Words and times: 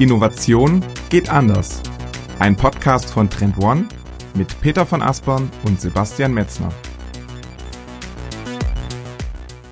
Innovation 0.00 0.82
geht 1.10 1.28
anders. 1.28 1.82
Ein 2.38 2.56
Podcast 2.56 3.10
von 3.10 3.28
Trend 3.28 3.58
One 3.58 3.84
mit 4.32 4.58
Peter 4.62 4.86
von 4.86 5.02
Aspern 5.02 5.50
und 5.64 5.78
Sebastian 5.78 6.32
Metzner. 6.32 6.70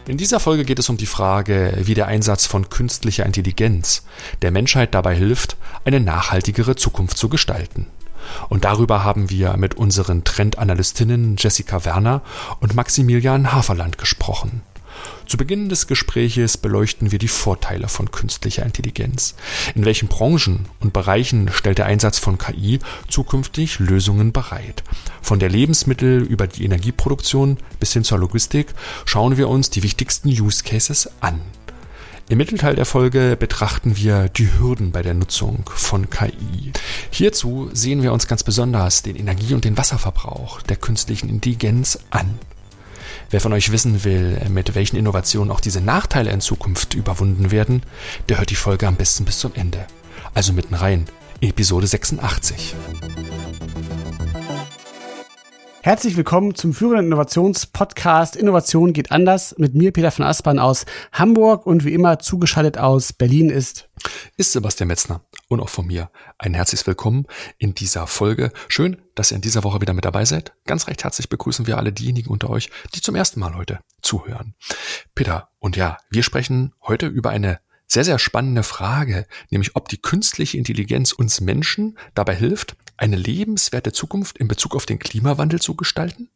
In 0.06 0.18
dieser 0.18 0.38
Folge 0.38 0.66
geht 0.66 0.78
es 0.78 0.90
um 0.90 0.98
die 0.98 1.06
Frage, 1.06 1.78
wie 1.80 1.94
der 1.94 2.08
Einsatz 2.08 2.44
von 2.44 2.68
künstlicher 2.68 3.24
Intelligenz 3.24 4.04
der 4.42 4.50
Menschheit 4.50 4.92
dabei 4.94 5.16
hilft, 5.16 5.56
eine 5.86 5.98
nachhaltigere 5.98 6.76
Zukunft 6.76 7.16
zu 7.16 7.30
gestalten. 7.30 7.86
Und 8.50 8.66
darüber 8.66 9.04
haben 9.04 9.30
wir 9.30 9.56
mit 9.56 9.76
unseren 9.76 10.24
Trendanalystinnen 10.24 11.36
Jessica 11.38 11.86
Werner 11.86 12.20
und 12.60 12.74
Maximilian 12.74 13.54
Haferland 13.54 13.96
gesprochen. 13.96 14.60
Zu 15.26 15.36
Beginn 15.36 15.68
des 15.68 15.86
Gespräches 15.86 16.56
beleuchten 16.56 17.12
wir 17.12 17.18
die 17.18 17.28
Vorteile 17.28 17.88
von 17.88 18.10
künstlicher 18.10 18.64
Intelligenz. 18.64 19.34
In 19.74 19.84
welchen 19.84 20.08
Branchen 20.08 20.66
und 20.80 20.92
Bereichen 20.92 21.50
stellt 21.52 21.78
der 21.78 21.86
Einsatz 21.86 22.18
von 22.18 22.38
KI 22.38 22.78
zukünftig 23.08 23.78
Lösungen 23.78 24.32
bereit? 24.32 24.82
Von 25.20 25.38
der 25.38 25.50
Lebensmittel 25.50 26.22
über 26.22 26.46
die 26.46 26.64
Energieproduktion 26.64 27.58
bis 27.78 27.92
hin 27.92 28.04
zur 28.04 28.18
Logistik 28.18 28.68
schauen 29.04 29.36
wir 29.36 29.48
uns 29.48 29.70
die 29.70 29.82
wichtigsten 29.82 30.28
Use 30.28 30.64
Cases 30.64 31.10
an. 31.20 31.40
Im 32.30 32.36
Mittelteil 32.36 32.74
der 32.74 32.84
Folge 32.84 33.36
betrachten 33.38 33.96
wir 33.96 34.28
die 34.28 34.52
Hürden 34.58 34.92
bei 34.92 35.00
der 35.00 35.14
Nutzung 35.14 35.64
von 35.74 36.10
KI. 36.10 36.72
Hierzu 37.10 37.70
sehen 37.72 38.02
wir 38.02 38.12
uns 38.12 38.26
ganz 38.26 38.44
besonders 38.44 39.02
den 39.02 39.16
Energie- 39.16 39.54
und 39.54 39.64
den 39.64 39.78
Wasserverbrauch 39.78 40.60
der 40.60 40.76
künstlichen 40.76 41.30
Intelligenz 41.30 41.98
an. 42.10 42.38
Wer 43.30 43.42
von 43.42 43.52
euch 43.52 43.72
wissen 43.72 44.04
will, 44.04 44.40
mit 44.48 44.74
welchen 44.74 44.96
Innovationen 44.96 45.50
auch 45.50 45.60
diese 45.60 45.82
Nachteile 45.82 46.30
in 46.30 46.40
Zukunft 46.40 46.94
überwunden 46.94 47.50
werden, 47.50 47.82
der 48.28 48.38
hört 48.38 48.48
die 48.50 48.56
Folge 48.56 48.86
am 48.86 48.96
besten 48.96 49.26
bis 49.26 49.38
zum 49.38 49.54
Ende. 49.54 49.86
Also 50.32 50.54
mitten 50.54 50.74
rein. 50.74 51.04
Episode 51.40 51.86
86. 51.86 52.74
Herzlich 55.82 56.16
willkommen 56.16 56.56
zum 56.56 56.74
führenden 56.74 57.06
Innovationspodcast 57.06 58.34
Innovation 58.34 58.92
geht 58.92 59.12
anders 59.12 59.54
mit 59.58 59.74
mir 59.74 59.92
Peter 59.92 60.10
von 60.10 60.24
Aspern 60.24 60.58
aus 60.58 60.86
Hamburg 61.12 61.66
und 61.66 61.84
wie 61.84 61.94
immer 61.94 62.18
zugeschaltet 62.18 62.78
aus 62.78 63.12
Berlin 63.12 63.48
ist 63.48 63.88
ist 64.36 64.52
Sebastian 64.52 64.88
Metzner 64.88 65.22
und 65.48 65.60
auch 65.60 65.68
von 65.68 65.86
mir 65.86 66.10
ein 66.38 66.54
herzliches 66.54 66.86
Willkommen 66.86 67.26
in 67.58 67.74
dieser 67.74 68.06
Folge. 68.06 68.52
Schön, 68.68 68.96
dass 69.14 69.32
ihr 69.32 69.36
in 69.36 69.42
dieser 69.42 69.64
Woche 69.64 69.80
wieder 69.80 69.94
mit 69.94 70.04
dabei 70.04 70.24
seid. 70.24 70.52
Ganz 70.66 70.86
recht 70.88 71.04
herzlich 71.04 71.28
begrüßen 71.28 71.66
wir 71.66 71.78
alle 71.78 71.92
diejenigen 71.92 72.30
unter 72.30 72.50
euch, 72.50 72.70
die 72.94 73.00
zum 73.00 73.14
ersten 73.14 73.40
Mal 73.40 73.54
heute 73.54 73.80
zuhören. 74.02 74.54
Peter, 75.14 75.48
und 75.58 75.76
ja, 75.76 75.96
wir 76.10 76.22
sprechen 76.22 76.74
heute 76.82 77.06
über 77.06 77.30
eine 77.30 77.60
sehr, 77.88 78.04
sehr 78.04 78.18
spannende 78.18 78.62
Frage, 78.62 79.26
nämlich 79.50 79.74
ob 79.74 79.88
die 79.88 80.00
künstliche 80.00 80.58
Intelligenz 80.58 81.12
uns 81.12 81.40
Menschen 81.40 81.98
dabei 82.14 82.36
hilft, 82.36 82.76
eine 82.96 83.16
lebenswerte 83.16 83.92
Zukunft 83.92 84.38
in 84.38 84.46
Bezug 84.46 84.76
auf 84.76 84.86
den 84.86 84.98
Klimawandel 84.98 85.60
zu 85.60 85.74
gestalten? 85.74 86.28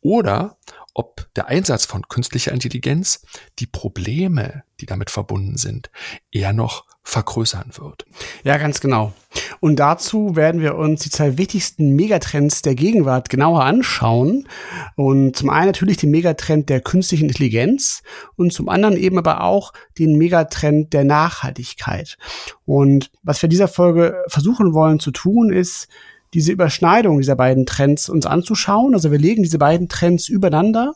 Oder 0.00 0.58
ob 0.98 1.28
der 1.36 1.46
Einsatz 1.46 1.86
von 1.86 2.08
künstlicher 2.08 2.50
Intelligenz 2.50 3.24
die 3.60 3.68
Probleme, 3.68 4.64
die 4.80 4.86
damit 4.86 5.10
verbunden 5.10 5.56
sind, 5.56 5.92
eher 6.32 6.52
noch 6.52 6.86
vergrößern 7.04 7.70
wird. 7.78 8.04
Ja, 8.42 8.58
ganz 8.58 8.80
genau. 8.80 9.12
Und 9.60 9.76
dazu 9.76 10.34
werden 10.34 10.60
wir 10.60 10.74
uns 10.74 11.02
die 11.02 11.10
zwei 11.10 11.38
wichtigsten 11.38 11.94
Megatrends 11.94 12.62
der 12.62 12.74
Gegenwart 12.74 13.28
genauer 13.28 13.62
anschauen. 13.62 14.48
Und 14.96 15.36
zum 15.36 15.50
einen 15.50 15.66
natürlich 15.66 15.98
den 15.98 16.10
Megatrend 16.10 16.68
der 16.68 16.80
künstlichen 16.80 17.28
Intelligenz 17.28 18.02
und 18.34 18.52
zum 18.52 18.68
anderen 18.68 18.96
eben 18.96 19.18
aber 19.18 19.44
auch 19.44 19.72
den 19.98 20.16
Megatrend 20.16 20.92
der 20.92 21.04
Nachhaltigkeit. 21.04 22.18
Und 22.64 23.12
was 23.22 23.40
wir 23.40 23.46
in 23.46 23.50
dieser 23.50 23.68
Folge 23.68 24.20
versuchen 24.26 24.74
wollen 24.74 24.98
zu 24.98 25.12
tun, 25.12 25.52
ist, 25.52 25.86
diese 26.34 26.52
Überschneidung 26.52 27.18
dieser 27.18 27.36
beiden 27.36 27.66
Trends 27.66 28.08
uns 28.08 28.26
anzuschauen. 28.26 28.94
Also 28.94 29.10
wir 29.10 29.18
legen 29.18 29.42
diese 29.42 29.58
beiden 29.58 29.88
Trends 29.88 30.28
übereinander 30.28 30.94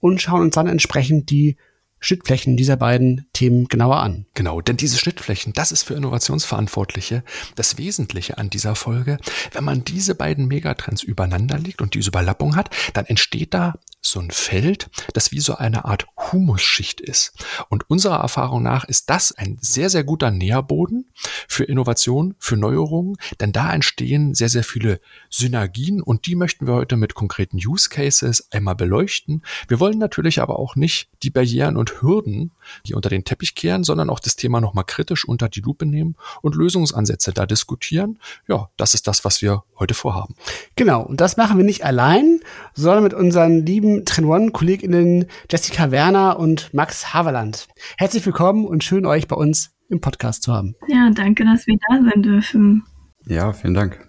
und 0.00 0.20
schauen 0.20 0.42
uns 0.42 0.54
dann 0.54 0.66
entsprechend 0.66 1.30
die 1.30 1.56
Schnittflächen 1.98 2.56
dieser 2.56 2.76
beiden 2.76 3.26
Themen 3.36 3.68
genauer 3.68 3.98
an. 3.98 4.24
Genau, 4.32 4.62
denn 4.62 4.78
diese 4.78 4.96
Schnittflächen, 4.96 5.52
das 5.52 5.70
ist 5.70 5.82
für 5.82 5.92
Innovationsverantwortliche 5.92 7.22
das 7.54 7.76
Wesentliche 7.76 8.38
an 8.38 8.48
dieser 8.48 8.74
Folge. 8.74 9.18
Wenn 9.52 9.62
man 9.62 9.84
diese 9.84 10.14
beiden 10.14 10.46
Megatrends 10.46 11.02
übereinander 11.02 11.58
legt 11.58 11.82
und 11.82 11.92
diese 11.92 12.08
Überlappung 12.08 12.56
hat, 12.56 12.70
dann 12.94 13.04
entsteht 13.04 13.52
da 13.52 13.74
so 14.00 14.20
ein 14.20 14.30
Feld, 14.30 14.88
das 15.12 15.32
wie 15.32 15.40
so 15.40 15.56
eine 15.56 15.84
Art 15.84 16.06
Humusschicht 16.16 17.00
ist. 17.00 17.32
Und 17.68 17.90
unserer 17.90 18.20
Erfahrung 18.20 18.62
nach 18.62 18.84
ist 18.84 19.10
das 19.10 19.32
ein 19.32 19.58
sehr, 19.60 19.90
sehr 19.90 20.04
guter 20.04 20.30
Nährboden 20.30 21.10
für 21.48 21.64
Innovation, 21.64 22.34
für 22.38 22.56
Neuerungen, 22.56 23.16
denn 23.40 23.52
da 23.52 23.72
entstehen 23.72 24.34
sehr, 24.34 24.48
sehr 24.48 24.64
viele 24.64 25.00
Synergien 25.28 26.00
und 26.00 26.26
die 26.26 26.36
möchten 26.36 26.66
wir 26.66 26.74
heute 26.74 26.96
mit 26.96 27.14
konkreten 27.14 27.58
Use 27.58 27.90
Cases 27.90 28.48
einmal 28.50 28.76
beleuchten. 28.76 29.42
Wir 29.68 29.80
wollen 29.80 29.98
natürlich 29.98 30.40
aber 30.40 30.58
auch 30.58 30.76
nicht 30.76 31.10
die 31.22 31.30
Barrieren 31.30 31.76
und 31.76 32.00
Hürden 32.00 32.52
hier 32.84 32.96
unter 32.96 33.10
den 33.10 33.24
Teppich 33.26 33.54
kehren, 33.54 33.84
sondern 33.84 34.08
auch 34.08 34.20
das 34.20 34.36
Thema 34.36 34.62
nochmal 34.62 34.84
kritisch 34.84 35.28
unter 35.28 35.50
die 35.50 35.60
Lupe 35.60 35.84
nehmen 35.84 36.16
und 36.40 36.54
Lösungsansätze 36.54 37.32
da 37.32 37.44
diskutieren. 37.44 38.18
Ja, 38.48 38.70
das 38.78 38.94
ist 38.94 39.06
das, 39.06 39.24
was 39.24 39.42
wir 39.42 39.64
heute 39.78 39.92
vorhaben. 39.92 40.34
Genau, 40.76 41.02
und 41.02 41.20
das 41.20 41.36
machen 41.36 41.58
wir 41.58 41.64
nicht 41.64 41.84
allein, 41.84 42.40
sondern 42.72 43.02
mit 43.04 43.12
unseren 43.12 43.66
lieben 43.66 44.06
Trend 44.06 44.28
One-KollegInnen 44.28 45.26
Jessica 45.50 45.90
Werner 45.90 46.38
und 46.38 46.72
Max 46.72 47.12
Haverland. 47.12 47.68
Herzlich 47.98 48.24
willkommen 48.24 48.64
und 48.64 48.82
schön, 48.82 49.04
euch 49.04 49.28
bei 49.28 49.36
uns 49.36 49.72
im 49.88 50.00
Podcast 50.00 50.42
zu 50.42 50.52
haben. 50.52 50.74
Ja, 50.88 51.10
danke, 51.14 51.44
dass 51.44 51.66
wir 51.66 51.76
da 51.88 52.02
sein 52.10 52.22
dürfen. 52.22 52.84
Ja, 53.26 53.52
vielen 53.52 53.74
Dank. 53.74 54.08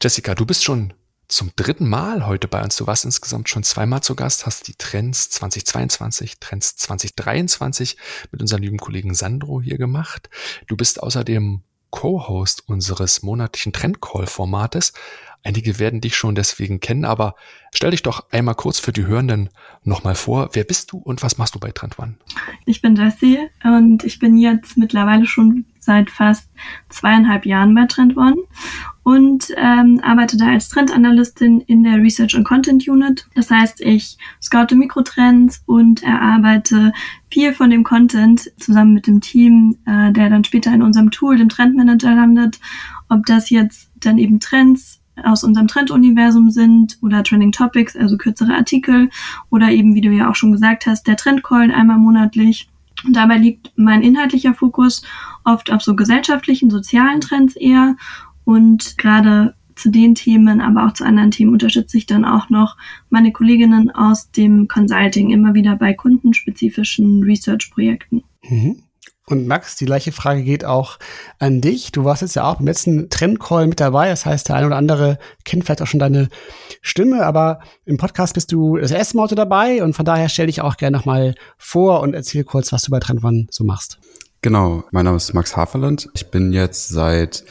Jessica, 0.00 0.34
du 0.34 0.46
bist 0.46 0.64
schon 0.64 0.94
zum 1.32 1.50
dritten 1.56 1.88
Mal 1.88 2.26
heute 2.26 2.46
bei 2.46 2.62
uns. 2.62 2.76
Du 2.76 2.86
warst 2.86 3.04
insgesamt 3.04 3.48
schon 3.48 3.62
zweimal 3.62 4.02
zu 4.02 4.14
Gast, 4.14 4.44
hast 4.44 4.68
die 4.68 4.74
Trends 4.74 5.30
2022, 5.30 6.38
Trends 6.38 6.76
2023 6.76 7.96
mit 8.30 8.42
unserem 8.42 8.62
lieben 8.62 8.78
Kollegen 8.78 9.14
Sandro 9.14 9.62
hier 9.62 9.78
gemacht. 9.78 10.28
Du 10.66 10.76
bist 10.76 11.02
außerdem 11.02 11.62
Co-Host 11.90 12.68
unseres 12.68 13.22
monatlichen 13.22 13.72
Trendcall-Formates. 13.72 14.92
Einige 15.44 15.78
werden 15.78 16.00
dich 16.00 16.16
schon 16.16 16.34
deswegen 16.34 16.78
kennen, 16.78 17.04
aber 17.04 17.34
stell 17.74 17.90
dich 17.90 18.02
doch 18.02 18.30
einmal 18.30 18.54
kurz 18.54 18.78
für 18.78 18.92
die 18.92 19.06
Hörenden 19.06 19.50
nochmal 19.82 20.14
vor. 20.14 20.50
Wer 20.52 20.64
bist 20.64 20.92
du 20.92 20.98
und 20.98 21.22
was 21.22 21.36
machst 21.36 21.54
du 21.54 21.58
bei 21.58 21.72
Trend 21.72 21.98
One? 21.98 22.14
Ich 22.64 22.80
bin 22.80 22.94
Jessie 22.94 23.38
und 23.64 24.04
ich 24.04 24.20
bin 24.20 24.36
jetzt 24.36 24.76
mittlerweile 24.76 25.26
schon 25.26 25.64
seit 25.80 26.10
fast 26.10 26.48
zweieinhalb 26.90 27.44
Jahren 27.44 27.74
bei 27.74 27.86
Trend 27.86 28.16
One 28.16 28.36
und 29.02 29.48
ähm, 29.56 30.00
arbeite 30.04 30.36
da 30.36 30.46
als 30.46 30.68
Trendanalystin 30.68 31.60
in 31.62 31.82
der 31.82 31.96
Research 31.96 32.36
and 32.36 32.46
Content 32.46 32.86
Unit. 32.86 33.26
Das 33.34 33.50
heißt, 33.50 33.80
ich 33.80 34.16
scoute 34.40 34.76
Mikrotrends 34.76 35.62
und 35.66 36.04
erarbeite 36.04 36.92
viel 37.32 37.52
von 37.52 37.70
dem 37.70 37.82
Content 37.82 38.52
zusammen 38.60 38.94
mit 38.94 39.08
dem 39.08 39.20
Team, 39.20 39.76
äh, 39.86 40.12
der 40.12 40.30
dann 40.30 40.44
später 40.44 40.72
in 40.72 40.82
unserem 40.82 41.10
Tool, 41.10 41.36
dem 41.36 41.48
Trendmanager 41.48 42.14
landet. 42.14 42.60
Ob 43.08 43.26
das 43.26 43.50
jetzt 43.50 43.90
dann 43.96 44.18
eben 44.18 44.38
Trends 44.38 45.01
aus 45.24 45.44
unserem 45.44 45.68
Trenduniversum 45.68 46.50
sind 46.50 46.98
oder 47.02 47.22
Trending 47.22 47.52
Topics, 47.52 47.96
also 47.96 48.16
kürzere 48.16 48.54
Artikel 48.54 49.10
oder 49.50 49.70
eben, 49.70 49.94
wie 49.94 50.00
du 50.00 50.10
ja 50.10 50.30
auch 50.30 50.34
schon 50.34 50.52
gesagt 50.52 50.86
hast, 50.86 51.06
der 51.06 51.16
Trendcall 51.16 51.70
einmal 51.70 51.98
monatlich. 51.98 52.68
Und 53.04 53.16
dabei 53.16 53.36
liegt 53.36 53.72
mein 53.76 54.02
inhaltlicher 54.02 54.54
Fokus 54.54 55.02
oft 55.44 55.72
auf 55.72 55.82
so 55.82 55.96
gesellschaftlichen, 55.96 56.70
sozialen 56.70 57.20
Trends 57.20 57.56
eher 57.56 57.96
und 58.44 58.96
gerade 58.98 59.54
zu 59.74 59.90
den 59.90 60.14
Themen, 60.14 60.60
aber 60.60 60.86
auch 60.86 60.92
zu 60.92 61.04
anderen 61.04 61.30
Themen 61.30 61.52
unterstütze 61.52 61.98
ich 61.98 62.06
dann 62.06 62.24
auch 62.24 62.50
noch 62.50 62.76
meine 63.10 63.32
Kolleginnen 63.32 63.90
aus 63.90 64.30
dem 64.30 64.68
Consulting 64.68 65.30
immer 65.30 65.54
wieder 65.54 65.76
bei 65.76 65.94
kundenspezifischen 65.94 67.22
Research-Projekten. 67.22 68.22
Mhm. 68.48 68.82
Und 69.26 69.46
Max, 69.46 69.76
die 69.76 69.84
gleiche 69.86 70.10
Frage 70.10 70.42
geht 70.42 70.64
auch 70.64 70.98
an 71.38 71.60
dich. 71.60 71.92
Du 71.92 72.04
warst 72.04 72.22
jetzt 72.22 72.34
ja 72.34 72.44
auch 72.44 72.56
beim 72.56 72.66
letzten 72.66 73.08
Trendcall 73.08 73.68
mit 73.68 73.78
dabei. 73.78 74.08
Das 74.08 74.26
heißt, 74.26 74.48
der 74.48 74.56
eine 74.56 74.66
oder 74.66 74.76
andere 74.76 75.18
kennt 75.44 75.64
vielleicht 75.64 75.80
auch 75.80 75.86
schon 75.86 76.00
deine 76.00 76.28
Stimme, 76.80 77.24
aber 77.24 77.60
im 77.84 77.98
Podcast 77.98 78.34
bist 78.34 78.50
du 78.50 78.76
das 78.76 78.90
erste 78.90 79.16
Mal 79.16 79.28
dabei 79.28 79.82
und 79.82 79.94
von 79.94 80.04
daher 80.04 80.28
stell 80.28 80.46
dich 80.46 80.60
auch 80.60 80.76
gerne 80.76 80.96
nochmal 80.96 81.34
vor 81.56 82.00
und 82.00 82.14
erzähl 82.14 82.42
kurz, 82.42 82.72
was 82.72 82.82
du 82.82 82.90
bei 82.90 82.98
Trend 82.98 83.22
One 83.22 83.46
so 83.50 83.62
machst. 83.62 83.98
Genau, 84.42 84.82
mein 84.90 85.04
Name 85.04 85.18
ist 85.18 85.32
Max 85.34 85.56
Haferland. 85.56 86.08
Ich 86.14 86.32
bin 86.32 86.52
jetzt 86.52 86.88
seit 86.88 87.44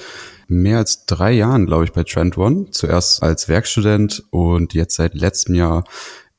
mehr 0.50 0.80
als 0.80 1.06
drei 1.06 1.32
Jahren, 1.32 1.66
glaube 1.66 1.86
ich, 1.86 1.94
bei 1.94 2.04
Trend 2.04 2.38
One. 2.38 2.70
Zuerst 2.72 3.24
als 3.24 3.48
Werkstudent 3.48 4.24
und 4.30 4.74
jetzt 4.74 4.98
seit 4.98 5.16
letztem 5.16 5.56
Jahr 5.56 5.86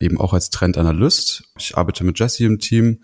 eben 0.02 0.20
auch 0.20 0.32
als 0.32 0.50
Trendanalyst. 0.50 1.44
Ich 1.58 1.76
arbeite 1.76 2.04
mit 2.04 2.19
Jesse 2.19 2.44
im 2.44 2.58
Team 2.58 3.00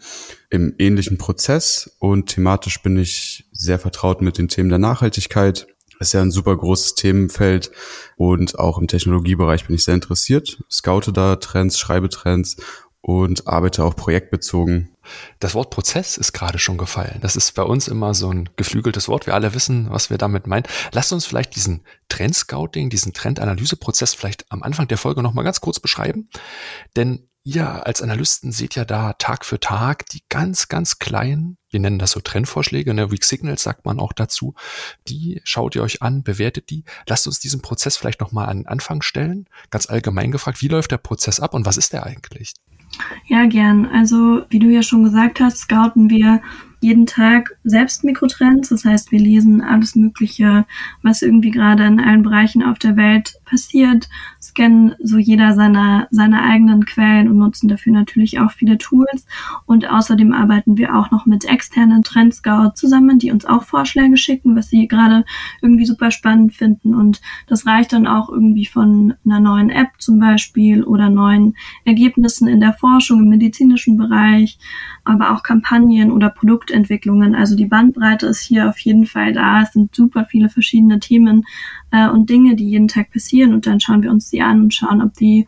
im 0.51 0.75
ähnlichen 0.79 1.19
Prozess 1.19 1.97
und 1.99 2.27
thematisch 2.27 2.83
bin 2.83 2.99
ich 2.99 3.49
sehr 3.53 3.79
vertraut 3.79 4.21
mit 4.21 4.39
den 4.39 4.49
Themen 4.49 4.69
der 4.69 4.79
Nachhaltigkeit. 4.79 5.67
Das 5.99 6.09
ist 6.09 6.13
ja 6.13 6.23
ein 6.23 6.31
super 6.31 6.57
großes 6.57 6.95
Themenfeld 6.95 7.73
und 8.17 8.59
auch 8.59 8.79
im 8.79 8.87
Technologiebereich 8.87 9.67
bin 9.67 9.75
ich 9.75 9.85
sehr 9.85 9.95
interessiert. 9.95 10.63
Scoute 10.71 11.13
da 11.13 11.37
Trends, 11.37 11.79
schreibe 11.79 12.09
Trends 12.09 12.57
und 13.01 13.47
arbeite 13.47 13.85
auch 13.85 13.97
projektbezogen. 13.97 14.91
Das 15.39 15.55
Wort 15.55 15.71
Prozess 15.71 16.19
ist 16.19 16.33
gerade 16.33 16.59
schon 16.59 16.79
gefallen. 16.79 17.19
Das 17.23 17.37
ist 17.37 17.53
bei 17.53 17.63
uns 17.63 17.89
immer 17.89 18.13
so 18.15 18.31
ein 18.31 18.51
geflügeltes 18.57 19.09
Wort. 19.09 19.27
Wir 19.27 19.35
alle 19.35 19.55
wissen, 19.55 19.91
was 19.91 20.11
wir 20.11 20.19
damit 20.19 20.47
meinen. 20.47 20.67
Lasst 20.93 21.13
uns 21.13 21.25
vielleicht 21.25 21.57
diesen 21.57 21.83
Trendscouting, 22.09 22.91
diesen 22.91 23.15
Trendanalyseprozess 23.15 24.15
vielleicht 24.15 24.51
am 24.51 24.63
Anfang 24.63 24.89
der 24.89 24.99
Folge 24.99 25.23
nochmal 25.23 25.45
ganz 25.45 25.61
kurz 25.61 25.81
beschreiben. 25.81 26.29
Denn 26.97 27.29
ihr 27.45 27.87
als 27.87 28.03
Analysten 28.03 28.53
seht 28.53 28.75
ja 28.75 28.85
da 28.85 29.15
Tag 29.15 29.47
für 29.47 29.59
Tag 29.59 30.05
die 30.11 30.23
ganz, 30.29 30.69
ganz 30.69 30.99
kleinen, 30.99 31.57
wir 31.71 31.81
nennen 31.81 31.99
das 31.99 32.11
so 32.11 32.21
Trendvorschläge, 32.21 32.93
ne, 32.93 33.11
Weak 33.11 33.25
Signals 33.25 33.63
sagt 33.63 33.87
man 33.87 34.01
auch 34.01 34.13
dazu, 34.13 34.55
die 35.07 35.41
schaut 35.45 35.75
ihr 35.75 35.83
euch 35.83 36.03
an, 36.03 36.23
bewertet 36.23 36.69
die. 36.69 36.85
Lasst 37.07 37.27
uns 37.27 37.41
diesen 37.41 37.63
Prozess 37.63 37.97
vielleicht 37.97 38.21
nochmal 38.21 38.49
an 38.49 38.59
den 38.59 38.67
Anfang 38.67 39.01
stellen. 39.01 39.49
Ganz 39.71 39.89
allgemein 39.89 40.31
gefragt, 40.31 40.61
wie 40.61 40.69
läuft 40.69 40.91
der 40.91 40.99
Prozess 40.99 41.41
ab 41.41 41.55
und 41.55 41.65
was 41.65 41.79
ist 41.79 41.95
der 41.95 42.05
eigentlich? 42.05 42.53
Ja, 43.27 43.47
gern. 43.47 43.87
Also, 43.87 44.43
wie 44.51 44.59
du 44.59 44.69
ja 44.69 44.83
schon 44.83 45.05
gesagt 45.05 45.41
hast, 45.41 45.59
scouten 45.59 46.11
wir 46.11 46.41
jeden 46.81 47.07
Tag 47.07 47.57
selbst 47.65 48.05
Mikrotrends. 48.05 48.69
Das 48.69 48.85
heißt, 48.85 49.11
wir 49.11 49.19
lesen 49.19 49.61
alles 49.61 49.97
Mögliche, 49.97 50.65
was 51.03 51.23
irgendwie 51.23 51.51
gerade 51.51 51.85
in 51.85 52.01
allen 52.01 52.23
Bereichen 52.23 52.63
auf 52.63 52.79
der 52.79 52.97
Welt 52.97 53.35
passiert, 53.49 54.09
scannen 54.41 54.95
so 55.03 55.19
jeder 55.19 55.55
seine, 55.55 56.09
seine 56.11 56.43
eigenen 56.43 56.85
Quellen 56.85 57.29
und 57.29 57.39
nutzen 57.39 57.69
dafür 57.69 57.93
natürlich 57.93 58.41
auch 58.41 58.51
viele 58.51 58.79
Tools. 58.79 59.27
Und 59.67 59.89
außerdem 59.89 60.33
arbeiten 60.33 60.77
wir 60.77 60.95
auch 60.95 61.11
noch 61.11 61.27
mit 61.27 61.45
externen 61.45 62.03
Trendscout 62.03 62.73
zusammen, 62.75 63.19
die 63.19 63.31
uns 63.31 63.45
auch 63.45 63.65
Vorschläge 63.65 64.17
schicken, 64.17 64.57
was 64.57 64.69
sie 64.69 64.89
gerade 64.89 65.25
irgendwie 65.63 65.87
super 65.87 66.11
spannend 66.11 66.55
finden. 66.55 66.95
Und 66.95 67.21
das 67.47 67.67
reicht 67.67 67.93
dann 67.93 68.07
auch 68.07 68.29
irgendwie 68.29 68.67
von 68.67 69.15
einer 69.25 69.41
neuen 69.41 69.71
App 69.71 69.89
zum 69.99 70.19
Beispiel 70.19 70.85
oder 70.85 71.11
neuen 71.11 71.55
Ergebnissen 71.85 72.49
in 72.49 72.61
der 72.61 72.73
Forschung 72.73 73.23
im 73.23 73.29
medizinischen 73.29 73.97
Bereich, 73.97 74.59
aber 75.05 75.33
auch 75.33 75.43
Kampagnen 75.43 76.13
oder 76.13 76.31
Produktentwicklungen. 76.31 77.35
Also 77.35 77.57
die 77.57 77.67
Bandbreite 77.67 78.27
ist 78.27 78.41
hier 78.41 78.69
auf 78.69 78.79
jeden 78.81 79.07
Fall 79.07 79.33
da. 79.33 79.63
Es 79.63 79.73
sind 79.73 79.95
super 79.95 80.25
viele 80.25 80.49
verschiedene 80.49 81.01
Themen 81.01 81.45
äh, 81.91 82.09
und 82.09 82.31
Dinge, 82.31 82.57
die 82.57 82.69
jeden 82.69 82.89
Tag 82.89 83.13
passieren. 83.13 83.55
Und 83.55 83.67
dann 83.67 83.81
schauen 83.81 84.03
wir 84.03 84.11
uns 84.11 84.31
die 84.31 84.43
an 84.43 84.63
und 84.63 84.75
schauen, 84.75 85.03
ob 85.03 85.15
die 85.15 85.47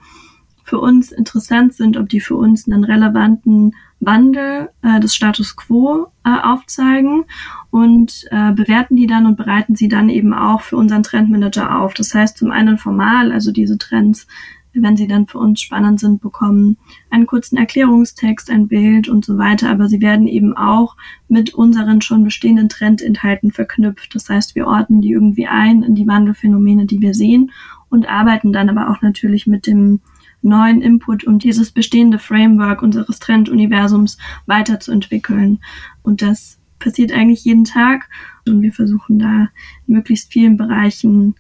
für 0.65 0.79
uns 0.79 1.11
interessant 1.11 1.75
sind, 1.75 1.97
ob 1.97 2.09
die 2.09 2.21
für 2.21 2.37
uns 2.37 2.69
einen 2.71 2.85
relevanten 2.85 3.75
Wandel 3.99 4.71
äh, 4.83 5.01
des 5.01 5.15
Status 5.15 5.57
quo 5.57 6.07
äh, 6.25 6.31
aufzeigen 6.31 7.25
und 7.71 8.25
äh, 8.31 8.53
bewerten 8.53 8.97
die 8.97 9.07
dann 9.07 9.27
und 9.27 9.37
bereiten 9.37 9.75
sie 9.75 9.89
dann 9.89 10.09
eben 10.09 10.33
auch 10.33 10.63
für 10.63 10.77
unseren 10.77 11.03
Trendmanager 11.03 11.81
auf. 11.81 11.93
Das 11.95 12.15
heißt 12.15 12.39
zum 12.39 12.51
einen 12.51 12.79
formal, 12.79 13.33
also 13.33 13.53
diese 13.53 13.79
Trends 13.79 14.27
wenn 14.73 14.97
sie 14.97 15.09
dann 15.09 15.27
für 15.27 15.39
uns 15.39 15.61
spannend 15.61 16.01
sind, 16.01 16.21
bekommen 16.21 16.77
einen 17.11 17.27
kurzen 17.27 17.57
Erklärungstext, 17.57 18.51
ein 18.51 18.69
Bild 18.69 19.09
und 19.09 19.25
so 19.25 19.39
weiter. 19.39 19.71
Aber 19.71 19.89
sie 19.89 20.01
werden 20.01 20.27
eben 20.27 20.57
auch 20.57 20.97
mit 21.29 21.55
unseren 21.55 22.01
schon 22.01 22.25
bestehenden 22.25 22.69
Trendinhalten 22.69 23.53
verknüpft. 23.53 24.15
Das 24.15 24.29
heißt, 24.29 24.55
wir 24.55 24.67
ordnen 24.67 25.01
die 25.01 25.11
irgendwie 25.11 25.47
ein 25.47 25.83
in 25.83 25.95
die 25.95 26.07
Wandelphänomene, 26.07 26.87
die 26.87 27.01
wir 27.01 27.15
sehen 27.15 27.51
und 27.89 28.09
arbeiten 28.09 28.53
dann 28.53 28.69
aber 28.69 28.91
auch 28.91 29.03
natürlich 29.03 29.47
mit 29.47 29.67
dem 29.67 30.01
neuen 30.43 30.81
Input, 30.81 31.25
um 31.25 31.39
dieses 31.39 31.71
bestehende 31.71 32.19
Framework 32.19 32.83
unseres 32.83 33.19
Trenduniversums 33.19 34.17
weiterzuentwickeln. 34.47 35.59
Und 36.03 36.23
das 36.23 36.59
passiert 36.79 37.13
eigentlich 37.13 37.45
jeden 37.45 37.65
Tag 37.65 38.09
und 38.47 38.63
wir 38.63 38.73
versuchen 38.73 39.19
da 39.19 39.49
in 39.87 39.95
möglichst 39.95 40.33
vielen 40.33 40.57
Bereichen 40.57 41.35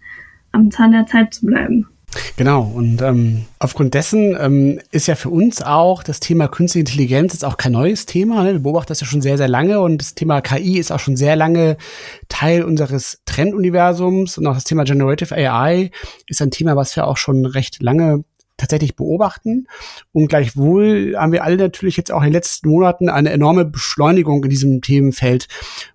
am 0.53 0.71
Zahn 0.71 0.93
der 0.93 1.07
Zeit 1.07 1.35
zu 1.35 1.47
bleiben. 1.47 1.87
Genau, 2.37 2.63
und 2.63 3.03
ähm, 3.03 3.45
aufgrund 3.59 3.95
dessen 3.95 4.37
ähm, 4.41 4.81
ist 4.91 5.07
ja 5.07 5.15
für 5.15 5.31
uns 5.31 5.63
auch 5.63 6.03
das 6.03 6.19
Thema 6.19 6.49
Künstliche 6.49 6.81
Intelligenz 6.81 7.35
jetzt 7.35 7.45
auch 7.45 7.57
kein 7.57 7.73
neues 7.73 8.07
Thema. 8.07 8.43
Ne? 8.43 8.55
Wir 8.55 8.61
beobachten 8.61 8.89
das 8.89 9.01
ja 9.01 9.07
schon 9.07 9.23
sehr, 9.23 9.37
sehr 9.37 9.49
lange 9.49 9.81
und 9.81 9.99
das 9.99 10.15
Thema 10.15 10.41
KI 10.41 10.79
ist 10.79 10.91
auch 10.91 10.99
schon 10.99 11.17
sehr 11.17 11.37
lange 11.37 11.77
Teil 12.29 12.65
unseres 12.65 13.21
Trenduniversums 13.27 14.39
und 14.39 14.47
auch 14.47 14.55
das 14.55 14.65
Thema 14.65 14.85
Generative 14.85 15.35
AI 15.35 15.91
ist 16.27 16.43
ein 16.43 16.51
Thema, 16.51 16.75
was 16.75 16.97
wir 16.97 17.07
auch 17.07 17.17
schon 17.17 17.47
recht 17.47 17.81
lange 17.83 18.25
tatsächlich 18.61 18.95
beobachten. 18.95 19.67
Und 20.13 20.29
gleichwohl 20.29 21.15
haben 21.17 21.33
wir 21.33 21.45
alle 21.45 21.57
natürlich 21.57 21.97
jetzt 21.97 22.13
auch 22.13 22.21
in 22.21 22.29
den 22.29 22.35
letzten 22.35 22.69
Monaten 22.69 23.09
eine 23.09 23.31
enorme 23.31 23.65
Beschleunigung 23.65 24.45
in 24.45 24.51
diesem 24.51 24.83
Themenfeld 24.83 25.49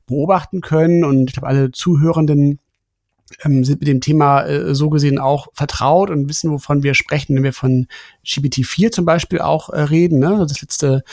beobachten 0.07 0.61
können. 0.61 1.03
Und 1.03 1.29
ich 1.29 1.33
glaube, 1.33 1.47
alle 1.47 1.71
Zuhörenden 1.71 2.59
ähm, 3.43 3.63
sind 3.63 3.79
mit 3.79 3.87
dem 3.87 4.01
Thema 4.01 4.43
äh, 4.43 4.75
so 4.75 4.89
gesehen 4.89 5.19
auch 5.19 5.47
vertraut 5.53 6.09
und 6.09 6.29
wissen, 6.29 6.51
wovon 6.51 6.83
wir 6.83 6.93
sprechen, 6.93 7.35
wenn 7.35 7.43
wir 7.43 7.53
von 7.53 7.87
GPT-4 8.25 8.91
zum 8.91 9.05
Beispiel 9.05 9.39
auch 9.39 9.69
äh, 9.69 9.81
reden, 9.81 10.19
ne? 10.19 10.45
das 10.47 10.61
letzte 10.61 11.03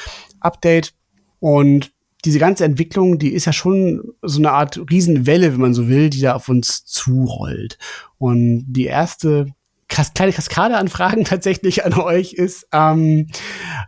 Update. 0.40 0.94
Und 1.40 1.92
diese 2.24 2.38
ganze 2.38 2.64
Entwicklung, 2.64 3.18
die 3.18 3.32
ist 3.32 3.46
ja 3.46 3.52
schon 3.52 4.14
so 4.22 4.38
eine 4.38 4.52
Art 4.52 4.78
Riesenwelle, 4.90 5.52
wenn 5.52 5.60
man 5.60 5.74
so 5.74 5.88
will, 5.88 6.08
die 6.10 6.20
da 6.20 6.34
auf 6.34 6.48
uns 6.48 6.84
zurollt. 6.84 7.78
Und 8.18 8.64
die 8.68 8.86
erste 8.86 9.46
Kas 9.92 10.14
kleine 10.14 10.32
Kaskade 10.32 10.76
an 10.76 10.88
Fragen 10.88 11.24
tatsächlich 11.24 11.84
an 11.84 11.94
euch 11.94 12.32
ist 12.32 12.66
ähm, 12.72 13.28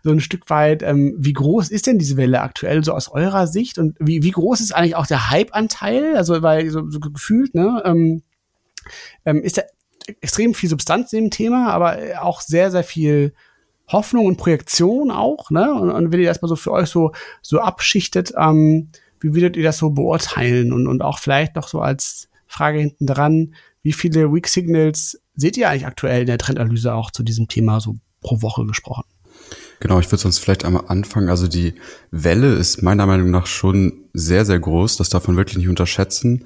so 0.03 0.11
ein 0.11 0.21
Stück 0.21 0.49
weit, 0.51 0.83
ähm, 0.83 1.15
wie 1.19 1.33
groß 1.33 1.71
ist 1.71 1.87
denn 1.87 1.99
diese 1.99 2.17
Welle 2.17 2.41
aktuell 2.41 2.85
so 2.85 2.93
aus 2.93 3.09
eurer 3.09 3.47
Sicht 3.47 3.79
und 3.79 3.97
wie, 3.99 4.23
wie 4.23 4.31
groß 4.31 4.61
ist 4.61 4.73
eigentlich 4.73 4.97
auch 4.97 5.07
der 5.07 5.31
Hype-Anteil? 5.31 6.17
Also 6.17 6.43
weil 6.43 6.71
so, 6.71 6.89
so 6.89 7.01
gefühlt, 7.01 7.55
ne, 7.55 7.83
ähm, 7.85 8.23
ähm, 9.25 9.43
ist 9.43 9.59
da 9.59 9.63
extrem 10.21 10.55
viel 10.55 10.69
Substanz 10.69 11.13
in 11.13 11.25
dem 11.25 11.31
Thema, 11.31 11.71
aber 11.71 11.99
auch 12.21 12.41
sehr, 12.41 12.71
sehr 12.71 12.85
viel 12.85 13.33
Hoffnung 13.89 14.27
und 14.27 14.37
Projektion 14.37 15.11
auch, 15.11 15.51
ne? 15.51 15.73
Und, 15.75 15.91
und 15.91 16.13
wenn 16.13 16.21
ihr 16.21 16.29
das 16.29 16.43
mal 16.43 16.49
so 16.49 16.57
für 16.57 16.73
euch 16.73 16.89
so, 16.89 17.13
so 17.43 17.61
abschichtet, 17.61 18.33
ähm, 18.39 18.89
wie 19.21 19.35
würdet 19.35 19.57
ihr 19.57 19.63
das 19.63 19.79
so 19.79 19.91
beurteilen? 19.91 20.73
Und, 20.73 20.87
und 20.87 21.03
auch 21.03 21.19
vielleicht 21.19 21.57
noch 21.57 21.69
so 21.69 21.81
als 21.81 22.29
Frage 22.47 22.79
hinten 22.79 23.07
dran, 23.07 23.55
wie 23.83 23.93
viele 23.93 24.33
Weak 24.33 24.49
Signals 24.49 25.21
seht 25.37 25.57
ihr 25.57 25.69
eigentlich 25.69 25.87
aktuell 25.87 26.23
in 26.23 26.27
der 26.27 26.39
Trendanalyse 26.39 26.95
auch 26.95 27.11
zu 27.11 27.23
diesem 27.23 27.49
Thema 27.49 27.81
so 27.81 27.97
pro 28.21 28.43
Woche 28.43 28.65
gesprochen? 28.67 29.05
Genau, 29.81 29.99
ich 29.99 30.07
würde 30.11 30.23
sonst 30.23 30.39
vielleicht 30.39 30.65
einmal 30.65 30.85
anfangen. 30.89 31.29
Also 31.29 31.49
die 31.49 31.75
Welle 32.11 32.55
ist 32.55 32.83
meiner 32.83 33.07
Meinung 33.07 33.31
nach 33.31 33.47
schon 33.47 34.09
sehr, 34.13 34.45
sehr 34.45 34.59
groß. 34.59 34.97
Das 34.97 35.09
darf 35.09 35.27
man 35.27 35.37
wirklich 35.37 35.59
nicht 35.59 35.69
unterschätzen. 35.69 36.45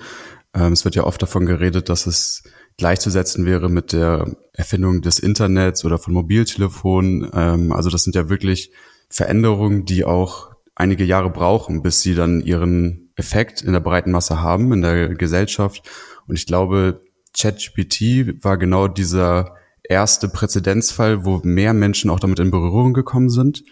Ähm, 0.55 0.73
es 0.73 0.85
wird 0.85 0.95
ja 0.95 1.05
oft 1.05 1.21
davon 1.23 1.47
geredet, 1.47 1.89
dass 1.89 2.07
es 2.07 2.43
gleichzusetzen 2.79 3.45
wäre 3.45 3.69
mit 3.69 3.93
der 3.93 4.37
Erfindung 4.53 5.03
des 5.03 5.19
Internets 5.19 5.85
oder 5.85 5.99
von 5.99 6.15
Mobiltelefonen. 6.15 7.31
Ähm, 7.33 7.73
also 7.73 7.91
das 7.91 8.05
sind 8.05 8.17
ja 8.17 8.29
wirklich 8.29 8.73
Veränderungen, 9.11 9.85
die 9.85 10.05
auch 10.05 10.53
einige 10.75 11.05
Jahre 11.05 11.31
brauchen, 11.31 11.83
bis 11.83 12.03
sie 12.03 12.15
dann 12.15 12.41
ihren 12.41 13.13
Effekt 13.17 13.63
in 13.63 13.73
der 13.73 13.81
breiten 13.81 14.13
Masse 14.13 14.41
haben, 14.41 14.73
in 14.73 14.83
der 14.83 15.09
Gesellschaft. 15.11 15.83
Und 16.27 16.39
ich 16.39 16.47
glaube, 16.47 17.01
ChatGPT 17.39 18.43
war 18.43 18.59
genau 18.59 18.89
dieser 18.89 19.55
erste 19.83 20.29
Präzedenzfall, 20.29 21.25
wo 21.25 21.41
mehr 21.45 21.73
Menschen 21.73 22.11
auch 22.11 22.21
damit 22.21 22.39
in 22.41 22.51
Berührung 22.51 22.93
gekommen 22.93 23.31
sind. 23.31 23.65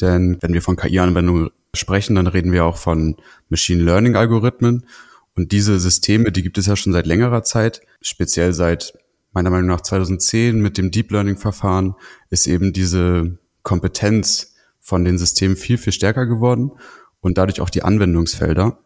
Denn 0.00 0.38
wenn 0.40 0.54
wir 0.54 0.62
von 0.62 0.76
KI-Anwendungen 0.76 1.50
sprechen, 1.74 2.14
dann 2.14 2.26
reden 2.26 2.52
wir 2.52 2.64
auch 2.64 2.76
von 2.76 3.16
Machine 3.48 3.82
Learning-Algorithmen. 3.82 4.86
Und 5.34 5.52
diese 5.52 5.78
Systeme, 5.78 6.32
die 6.32 6.42
gibt 6.42 6.58
es 6.58 6.66
ja 6.66 6.76
schon 6.76 6.92
seit 6.92 7.06
längerer 7.06 7.42
Zeit, 7.42 7.80
speziell 8.00 8.52
seit 8.52 8.94
meiner 9.32 9.50
Meinung 9.50 9.68
nach 9.68 9.82
2010 9.82 10.60
mit 10.60 10.78
dem 10.78 10.90
Deep 10.90 11.10
Learning-Verfahren 11.10 11.94
ist 12.30 12.46
eben 12.46 12.72
diese 12.72 13.38
Kompetenz 13.62 14.54
von 14.80 15.04
den 15.04 15.18
Systemen 15.18 15.56
viel, 15.56 15.78
viel 15.78 15.92
stärker 15.92 16.26
geworden 16.26 16.72
und 17.20 17.36
dadurch 17.36 17.60
auch 17.60 17.70
die 17.70 17.82
Anwendungsfelder. 17.82 18.78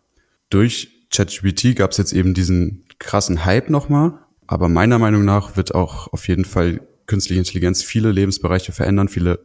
Durch 0.51 1.07
ChatGPT 1.11 1.77
gab 1.77 1.93
es 1.93 1.99
jetzt 1.99 2.13
eben 2.13 2.35
diesen 2.35 2.85
krassen 2.99 3.45
Hype 3.45 3.71
nochmal. 3.71 4.19
Aber 4.53 4.69
meiner 4.69 4.99
Meinung 4.99 5.25
nach 5.25 5.57
wird 5.57 5.75
auch 5.75 6.13
auf 6.13 6.29
jeden 6.29 6.45
Fall 6.45 6.87
künstliche 7.07 7.39
Intelligenz 7.39 7.83
viele 7.83 8.13
Lebensbereiche 8.13 8.73
verändern, 8.73 9.09
viele 9.09 9.43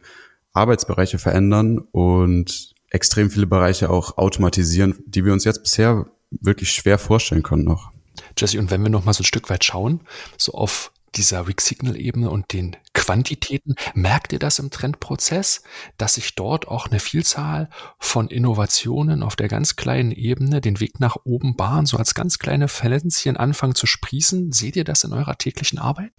Arbeitsbereiche 0.52 1.16
verändern 1.18 1.78
und 1.78 2.74
extrem 2.90 3.30
viele 3.30 3.46
Bereiche 3.46 3.88
auch 3.88 4.18
automatisieren, 4.18 4.98
die 5.06 5.24
wir 5.24 5.32
uns 5.32 5.44
jetzt 5.44 5.62
bisher 5.62 6.10
wirklich 6.30 6.72
schwer 6.72 6.98
vorstellen 6.98 7.42
können 7.42 7.64
noch. 7.64 7.90
Jesse, 8.36 8.58
und 8.58 8.70
wenn 8.70 8.82
wir 8.82 8.90
noch 8.90 9.06
mal 9.06 9.14
so 9.14 9.22
ein 9.22 9.24
Stück 9.24 9.48
weit 9.48 9.64
schauen, 9.64 10.02
so 10.36 10.52
auf 10.52 10.92
dieser 11.14 11.46
Weak-Signal-Ebene 11.46 12.30
und 12.30 12.52
den 12.52 12.76
Quantitäten. 12.94 13.74
Merkt 13.94 14.32
ihr 14.32 14.38
das 14.38 14.58
im 14.58 14.70
Trendprozess, 14.70 15.62
dass 15.96 16.14
sich 16.14 16.34
dort 16.34 16.68
auch 16.68 16.86
eine 16.86 17.00
Vielzahl 17.00 17.70
von 17.98 18.28
Innovationen 18.28 19.22
auf 19.22 19.36
der 19.36 19.48
ganz 19.48 19.76
kleinen 19.76 20.12
Ebene 20.12 20.60
den 20.60 20.80
Weg 20.80 21.00
nach 21.00 21.16
oben 21.24 21.56
bahnen, 21.56 21.86
so 21.86 21.96
als 21.96 22.14
ganz 22.14 22.38
kleine 22.38 22.68
Pflänzchen 22.68 23.36
anfangen 23.36 23.74
zu 23.74 23.86
sprießen? 23.86 24.52
Seht 24.52 24.76
ihr 24.76 24.84
das 24.84 25.04
in 25.04 25.12
eurer 25.12 25.36
täglichen 25.38 25.78
Arbeit? 25.78 26.12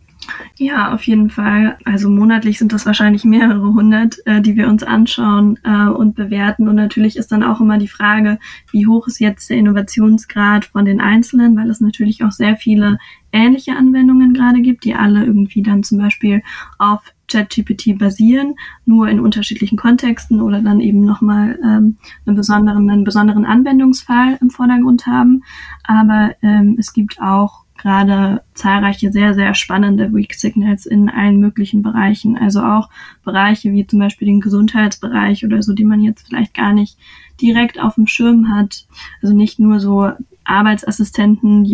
Ja, 0.58 0.94
auf 0.94 1.04
jeden 1.04 1.30
Fall. 1.30 1.78
Also 1.86 2.10
monatlich 2.10 2.60
sind 2.60 2.74
das 2.74 2.86
wahrscheinlich 2.86 3.24
mehrere 3.24 3.74
hundert, 3.74 4.18
äh, 4.26 4.42
die 4.42 4.56
wir 4.56 4.68
uns 4.68 4.84
anschauen 4.84 5.58
äh, 5.64 5.88
und 5.88 6.16
bewerten. 6.16 6.68
Und 6.68 6.76
natürlich 6.76 7.16
ist 7.16 7.32
dann 7.32 7.44
auch 7.44 7.62
immer 7.62 7.78
die 7.78 7.88
Frage, 7.88 8.40
wie 8.72 8.86
hoch 8.86 9.08
ist 9.08 9.20
jetzt 9.20 9.50
der 9.50 9.58
Innovationsgrad 9.58 10.66
von 10.66 10.86
den 10.86 11.00
Einzelnen, 11.00 11.56
weil 11.56 11.70
es 11.70 11.80
natürlich 11.82 12.24
auch 12.24 12.32
sehr 12.32 12.58
viele 12.58 12.98
ähnliche 13.32 13.76
Anwendungen 13.76 14.34
gerade 14.34 14.62
gibt, 14.62 14.84
die 14.84 14.96
alle 14.96 15.24
irgendwie 15.24 15.62
dann 15.62 15.84
zum 15.84 16.00
Beispiel 16.00 16.42
auf 16.78 17.02
ChatGPT 17.30 17.98
basieren, 17.98 18.56
nur 18.86 19.08
in 19.08 19.20
unterschiedlichen 19.20 19.78
Kontexten 19.78 20.42
oder 20.42 20.62
dann 20.62 20.80
eben 20.80 21.06
nochmal 21.06 21.60
ähm, 21.64 21.98
einen, 22.26 22.36
besonderen, 22.36 22.90
einen 22.90 23.04
besonderen 23.04 23.46
Anwendungsfall 23.46 24.38
im 24.42 24.50
Vordergrund 24.50 25.06
haben. 25.06 25.44
Aber 25.84 26.36
ähm, 26.42 26.76
es 26.80 26.92
gibt 26.92 27.22
auch 27.22 27.66
gerade 27.80 28.42
zahlreiche 28.54 29.12
sehr, 29.12 29.34
sehr 29.34 29.56
spannende 29.56 30.14
Weak 30.14 30.34
Signals 30.34 30.86
in 30.86 31.10
allen 31.10 31.40
möglichen 31.40 31.82
Bereichen. 31.82 32.38
Also 32.38 32.62
auch 32.62 32.90
Bereiche 33.24 33.72
wie 33.72 33.88
zum 33.88 34.00
Beispiel 34.00 34.28
den 34.28 34.42
Gesundheitsbereich 34.42 35.46
oder 35.46 35.64
so, 35.64 35.74
die 35.74 35.86
man 35.86 36.02
jetzt 36.02 36.28
vielleicht 36.28 36.54
gar 36.54 36.74
nicht 36.74 36.98
direkt 37.42 37.80
auf 37.80 37.96
dem 37.96 38.06
Schirm 38.06 38.54
hat. 38.54 38.86
Also 39.22 39.34
nicht 39.34 39.60
nur 39.60 39.80
so 39.80 40.12
Arbeitsassistenten, 40.44 41.66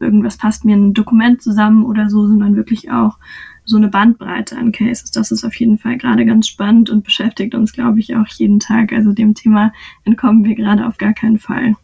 irgendwas 0.00 0.36
passt 0.36 0.64
mir 0.64 0.76
ein 0.76 0.94
Dokument 0.94 1.42
zusammen 1.42 1.84
oder 1.84 2.10
so, 2.10 2.26
sondern 2.26 2.56
wirklich 2.56 2.90
auch 2.90 3.18
so 3.64 3.76
eine 3.76 3.88
Bandbreite 3.88 4.56
an 4.56 4.72
Cases. 4.72 5.10
Das 5.12 5.30
ist 5.30 5.44
auf 5.44 5.54
jeden 5.54 5.78
Fall 5.78 5.96
gerade 5.96 6.26
ganz 6.26 6.48
spannend 6.48 6.90
und 6.90 7.04
beschäftigt 7.04 7.54
uns, 7.54 7.72
glaube 7.72 8.00
ich, 8.00 8.16
auch 8.16 8.26
jeden 8.26 8.58
Tag. 8.58 8.92
Also 8.92 9.12
dem 9.12 9.34
Thema 9.34 9.72
entkommen 10.04 10.44
wir 10.44 10.56
gerade 10.56 10.86
auf 10.86 10.98
gar 10.98 11.12
keinen 11.12 11.38
Fall. 11.38 11.76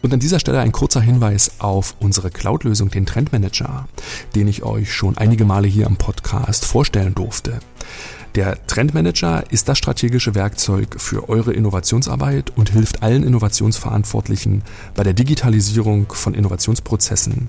Und 0.00 0.14
an 0.14 0.20
dieser 0.20 0.38
Stelle 0.38 0.60
ein 0.60 0.72
kurzer 0.72 1.00
Hinweis 1.00 1.52
auf 1.58 1.96
unsere 1.98 2.30
Cloud-Lösung, 2.30 2.90
den 2.90 3.06
Trendmanager, 3.06 3.88
den 4.34 4.46
ich 4.46 4.62
euch 4.62 4.92
schon 4.92 5.18
einige 5.18 5.44
Male 5.44 5.66
hier 5.66 5.86
im 5.86 5.96
Podcast 5.96 6.64
vorstellen 6.64 7.14
durfte. 7.14 7.58
Der 8.34 8.64
Trendmanager 8.66 9.50
ist 9.50 9.68
das 9.68 9.78
strategische 9.78 10.34
Werkzeug 10.34 11.00
für 11.00 11.28
eure 11.28 11.52
Innovationsarbeit 11.52 12.52
und 12.56 12.70
hilft 12.70 13.02
allen 13.02 13.24
Innovationsverantwortlichen 13.24 14.62
bei 14.94 15.02
der 15.02 15.14
Digitalisierung 15.14 16.06
von 16.12 16.34
Innovationsprozessen. 16.34 17.48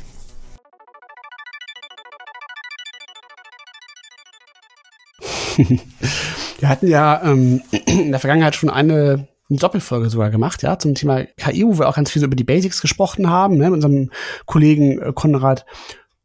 Wir 6.59 6.69
hatten 6.69 6.87
ja 6.87 7.21
ähm, 7.23 7.61
in 7.85 8.11
der 8.11 8.19
Vergangenheit 8.19 8.55
schon 8.55 8.69
eine, 8.69 9.27
eine 9.49 9.59
Doppelfolge 9.59 10.09
sogar 10.09 10.29
gemacht, 10.29 10.63
ja, 10.63 10.77
zum 10.77 10.95
Thema 10.95 11.25
KI, 11.37 11.65
wo 11.65 11.79
wir 11.79 11.89
auch 11.89 11.95
ganz 11.95 12.11
viel 12.11 12.19
so 12.19 12.27
über 12.27 12.35
die 12.35 12.43
Basics 12.43 12.81
gesprochen 12.81 13.29
haben, 13.29 13.57
ne, 13.57 13.65
mit 13.65 13.73
unserem 13.73 14.11
Kollegen 14.45 14.99
äh, 15.01 15.11
Konrad 15.13 15.65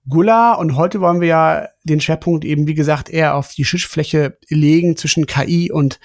Guller. 0.09 0.59
Und 0.59 0.76
heute 0.76 1.00
wollen 1.00 1.21
wir 1.21 1.28
ja 1.28 1.68
den 1.85 2.00
Schwerpunkt 2.00 2.45
eben, 2.45 2.66
wie 2.66 2.75
gesagt, 2.75 3.09
eher 3.09 3.35
auf 3.35 3.52
die 3.52 3.64
Schiffsfläche 3.64 4.37
legen 4.49 4.97
zwischen 4.97 5.26
KI 5.26 5.71
und 5.73 5.99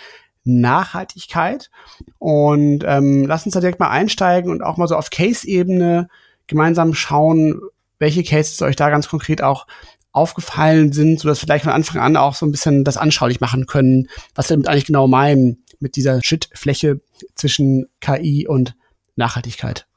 Nachhaltigkeit. 0.43 1.69
Und 2.17 2.83
ähm, 2.85 3.25
lass 3.25 3.45
uns 3.45 3.53
da 3.53 3.59
direkt 3.59 3.79
mal 3.79 3.89
einsteigen 3.89 4.51
und 4.51 4.63
auch 4.63 4.77
mal 4.77 4.87
so 4.87 4.95
auf 4.95 5.09
Case-Ebene 5.09 6.09
gemeinsam 6.47 6.93
schauen, 6.93 7.61
welche 7.99 8.23
Cases 8.23 8.61
euch 8.61 8.75
da 8.75 8.89
ganz 8.89 9.07
konkret 9.07 9.43
auch 9.43 9.67
aufgefallen 10.11 10.91
sind, 10.91 11.19
so 11.19 11.27
dass 11.27 11.41
wir 11.41 11.45
gleich 11.45 11.63
von 11.63 11.71
Anfang 11.71 12.01
an 12.01 12.17
auch 12.17 12.35
so 12.35 12.45
ein 12.45 12.51
bisschen 12.51 12.83
das 12.83 12.97
anschaulich 12.97 13.39
machen 13.39 13.65
können, 13.65 14.07
was 14.35 14.49
wir 14.49 14.55
damit 14.55 14.67
eigentlich 14.67 14.85
genau 14.85 15.07
meinen 15.07 15.63
mit 15.79 15.95
dieser 15.95 16.19
Schnittfläche 16.23 17.01
zwischen 17.35 17.87
KI 18.01 18.47
und 18.47 18.75
Nachhaltigkeit. 19.15 19.87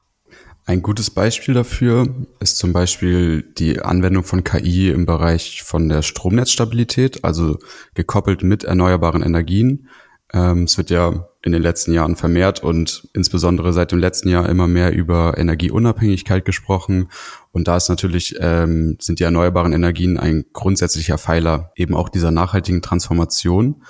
Ein 0.67 0.81
gutes 0.81 1.11
Beispiel 1.11 1.53
dafür 1.53 2.07
ist 2.39 2.57
zum 2.57 2.73
Beispiel 2.73 3.43
die 3.43 3.81
Anwendung 3.81 4.23
von 4.23 4.43
KI 4.43 4.89
im 4.89 5.05
Bereich 5.05 5.61
von 5.61 5.89
der 5.89 6.01
Stromnetzstabilität, 6.01 7.23
also 7.23 7.59
gekoppelt 7.93 8.41
mit 8.41 8.63
erneuerbaren 8.63 9.21
Energien. 9.21 9.89
Ähm, 10.33 10.63
es 10.63 10.77
wird 10.79 10.89
ja 10.89 11.29
in 11.43 11.51
den 11.51 11.61
letzten 11.61 11.93
Jahren 11.93 12.15
vermehrt 12.15 12.63
und 12.63 13.07
insbesondere 13.13 13.73
seit 13.73 13.91
dem 13.91 13.99
letzten 13.99 14.29
Jahr 14.29 14.49
immer 14.49 14.67
mehr 14.67 14.91
über 14.91 15.37
Energieunabhängigkeit 15.37 16.43
gesprochen. 16.43 17.09
Und 17.55 17.69
da 17.69 17.77
ist 17.77 17.87
natürlich, 17.87 18.35
ähm, 18.41 18.97
sind 18.99 19.21
die 19.21 19.23
erneuerbaren 19.23 19.71
Energien 19.71 20.17
ein 20.17 20.43
grundsätzlicher 20.51 21.17
Pfeiler 21.17 21.71
eben 21.77 21.95
auch 21.95 22.09
dieser 22.09 22.29
nachhaltigen 22.29 22.81
Transformation. 22.81 23.81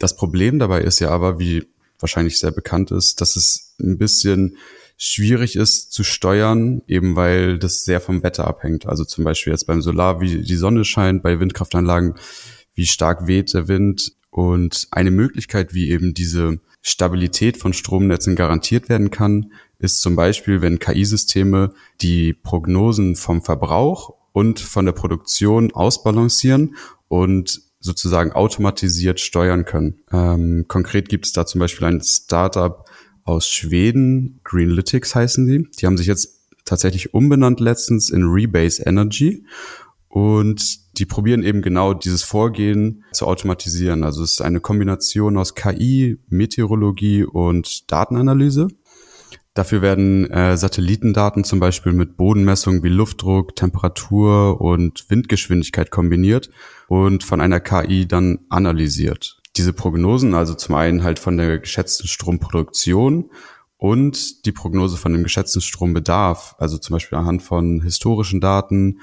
Das 0.00 0.16
Problem 0.16 0.58
dabei 0.58 0.80
ist 0.80 0.98
ja 0.98 1.10
aber, 1.10 1.38
wie 1.38 1.68
wahrscheinlich 2.00 2.40
sehr 2.40 2.50
bekannt 2.50 2.90
ist, 2.90 3.20
dass 3.20 3.36
es 3.36 3.76
ein 3.80 3.96
bisschen 3.96 4.56
schwierig 4.96 5.54
ist 5.54 5.92
zu 5.92 6.02
steuern, 6.02 6.82
eben 6.88 7.14
weil 7.14 7.60
das 7.60 7.84
sehr 7.84 8.00
vom 8.00 8.24
Wetter 8.24 8.44
abhängt. 8.48 8.86
Also 8.86 9.04
zum 9.04 9.22
Beispiel 9.22 9.52
jetzt 9.52 9.68
beim 9.68 9.82
Solar, 9.82 10.20
wie 10.20 10.42
die 10.42 10.56
Sonne 10.56 10.84
scheint, 10.84 11.22
bei 11.22 11.38
Windkraftanlagen, 11.38 12.14
wie 12.74 12.86
stark 12.86 13.28
weht 13.28 13.54
der 13.54 13.68
Wind. 13.68 14.14
Und 14.30 14.88
eine 14.90 15.12
Möglichkeit, 15.12 15.74
wie 15.74 15.90
eben 15.90 16.12
diese 16.12 16.58
Stabilität 16.80 17.56
von 17.56 17.72
Stromnetzen 17.72 18.34
garantiert 18.34 18.88
werden 18.88 19.12
kann, 19.12 19.52
ist 19.82 20.00
zum 20.00 20.16
Beispiel, 20.16 20.62
wenn 20.62 20.78
KI-Systeme 20.78 21.72
die 22.00 22.32
Prognosen 22.32 23.16
vom 23.16 23.42
Verbrauch 23.42 24.14
und 24.32 24.60
von 24.60 24.86
der 24.86 24.92
Produktion 24.92 25.72
ausbalancieren 25.72 26.76
und 27.08 27.60
sozusagen 27.80 28.32
automatisiert 28.32 29.18
steuern 29.18 29.64
können. 29.64 30.00
Ähm, 30.12 30.66
konkret 30.68 31.08
gibt 31.08 31.26
es 31.26 31.32
da 31.32 31.44
zum 31.46 31.58
Beispiel 31.58 31.88
ein 31.88 32.00
Startup 32.00 32.88
aus 33.24 33.48
Schweden, 33.48 34.40
Greenlytics 34.44 35.14
heißen 35.14 35.46
die. 35.46 35.68
Die 35.78 35.86
haben 35.86 35.98
sich 35.98 36.06
jetzt 36.06 36.40
tatsächlich 36.64 37.12
umbenannt 37.12 37.58
letztens 37.58 38.08
in 38.08 38.22
Rebase 38.22 38.84
Energy 38.84 39.44
und 40.08 40.98
die 40.98 41.06
probieren 41.06 41.42
eben 41.42 41.62
genau 41.62 41.94
dieses 41.94 42.22
Vorgehen 42.22 43.02
zu 43.12 43.26
automatisieren. 43.26 44.04
Also 44.04 44.22
es 44.22 44.34
ist 44.34 44.42
eine 44.42 44.60
Kombination 44.60 45.36
aus 45.36 45.54
KI, 45.54 46.18
Meteorologie 46.28 47.24
und 47.24 47.90
Datenanalyse. 47.90 48.68
Dafür 49.54 49.82
werden 49.82 50.30
äh, 50.30 50.56
Satellitendaten 50.56 51.44
zum 51.44 51.60
Beispiel 51.60 51.92
mit 51.92 52.16
Bodenmessungen 52.16 52.82
wie 52.82 52.88
Luftdruck, 52.88 53.54
Temperatur 53.54 54.60
und 54.60 55.10
Windgeschwindigkeit 55.10 55.90
kombiniert 55.90 56.48
und 56.88 57.22
von 57.22 57.40
einer 57.42 57.60
KI 57.60 58.08
dann 58.08 58.40
analysiert. 58.48 59.40
Diese 59.56 59.74
Prognosen, 59.74 60.34
also 60.34 60.54
zum 60.54 60.74
einen 60.74 61.02
halt 61.02 61.18
von 61.18 61.36
der 61.36 61.58
geschätzten 61.58 62.08
Stromproduktion 62.08 63.30
und 63.76 64.46
die 64.46 64.52
Prognose 64.52 64.96
von 64.96 65.12
dem 65.12 65.22
geschätzten 65.22 65.60
Strombedarf, 65.60 66.54
also 66.58 66.78
zum 66.78 66.94
Beispiel 66.94 67.18
anhand 67.18 67.42
von 67.42 67.82
historischen 67.82 68.40
Daten 68.40 69.00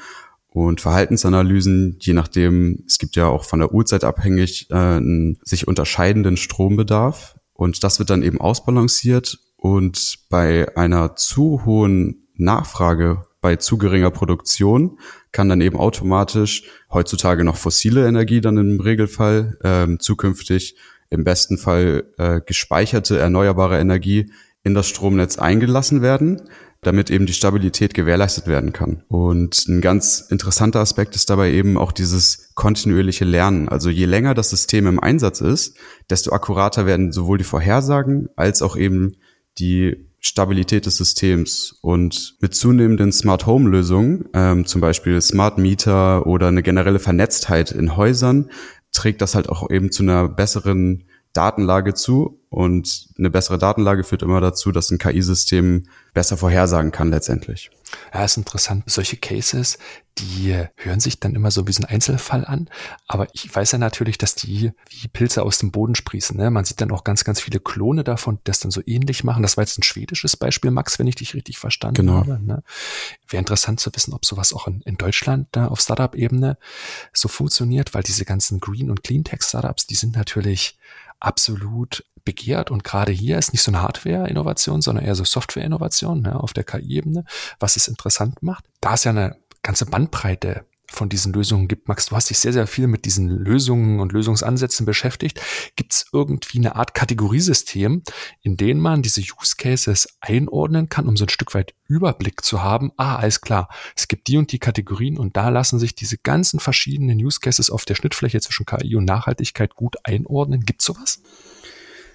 und 0.47 0.81
Verhaltensanalysen, 0.81 1.97
je 1.99 2.13
nachdem, 2.13 2.83
es 2.87 2.97
gibt 2.97 3.15
ja 3.15 3.27
auch 3.27 3.43
von 3.43 3.59
der 3.59 3.71
Uhrzeit 3.71 4.03
abhängig 4.03 4.67
äh, 4.71 4.73
einen 4.73 5.37
sich 5.43 5.67
unterscheidenden 5.67 6.37
Strombedarf. 6.37 7.35
Und 7.53 7.83
das 7.83 7.99
wird 7.99 8.09
dann 8.09 8.23
eben 8.23 8.41
ausbalanciert. 8.41 9.37
Und 9.59 10.19
bei 10.29 10.75
einer 10.77 11.15
zu 11.15 11.65
hohen 11.65 12.27
Nachfrage, 12.35 13.25
bei 13.41 13.57
zu 13.57 13.77
geringer 13.77 14.09
Produktion, 14.09 14.99
kann 15.31 15.49
dann 15.49 15.59
eben 15.59 15.77
automatisch 15.77 16.63
heutzutage 16.91 17.43
noch 17.43 17.57
fossile 17.57 18.07
Energie 18.07 18.39
dann 18.39 18.57
im 18.57 18.79
Regelfall, 18.79 19.57
ähm, 19.63 19.99
zukünftig 19.99 20.75
im 21.09 21.23
besten 21.23 21.57
Fall 21.57 22.05
äh, 22.17 22.39
gespeicherte 22.45 23.19
erneuerbare 23.19 23.79
Energie 23.79 24.31
in 24.63 24.73
das 24.73 24.87
Stromnetz 24.87 25.37
eingelassen 25.37 26.01
werden 26.01 26.41
damit 26.81 27.09
eben 27.09 27.25
die 27.25 27.33
Stabilität 27.33 27.93
gewährleistet 27.93 28.47
werden 28.47 28.71
kann. 28.71 29.03
Und 29.09 29.67
ein 29.67 29.81
ganz 29.81 30.21
interessanter 30.29 30.79
Aspekt 30.79 31.15
ist 31.15 31.29
dabei 31.29 31.51
eben 31.51 31.77
auch 31.77 31.91
dieses 31.91 32.51
kontinuierliche 32.55 33.25
Lernen. 33.25 33.67
Also 33.67 33.89
je 33.89 34.05
länger 34.05 34.33
das 34.33 34.49
System 34.49 34.87
im 34.87 34.99
Einsatz 34.99 35.41
ist, 35.41 35.75
desto 36.09 36.31
akkurater 36.31 36.85
werden 36.85 37.11
sowohl 37.11 37.37
die 37.37 37.43
Vorhersagen 37.43 38.29
als 38.37 38.61
auch 38.61 38.77
eben 38.77 39.17
die 39.57 40.05
Stabilität 40.19 40.85
des 40.85 40.97
Systems. 40.97 41.77
Und 41.81 42.35
mit 42.41 42.53
zunehmenden 42.53 43.11
Smart 43.11 43.45
Home 43.45 43.69
Lösungen, 43.69 44.25
ähm, 44.33 44.65
zum 44.65 44.81
Beispiel 44.81 45.19
Smart 45.21 45.57
Meter 45.57 46.27
oder 46.27 46.47
eine 46.47 46.63
generelle 46.63 46.99
Vernetztheit 46.99 47.71
in 47.71 47.95
Häusern, 47.95 48.49
trägt 48.91 49.21
das 49.21 49.35
halt 49.35 49.49
auch 49.49 49.69
eben 49.69 49.91
zu 49.91 50.03
einer 50.03 50.27
besseren 50.27 51.05
Datenlage 51.39 51.93
zu 51.93 52.41
und 52.49 53.07
eine 53.17 53.29
bessere 53.29 53.57
Datenlage 53.57 54.03
führt 54.03 54.23
immer 54.23 54.41
dazu, 54.41 54.73
dass 54.73 54.91
ein 54.91 54.97
KI-System 54.97 55.87
besser 56.13 56.35
vorhersagen 56.35 56.91
kann 56.91 57.11
letztendlich. 57.11 57.71
Ja, 58.13 58.25
ist 58.25 58.35
interessant. 58.35 58.83
Solche 58.87 59.15
Cases, 59.15 59.77
die 60.17 60.53
hören 60.75 60.99
sich 60.99 61.21
dann 61.21 61.33
immer 61.33 61.49
so 61.49 61.65
wie 61.65 61.71
so 61.71 61.81
ein 61.81 61.89
Einzelfall 61.89 62.43
an. 62.43 62.69
Aber 63.07 63.27
ich 63.31 63.55
weiß 63.55 63.71
ja 63.71 63.77
natürlich, 63.77 64.17
dass 64.17 64.35
die 64.35 64.73
wie 64.89 65.07
Pilze 65.07 65.43
aus 65.43 65.59
dem 65.59 65.71
Boden 65.71 65.95
sprießen. 65.95 66.35
Ne? 66.35 66.51
Man 66.51 66.65
sieht 66.65 66.81
dann 66.81 66.91
auch 66.91 67.05
ganz, 67.05 67.23
ganz 67.23 67.39
viele 67.39 67.61
Klone 67.61 68.03
davon, 68.03 68.35
die 68.35 68.43
das 68.43 68.59
dann 68.59 68.71
so 68.71 68.81
ähnlich 68.85 69.23
machen. 69.23 69.43
Das 69.43 69.55
war 69.55 69.63
jetzt 69.63 69.79
ein 69.79 69.83
schwedisches 69.83 70.35
Beispiel, 70.35 70.71
Max, 70.71 70.99
wenn 70.99 71.07
ich 71.07 71.15
dich 71.15 71.35
richtig 71.35 71.57
verstanden 71.57 72.05
genau. 72.05 72.17
habe. 72.17 72.43
Ne? 72.43 72.63
Wäre 73.29 73.39
interessant 73.39 73.79
zu 73.79 73.95
wissen, 73.95 74.13
ob 74.13 74.25
sowas 74.25 74.51
auch 74.51 74.67
in, 74.67 74.81
in 74.81 74.97
Deutschland 74.97 75.47
da 75.53 75.67
auf 75.67 75.79
Startup-Ebene 75.79 76.57
so 77.13 77.29
funktioniert, 77.29 77.93
weil 77.93 78.03
diese 78.03 78.25
ganzen 78.25 78.59
Green- 78.59 78.89
und 78.89 79.03
Clean-Tech-Startups, 79.03 79.87
die 79.87 79.95
sind 79.95 80.17
natürlich 80.17 80.77
absolut 81.19 82.05
begehrt. 82.23 82.71
Und 82.71 82.83
gerade 82.83 83.11
hier 83.11 83.37
ist 83.37 83.53
nicht 83.53 83.63
so 83.63 83.71
eine 83.71 83.81
Hardware-Innovation, 83.81 84.81
sondern 84.81 85.05
eher 85.05 85.15
so 85.15 85.23
Software-Innovation 85.23 86.21
ne, 86.21 86.39
auf 86.39 86.53
der 86.53 86.63
KI-Ebene, 86.63 87.25
was 87.59 87.75
es 87.75 87.87
interessant 87.87 88.41
macht. 88.43 88.65
Da 88.81 88.93
ist 88.93 89.05
ja 89.05 89.11
eine 89.11 89.37
ganze 89.61 89.85
Bandbreite 89.85 90.65
von 90.91 91.09
diesen 91.09 91.33
Lösungen 91.33 91.67
gibt. 91.67 91.87
Max, 91.87 92.07
du 92.07 92.15
hast 92.15 92.29
dich 92.29 92.39
sehr, 92.39 92.53
sehr 92.53 92.67
viel 92.67 92.87
mit 92.87 93.05
diesen 93.05 93.29
Lösungen 93.29 93.99
und 93.99 94.11
Lösungsansätzen 94.11 94.85
beschäftigt. 94.85 95.39
Gibt 95.75 95.93
es 95.93 96.05
irgendwie 96.11 96.57
eine 96.57 96.75
Art 96.75 96.93
Kategoriesystem, 96.93 98.03
in 98.41 98.57
dem 98.57 98.79
man 98.79 99.01
diese 99.01 99.21
Use 99.21 99.55
Cases 99.57 100.07
einordnen 100.19 100.89
kann, 100.89 101.07
um 101.07 101.17
so 101.17 101.25
ein 101.25 101.29
Stück 101.29 101.53
weit 101.53 101.73
Überblick 101.87 102.43
zu 102.43 102.63
haben? 102.63 102.91
Ah, 102.97 103.17
alles 103.17 103.41
klar. 103.41 103.69
Es 103.95 104.07
gibt 104.07 104.27
die 104.27 104.37
und 104.37 104.51
die 104.51 104.59
Kategorien 104.59 105.17
und 105.17 105.37
da 105.37 105.49
lassen 105.49 105.79
sich 105.79 105.95
diese 105.95 106.17
ganzen 106.17 106.59
verschiedenen 106.59 107.17
Use 107.17 107.39
Cases 107.39 107.69
auf 107.69 107.85
der 107.85 107.95
Schnittfläche 107.95 108.41
zwischen 108.41 108.65
KI 108.65 108.95
und 108.95 109.05
Nachhaltigkeit 109.05 109.75
gut 109.75 109.97
einordnen. 110.03 110.61
Gibt 110.61 110.81
sowas? 110.81 111.21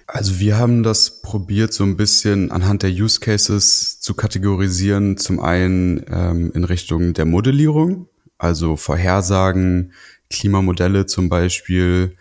Also 0.07 0.39
wir 0.39 0.57
haben 0.57 0.83
das 0.83 1.21
probiert, 1.21 1.73
so 1.73 1.83
ein 1.83 1.97
bisschen 1.97 2.51
anhand 2.51 2.83
der 2.83 2.91
Use 2.91 3.19
Cases 3.19 3.99
zu 3.99 4.13
kategorisieren. 4.13 5.17
Zum 5.17 5.39
einen 5.39 6.05
ähm, 6.07 6.51
in 6.53 6.63
Richtung 6.63 7.13
der 7.13 7.25
Modellierung, 7.25 8.07
also 8.37 8.75
Vorhersagen, 8.75 9.93
Klimamodelle 10.29 11.05
zum 11.05 11.29
Beispiel, 11.29 12.15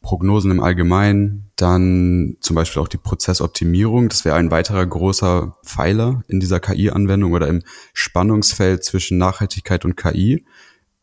Prognosen 0.00 0.50
im 0.50 0.60
Allgemeinen, 0.60 1.50
dann 1.56 2.36
zum 2.40 2.54
Beispiel 2.54 2.80
auch 2.80 2.88
die 2.88 2.98
Prozessoptimierung. 2.98 4.08
Das 4.08 4.24
wäre 4.24 4.36
ein 4.36 4.50
weiterer 4.50 4.86
großer 4.86 5.56
Pfeiler 5.64 6.22
in 6.28 6.40
dieser 6.40 6.60
KI-Anwendung 6.60 7.32
oder 7.32 7.48
im 7.48 7.62
Spannungsfeld 7.92 8.84
zwischen 8.84 9.18
Nachhaltigkeit 9.18 9.84
und 9.84 9.96
KI. 9.96 10.44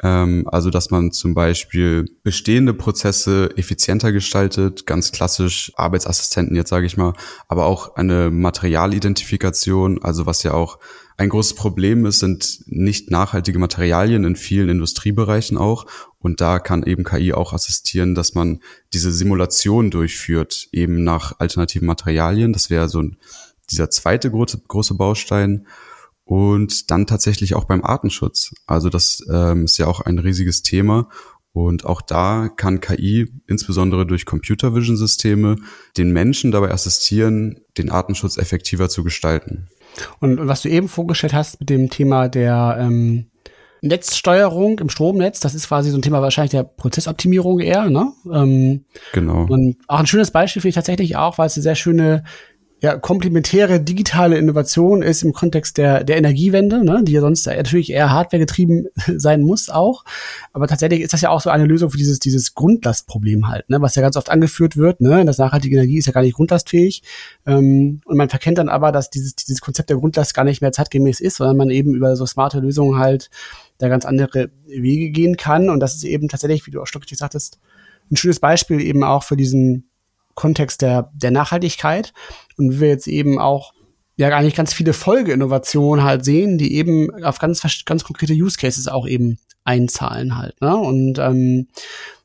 Ähm, 0.04 0.48
also, 0.52 0.70
dass 0.70 0.92
man 0.92 1.12
zum 1.12 1.34
Beispiel 1.34 2.06
bestehende 2.24 2.74
Prozesse 2.74 3.52
effizienter 3.56 4.12
gestaltet, 4.12 4.86
ganz 4.86 5.12
klassisch 5.12 5.72
Arbeitsassistenten 5.76 6.56
jetzt 6.56 6.70
sage 6.70 6.86
ich 6.86 6.98
mal, 6.98 7.14
aber 7.48 7.66
auch 7.66 7.96
eine 7.96 8.30
Materialidentifikation, 8.30 10.04
also 10.04 10.26
was 10.26 10.44
ja 10.44 10.54
auch 10.54 10.80
ein 11.18 11.30
großes 11.30 11.56
Problem 11.56 12.06
ist, 12.06 12.20
sind 12.20 12.64
nicht 12.66 13.10
nachhaltige 13.10 13.58
Materialien 13.58 14.26
in 14.26 14.36
vielen 14.36 14.68
Industriebereichen 14.68 15.58
auch. 15.58 15.86
Und 16.20 16.42
da 16.42 16.60
kann 16.60 16.84
eben 16.84 17.06
KI 17.06 17.32
auch 17.32 17.54
assistieren, 17.54 18.16
dass 18.16 18.34
man 18.34 18.60
diese 18.94 19.14
Simulation 19.14 19.92
durchführt, 19.92 20.68
eben 20.74 21.06
nach 21.06 21.40
alternativen 21.40 21.88
Materialien. 21.88 22.52
Das 22.52 22.70
wäre 22.70 22.90
so 22.90 23.02
dieser 23.72 23.90
zweite 23.90 24.30
große, 24.30 24.64
große 24.68 24.96
Baustein 24.96 25.68
und 26.26 26.90
dann 26.92 27.06
tatsächlich 27.06 27.56
auch 27.56 27.66
beim 27.66 27.84
Artenschutz. 27.84 28.54
Also 28.66 28.90
das 28.90 29.24
ähm, 29.32 29.66
ist 29.66 29.78
ja 29.78 29.88
auch 29.88 30.02
ein 30.02 30.20
riesiges 30.20 30.64
Thema. 30.64 31.08
Und 31.54 31.86
auch 31.86 32.02
da 32.02 32.50
kann 32.54 32.82
KI, 32.82 33.32
insbesondere 33.48 34.06
durch 34.06 34.26
Computer 34.26 34.76
Vision 34.76 34.98
Systeme, 34.98 35.56
den 35.96 36.12
Menschen 36.12 36.52
dabei 36.52 36.72
assistieren, 36.72 37.62
den 37.78 37.90
Artenschutz 37.90 38.38
effektiver 38.38 38.90
zu 38.90 39.06
gestalten. 39.06 39.70
Und 40.20 40.46
was 40.48 40.64
du 40.64 40.70
eben 40.70 40.90
vorgestellt 40.90 41.34
hast 41.34 41.62
mit 41.62 41.70
dem 41.70 41.90
Thema 41.90 42.28
der 42.28 42.78
ähm, 42.82 43.28
Netzsteuerung 43.82 44.80
im 44.80 44.90
Stromnetz, 44.90 45.40
das 45.40 45.56
ist 45.56 45.68
quasi 45.68 45.92
so 45.92 45.98
ein 45.98 46.02
Thema 46.02 46.22
wahrscheinlich 46.22 46.52
der 46.52 46.64
Prozessoptimierung 46.64 47.60
eher, 47.60 47.90
ne? 47.90 48.12
Ähm, 48.34 48.84
genau. 49.14 49.46
Und 49.48 49.78
auch 49.88 50.00
ein 50.00 50.08
schönes 50.08 50.32
Beispiel 50.32 50.62
finde 50.62 50.70
ich 50.70 50.76
tatsächlich 50.76 51.16
auch, 51.16 51.38
weil 51.38 51.48
es 51.48 51.56
eine 51.56 51.64
sehr 51.64 51.76
schöne 51.76 52.24
ja, 52.86 53.00
komplementäre 53.00 53.80
digitale 53.80 54.38
Innovation 54.38 55.02
ist 55.02 55.24
im 55.24 55.34
Kontext 55.34 55.80
der, 55.80 56.04
der 56.04 56.18
Energiewende, 56.18 56.86
ne, 56.86 57.02
die 57.04 57.14
ja 57.14 57.22
sonst 57.22 57.48
natürlich 57.48 57.92
eher 57.92 58.12
hardwaregetrieben 58.12 58.90
sein 59.18 59.42
muss 59.42 59.72
auch. 59.72 60.06
Aber 60.54 60.68
tatsächlich 60.68 61.02
ist 61.02 61.12
das 61.12 61.22
ja 61.22 61.32
auch 61.32 61.42
so 61.42 61.50
eine 61.50 61.66
Lösung 61.66 61.90
für 61.90 61.98
dieses, 61.98 62.20
dieses 62.20 62.54
Grundlastproblem 62.54 63.48
halt, 63.48 63.68
ne, 63.72 63.82
was 63.82 63.96
ja 63.96 64.04
ganz 64.04 64.18
oft 64.18 64.30
angeführt 64.30 64.78
wird. 64.78 65.02
Ne, 65.02 65.26
das 65.26 65.40
nachhaltige 65.40 65.78
Energie 65.78 65.98
ist 65.98 66.06
ja 66.06 66.12
gar 66.14 66.22
nicht 66.22 66.36
grundlastfähig. 66.36 67.02
Ähm, 67.48 68.02
und 68.06 68.18
man 68.18 68.30
verkennt 68.30 68.60
dann 68.60 68.70
aber, 68.70 68.92
dass 68.92 69.10
dieses, 69.10 69.34
dieses 69.34 69.62
Konzept 69.62 69.90
der 69.90 69.98
Grundlast 69.98 70.36
gar 70.36 70.46
nicht 70.46 70.62
mehr 70.62 70.72
zeitgemäß 70.72 71.22
ist, 71.22 71.38
sondern 71.38 71.58
man 71.58 71.72
eben 71.72 71.96
über 71.96 72.16
so 72.16 72.28
smarte 72.28 72.60
Lösungen 72.60 73.00
halt 73.00 73.32
da 73.80 73.88
ganz 73.88 74.06
andere 74.06 74.52
Wege 74.68 75.10
gehen 75.10 75.38
kann. 75.38 75.72
Und 75.72 75.80
das 75.80 75.96
ist 75.96 76.04
eben 76.04 76.28
tatsächlich, 76.28 76.68
wie 76.68 76.72
du 76.72 76.84
auch 76.84 76.88
stockig 76.88 77.18
sagtest, 77.18 77.58
ein 78.12 78.16
schönes 78.16 78.40
Beispiel 78.40 78.80
eben 78.80 79.04
auch 79.04 79.24
für 79.24 79.38
diesen 79.38 79.90
Kontext 80.36 80.82
der, 80.82 81.10
der 81.16 81.32
Nachhaltigkeit 81.32 82.14
und 82.58 82.80
wir 82.80 82.90
jetzt 82.90 83.08
eben 83.08 83.40
auch 83.40 83.74
ja 84.18 84.30
eigentlich 84.30 84.56
ganz 84.56 84.74
viele 84.74 84.94
Folgeinnovationen 84.94 86.06
halt 86.06 86.24
sehen, 86.24 86.58
die 86.58 86.76
eben 86.76 87.24
auf 87.24 87.40
ganz, 87.40 87.62
ganz 87.86 88.04
konkrete 88.04 88.34
Use 88.34 88.58
Cases 88.58 88.88
auch 88.88 89.08
eben 89.08 89.38
einzahlen 89.66 90.38
halt. 90.38 90.60
Ne? 90.62 90.76
Und 90.76 91.20
ähm, 91.20 91.68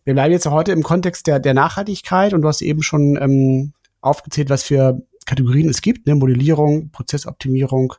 wir 0.05 0.15
bleiben 0.15 0.33
jetzt 0.33 0.47
heute 0.47 0.73
im 0.73 0.83
Kontext 0.83 1.27
der, 1.27 1.41
der 1.41 1.55
Nachhaltigkeit 1.55 2.33
und 2.33 2.43
du 2.43 2.49
hast 2.49 2.63
eben 2.63 2.83
schon 2.83 3.19
ähm, 3.21 3.73
aufgezählt, 4.01 4.51
was 4.51 4.63
für 4.63 5.03
Kategorien 5.27 5.69
es 5.69 5.83
gibt, 5.83 6.07
ne? 6.07 6.15
Modellierung, 6.15 6.91
Prozessoptimierung, 6.91 7.95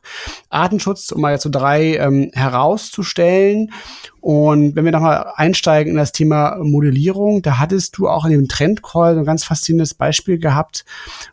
Artenschutz, 0.50 1.12
um 1.12 1.20
mal 1.20 1.32
jetzt 1.32 1.44
so 1.44 1.50
drei 1.50 1.96
ähm, 1.96 2.30
herauszustellen. 2.32 3.72
Und 4.20 4.76
wenn 4.76 4.84
wir 4.84 4.92
nochmal 4.92 5.32
einsteigen 5.36 5.92
in 5.92 5.96
das 5.96 6.12
Thema 6.12 6.58
Modellierung, 6.60 7.42
da 7.42 7.58
hattest 7.58 7.96
du 7.96 8.08
auch 8.08 8.24
in 8.24 8.32
dem 8.32 8.48
Trendcall 8.48 9.18
ein 9.18 9.24
ganz 9.24 9.44
faszinierendes 9.44 9.94
Beispiel 9.94 10.38
gehabt, 10.38 10.84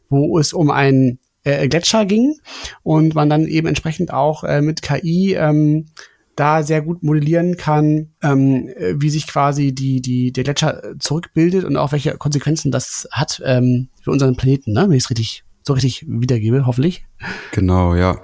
wo 0.09 0.37
es 0.39 0.53
um 0.53 0.71
einen 0.71 1.19
äh, 1.43 1.67
Gletscher 1.67 2.05
ging 2.05 2.35
und 2.83 3.15
man 3.15 3.29
dann 3.29 3.47
eben 3.47 3.67
entsprechend 3.67 4.13
auch 4.13 4.43
äh, 4.43 4.61
mit 4.61 4.81
KI 4.81 5.35
ähm, 5.35 5.87
da 6.35 6.63
sehr 6.63 6.81
gut 6.81 7.03
modellieren 7.03 7.57
kann, 7.57 8.11
ähm, 8.23 8.69
wie 8.95 9.09
sich 9.09 9.27
quasi 9.27 9.73
die, 9.73 10.01
die, 10.01 10.31
der 10.31 10.45
Gletscher 10.45 10.95
zurückbildet 10.99 11.65
und 11.65 11.75
auch 11.75 11.91
welche 11.91 12.11
Konsequenzen 12.17 12.71
das 12.71 13.09
hat 13.11 13.41
ähm, 13.45 13.89
für 14.01 14.11
unseren 14.11 14.37
Planeten, 14.37 14.71
ne? 14.71 14.83
wenn 14.83 14.95
ich 14.95 15.03
es 15.03 15.09
richtig 15.09 15.43
so 15.69 15.73
richtig 15.73 16.05
wiedergebe, 16.07 16.65
hoffentlich. 16.65 17.05
Genau, 17.51 17.95
ja. 17.95 18.21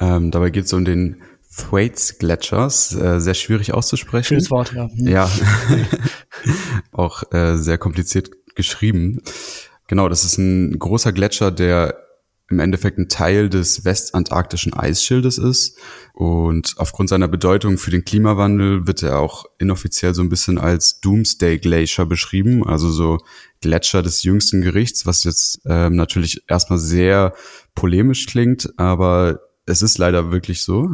Ähm, 0.00 0.30
dabei 0.30 0.50
geht 0.50 0.64
es 0.64 0.72
um 0.72 0.84
den 0.84 1.22
Thwaites 1.54 2.18
Gletschers, 2.18 2.94
äh, 2.94 3.20
sehr 3.20 3.34
schwierig 3.34 3.74
auszusprechen. 3.74 4.24
Schönes 4.24 4.50
Wort, 4.50 4.72
ja. 4.72 4.88
Mhm. 4.88 5.06
Ja, 5.06 5.30
auch 6.92 7.30
äh, 7.30 7.56
sehr 7.56 7.76
kompliziert 7.76 8.30
geschrieben. 8.54 9.20
Genau, 9.86 10.08
das 10.08 10.24
ist 10.24 10.38
ein 10.38 10.78
großer 10.78 11.12
Gletscher, 11.12 11.50
der 11.50 11.98
im 12.52 12.60
Endeffekt 12.60 12.98
ein 12.98 13.08
Teil 13.08 13.48
des 13.48 13.84
westantarktischen 13.84 14.74
Eisschildes 14.74 15.38
ist. 15.38 15.78
Und 16.12 16.74
aufgrund 16.76 17.08
seiner 17.08 17.26
Bedeutung 17.26 17.78
für 17.78 17.90
den 17.90 18.04
Klimawandel 18.04 18.86
wird 18.86 19.02
er 19.02 19.18
auch 19.18 19.46
inoffiziell 19.58 20.14
so 20.14 20.22
ein 20.22 20.28
bisschen 20.28 20.58
als 20.58 21.00
Doomsday 21.00 21.58
Glacier 21.58 22.06
beschrieben, 22.06 22.66
also 22.66 22.90
so 22.90 23.18
Gletscher 23.60 24.02
des 24.02 24.22
jüngsten 24.22 24.60
Gerichts, 24.60 25.06
was 25.06 25.24
jetzt 25.24 25.62
ähm, 25.64 25.96
natürlich 25.96 26.42
erstmal 26.48 26.78
sehr 26.78 27.32
polemisch 27.74 28.26
klingt, 28.26 28.72
aber 28.76 29.40
es 29.64 29.80
ist 29.80 29.96
leider 29.98 30.30
wirklich 30.30 30.62
so. 30.62 30.90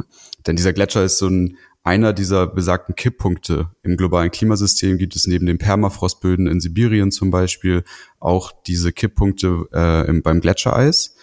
Denn 0.46 0.56
dieser 0.56 0.72
Gletscher 0.72 1.04
ist 1.04 1.18
so 1.18 1.26
ein 1.26 1.56
einer 1.88 2.12
dieser 2.12 2.46
besagten 2.46 2.94
Kipppunkte 2.94 3.70
im 3.82 3.96
globalen 3.96 4.30
Klimasystem 4.30 4.98
gibt 4.98 5.16
es 5.16 5.26
neben 5.26 5.46
den 5.46 5.56
Permafrostböden 5.56 6.46
in 6.46 6.60
Sibirien 6.60 7.10
zum 7.10 7.30
Beispiel 7.30 7.82
auch 8.20 8.52
diese 8.66 8.92
Kipppunkte 8.92 9.66
äh, 9.72 10.06
im, 10.06 10.22
beim 10.22 10.42
Gletschereis. 10.42 11.16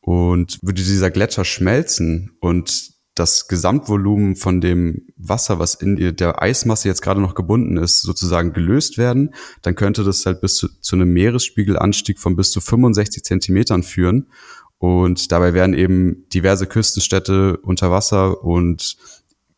Und 0.00 0.58
würde 0.62 0.82
dieser 0.82 1.10
Gletscher 1.10 1.44
schmelzen 1.44 2.36
und 2.40 2.98
das 3.18 3.48
Gesamtvolumen 3.48 4.36
von 4.36 4.60
dem 4.60 5.06
Wasser, 5.16 5.58
was 5.58 5.74
in 5.74 6.16
der 6.16 6.40
Eismasse 6.40 6.88
jetzt 6.88 7.02
gerade 7.02 7.20
noch 7.20 7.34
gebunden 7.34 7.76
ist, 7.76 8.02
sozusagen 8.02 8.52
gelöst 8.52 8.96
werden, 8.96 9.34
dann 9.62 9.74
könnte 9.74 10.04
das 10.04 10.24
halt 10.24 10.40
bis 10.40 10.56
zu, 10.56 10.68
zu 10.80 10.96
einem 10.96 11.12
Meeresspiegelanstieg 11.12 12.18
von 12.18 12.36
bis 12.36 12.50
zu 12.52 12.60
65 12.60 13.24
Zentimetern 13.24 13.82
führen. 13.82 14.28
Und 14.78 15.32
dabei 15.32 15.54
werden 15.54 15.74
eben 15.74 16.28
diverse 16.32 16.66
Küstenstädte 16.66 17.56
unter 17.56 17.90
Wasser 17.90 18.44
und 18.44 18.96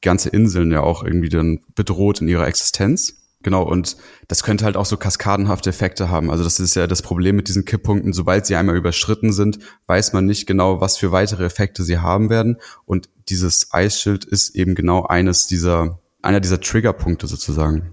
ganze 0.01 0.31
Inseln 0.31 0.73
ja 0.73 0.81
auch 0.81 1.05
irgendwie 1.05 1.29
dann 1.29 1.61
bedroht 1.75 2.23
in 2.23 2.29
ihrer 2.29 2.47
Existenz. 2.47 3.20
Genau, 3.43 3.63
und 3.63 3.97
das 4.29 4.43
könnte 4.43 4.67
halt 4.67 4.77
auch 4.77 4.85
so 4.85 4.99
kaskadenhafte 4.99 5.71
Effekte 5.71 6.11
haben. 6.11 6.31
Also 6.31 6.45
das 6.45 6.61
ist 6.61 6.75
ja 6.77 6.87
das 6.87 7.01
Problem 7.01 7.37
mit 7.37 7.49
diesen 7.49 7.65
Kipppunkten. 7.65 8.13
Sobald 8.13 8.45
sie 8.45 8.55
einmal 8.55 8.77
überschritten 8.77 9.33
sind, 9.33 9.59
weiß 9.87 10.13
man 10.13 10.27
nicht 10.27 10.47
genau, 10.47 10.83
was 10.83 10.99
für 10.99 11.11
weitere 11.11 11.47
Effekte 11.47 11.83
sie 11.83 11.99
haben 11.99 12.29
werden. 12.29 12.59
Und 12.85 13.09
dieses 13.31 13.73
Eisschild 13.73 14.27
ist 14.27 14.55
eben 14.55 14.75
genau 14.75 15.07
eines 15.07 15.47
dieser, 15.47 16.01
einer 16.21 16.41
dieser 16.41 16.61
Triggerpunkte 16.61 17.27
sozusagen. 17.27 17.93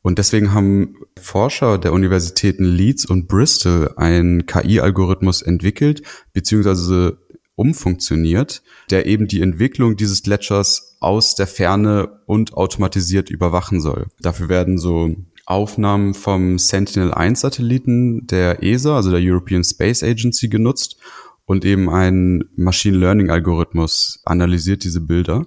Und 0.00 0.18
deswegen 0.18 0.54
haben 0.54 0.96
Forscher 1.20 1.76
der 1.76 1.92
Universitäten 1.92 2.64
Leeds 2.64 3.04
und 3.04 3.28
Bristol 3.28 3.92
einen 3.96 4.46
KI-Algorithmus 4.46 5.42
entwickelt, 5.42 6.02
beziehungsweise 6.32 7.18
umfunktioniert, 7.56 8.62
der 8.90 9.04
eben 9.04 9.28
die 9.28 9.42
Entwicklung 9.42 9.96
dieses 9.96 10.22
Gletschers 10.22 10.91
aus 11.02 11.34
der 11.34 11.46
Ferne 11.46 12.20
und 12.26 12.54
automatisiert 12.54 13.30
überwachen 13.30 13.80
soll. 13.80 14.06
Dafür 14.20 14.48
werden 14.48 14.78
so 14.78 15.14
Aufnahmen 15.46 16.14
vom 16.14 16.58
Sentinel-1-Satelliten 16.58 18.26
der 18.26 18.62
ESA, 18.62 18.96
also 18.96 19.10
der 19.10 19.20
European 19.22 19.64
Space 19.64 20.02
Agency, 20.02 20.48
genutzt 20.48 20.96
und 21.44 21.64
eben 21.64 21.90
ein 21.90 22.44
Machine 22.54 22.96
Learning-Algorithmus 22.98 24.20
analysiert 24.24 24.84
diese 24.84 25.00
Bilder. 25.00 25.46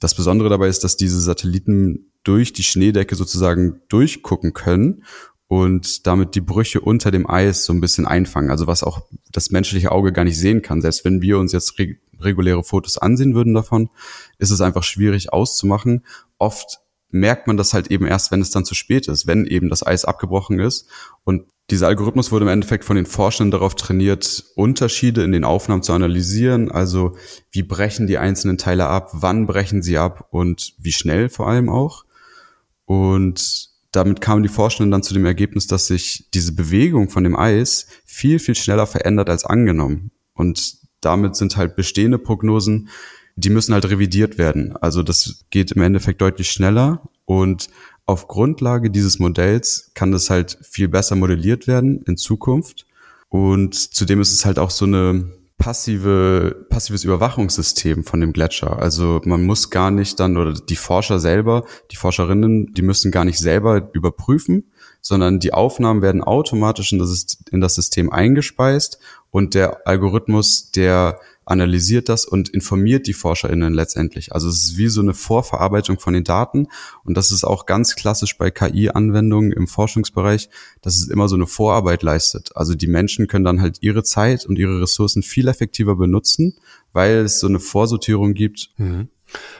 Das 0.00 0.14
Besondere 0.14 0.48
dabei 0.48 0.68
ist, 0.68 0.82
dass 0.82 0.96
diese 0.96 1.20
Satelliten 1.20 2.10
durch 2.24 2.52
die 2.52 2.62
Schneedecke 2.62 3.14
sozusagen 3.14 3.80
durchgucken 3.88 4.52
können 4.52 5.04
und 5.50 6.06
damit 6.06 6.36
die 6.36 6.40
Brüche 6.40 6.80
unter 6.80 7.10
dem 7.10 7.28
Eis 7.28 7.64
so 7.64 7.72
ein 7.72 7.80
bisschen 7.80 8.06
einfangen. 8.06 8.52
Also 8.52 8.68
was 8.68 8.84
auch 8.84 9.02
das 9.32 9.50
menschliche 9.50 9.90
Auge 9.90 10.12
gar 10.12 10.22
nicht 10.22 10.38
sehen 10.38 10.62
kann. 10.62 10.80
Selbst 10.80 11.04
wenn 11.04 11.22
wir 11.22 11.40
uns 11.40 11.50
jetzt 11.50 11.76
reg 11.80 12.00
reguläre 12.20 12.62
Fotos 12.62 12.98
ansehen 12.98 13.34
würden 13.34 13.52
davon, 13.52 13.90
ist 14.38 14.52
es 14.52 14.60
einfach 14.60 14.84
schwierig 14.84 15.32
auszumachen. 15.32 16.04
Oft 16.38 16.78
merkt 17.08 17.48
man 17.48 17.56
das 17.56 17.74
halt 17.74 17.90
eben 17.90 18.06
erst, 18.06 18.30
wenn 18.30 18.40
es 18.40 18.52
dann 18.52 18.64
zu 18.64 18.76
spät 18.76 19.08
ist, 19.08 19.26
wenn 19.26 19.44
eben 19.44 19.70
das 19.70 19.84
Eis 19.84 20.04
abgebrochen 20.04 20.60
ist. 20.60 20.86
Und 21.24 21.46
dieser 21.68 21.88
Algorithmus 21.88 22.30
wurde 22.30 22.44
im 22.44 22.50
Endeffekt 22.50 22.84
von 22.84 22.94
den 22.94 23.06
Forschenden 23.06 23.50
darauf 23.50 23.74
trainiert, 23.74 24.44
Unterschiede 24.54 25.24
in 25.24 25.32
den 25.32 25.42
Aufnahmen 25.42 25.82
zu 25.82 25.92
analysieren. 25.92 26.70
Also 26.70 27.16
wie 27.50 27.64
brechen 27.64 28.06
die 28.06 28.18
einzelnen 28.18 28.56
Teile 28.56 28.86
ab, 28.86 29.10
wann 29.14 29.48
brechen 29.48 29.82
sie 29.82 29.98
ab 29.98 30.28
und 30.30 30.74
wie 30.78 30.92
schnell 30.92 31.28
vor 31.28 31.48
allem 31.48 31.68
auch. 31.68 32.04
Und 32.84 33.70
damit 33.92 34.20
kamen 34.20 34.42
die 34.42 34.48
Forschenden 34.48 34.90
dann 34.90 35.02
zu 35.02 35.14
dem 35.14 35.26
Ergebnis, 35.26 35.66
dass 35.66 35.86
sich 35.86 36.28
diese 36.32 36.54
Bewegung 36.54 37.08
von 37.08 37.24
dem 37.24 37.36
Eis 37.36 37.86
viel, 38.04 38.38
viel 38.38 38.54
schneller 38.54 38.86
verändert 38.86 39.28
als 39.28 39.44
angenommen. 39.44 40.10
Und 40.34 40.78
damit 41.00 41.36
sind 41.36 41.56
halt 41.56 41.76
bestehende 41.76 42.18
Prognosen, 42.18 42.88
die 43.36 43.50
müssen 43.50 43.72
halt 43.72 43.88
revidiert 43.88 44.38
werden. 44.38 44.76
Also 44.76 45.02
das 45.02 45.44
geht 45.50 45.72
im 45.72 45.82
Endeffekt 45.82 46.20
deutlich 46.20 46.50
schneller 46.50 47.08
und 47.24 47.68
auf 48.06 48.28
Grundlage 48.28 48.90
dieses 48.90 49.18
Modells 49.18 49.92
kann 49.94 50.12
das 50.12 50.30
halt 50.30 50.58
viel 50.62 50.88
besser 50.88 51.16
modelliert 51.16 51.66
werden 51.66 52.02
in 52.06 52.16
Zukunft. 52.16 52.86
Und 53.28 53.74
zudem 53.74 54.20
ist 54.20 54.32
es 54.32 54.44
halt 54.44 54.58
auch 54.58 54.70
so 54.70 54.84
eine 54.84 55.30
passive, 55.60 56.66
passives 56.70 57.04
Überwachungssystem 57.04 58.02
von 58.02 58.20
dem 58.20 58.32
Gletscher. 58.32 58.80
Also 58.80 59.20
man 59.24 59.44
muss 59.44 59.70
gar 59.70 59.92
nicht 59.92 60.18
dann, 60.18 60.36
oder 60.36 60.54
die 60.54 60.74
Forscher 60.74 61.20
selber, 61.20 61.64
die 61.92 61.96
Forscherinnen, 61.96 62.72
die 62.74 62.82
müssen 62.82 63.12
gar 63.12 63.24
nicht 63.24 63.38
selber 63.38 63.90
überprüfen, 63.92 64.72
sondern 65.02 65.38
die 65.38 65.52
Aufnahmen 65.52 66.02
werden 66.02 66.24
automatisch 66.24 66.92
in 66.92 66.98
das, 66.98 67.38
in 67.52 67.60
das 67.60 67.74
System 67.74 68.10
eingespeist 68.10 68.98
und 69.30 69.54
der 69.54 69.86
Algorithmus, 69.86 70.72
der 70.72 71.20
analysiert 71.50 72.08
das 72.08 72.24
und 72.24 72.48
informiert 72.48 73.06
die 73.06 73.12
ForscherInnen 73.12 73.74
letztendlich. 73.74 74.32
Also 74.32 74.48
es 74.48 74.64
ist 74.64 74.76
wie 74.76 74.88
so 74.88 75.00
eine 75.00 75.14
Vorverarbeitung 75.14 75.98
von 75.98 76.14
den 76.14 76.24
Daten 76.24 76.68
und 77.04 77.16
das 77.16 77.32
ist 77.32 77.44
auch 77.44 77.66
ganz 77.66 77.96
klassisch 77.96 78.38
bei 78.38 78.50
KI-Anwendungen 78.50 79.52
im 79.52 79.66
Forschungsbereich, 79.66 80.48
dass 80.80 80.96
es 80.96 81.08
immer 81.08 81.28
so 81.28 81.36
eine 81.36 81.46
Vorarbeit 81.46 82.02
leistet. 82.02 82.56
Also 82.56 82.74
die 82.74 82.86
Menschen 82.86 83.26
können 83.26 83.44
dann 83.44 83.60
halt 83.60 83.78
ihre 83.80 84.04
Zeit 84.04 84.46
und 84.46 84.58
ihre 84.58 84.80
Ressourcen 84.80 85.22
viel 85.22 85.48
effektiver 85.48 85.96
benutzen, 85.96 86.56
weil 86.92 87.18
es 87.18 87.40
so 87.40 87.46
eine 87.46 87.60
Vorsortierung 87.60 88.34
gibt. 88.34 88.70
Mhm. 88.76 89.08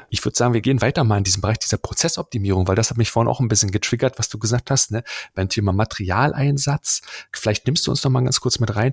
Ich 0.09 0.25
würde 0.25 0.37
sagen, 0.37 0.55
wir 0.55 0.61
gehen 0.61 0.81
weiter 0.81 1.05
mal 1.05 1.19
in 1.19 1.25
diesem 1.25 1.41
Bereich 1.41 1.59
dieser 1.59 1.79
Prozessoptimierung, 1.79 2.67
weil 2.67 2.75
das 2.75 2.91
hat 2.91 2.97
mich 2.97 3.11
vorhin 3.11 3.31
auch 3.31 3.41
ein 3.41 3.49
bisschen 3.49 3.71
getriggert, 3.71 4.19
was 4.19 4.29
du 4.29 4.39
gesagt 4.39 4.71
hast, 4.71 4.91
ne? 4.91 5.05
beim 5.35 5.49
Thema 5.49 5.73
Materialeinsatz. 5.73 7.03
Vielleicht 7.33 7.67
nimmst 7.67 7.87
du 7.87 7.91
uns 7.91 8.03
noch 8.03 8.11
mal 8.11 8.23
ganz 8.23 8.41
kurz 8.41 8.59
mit 8.59 8.75
rein, 8.75 8.93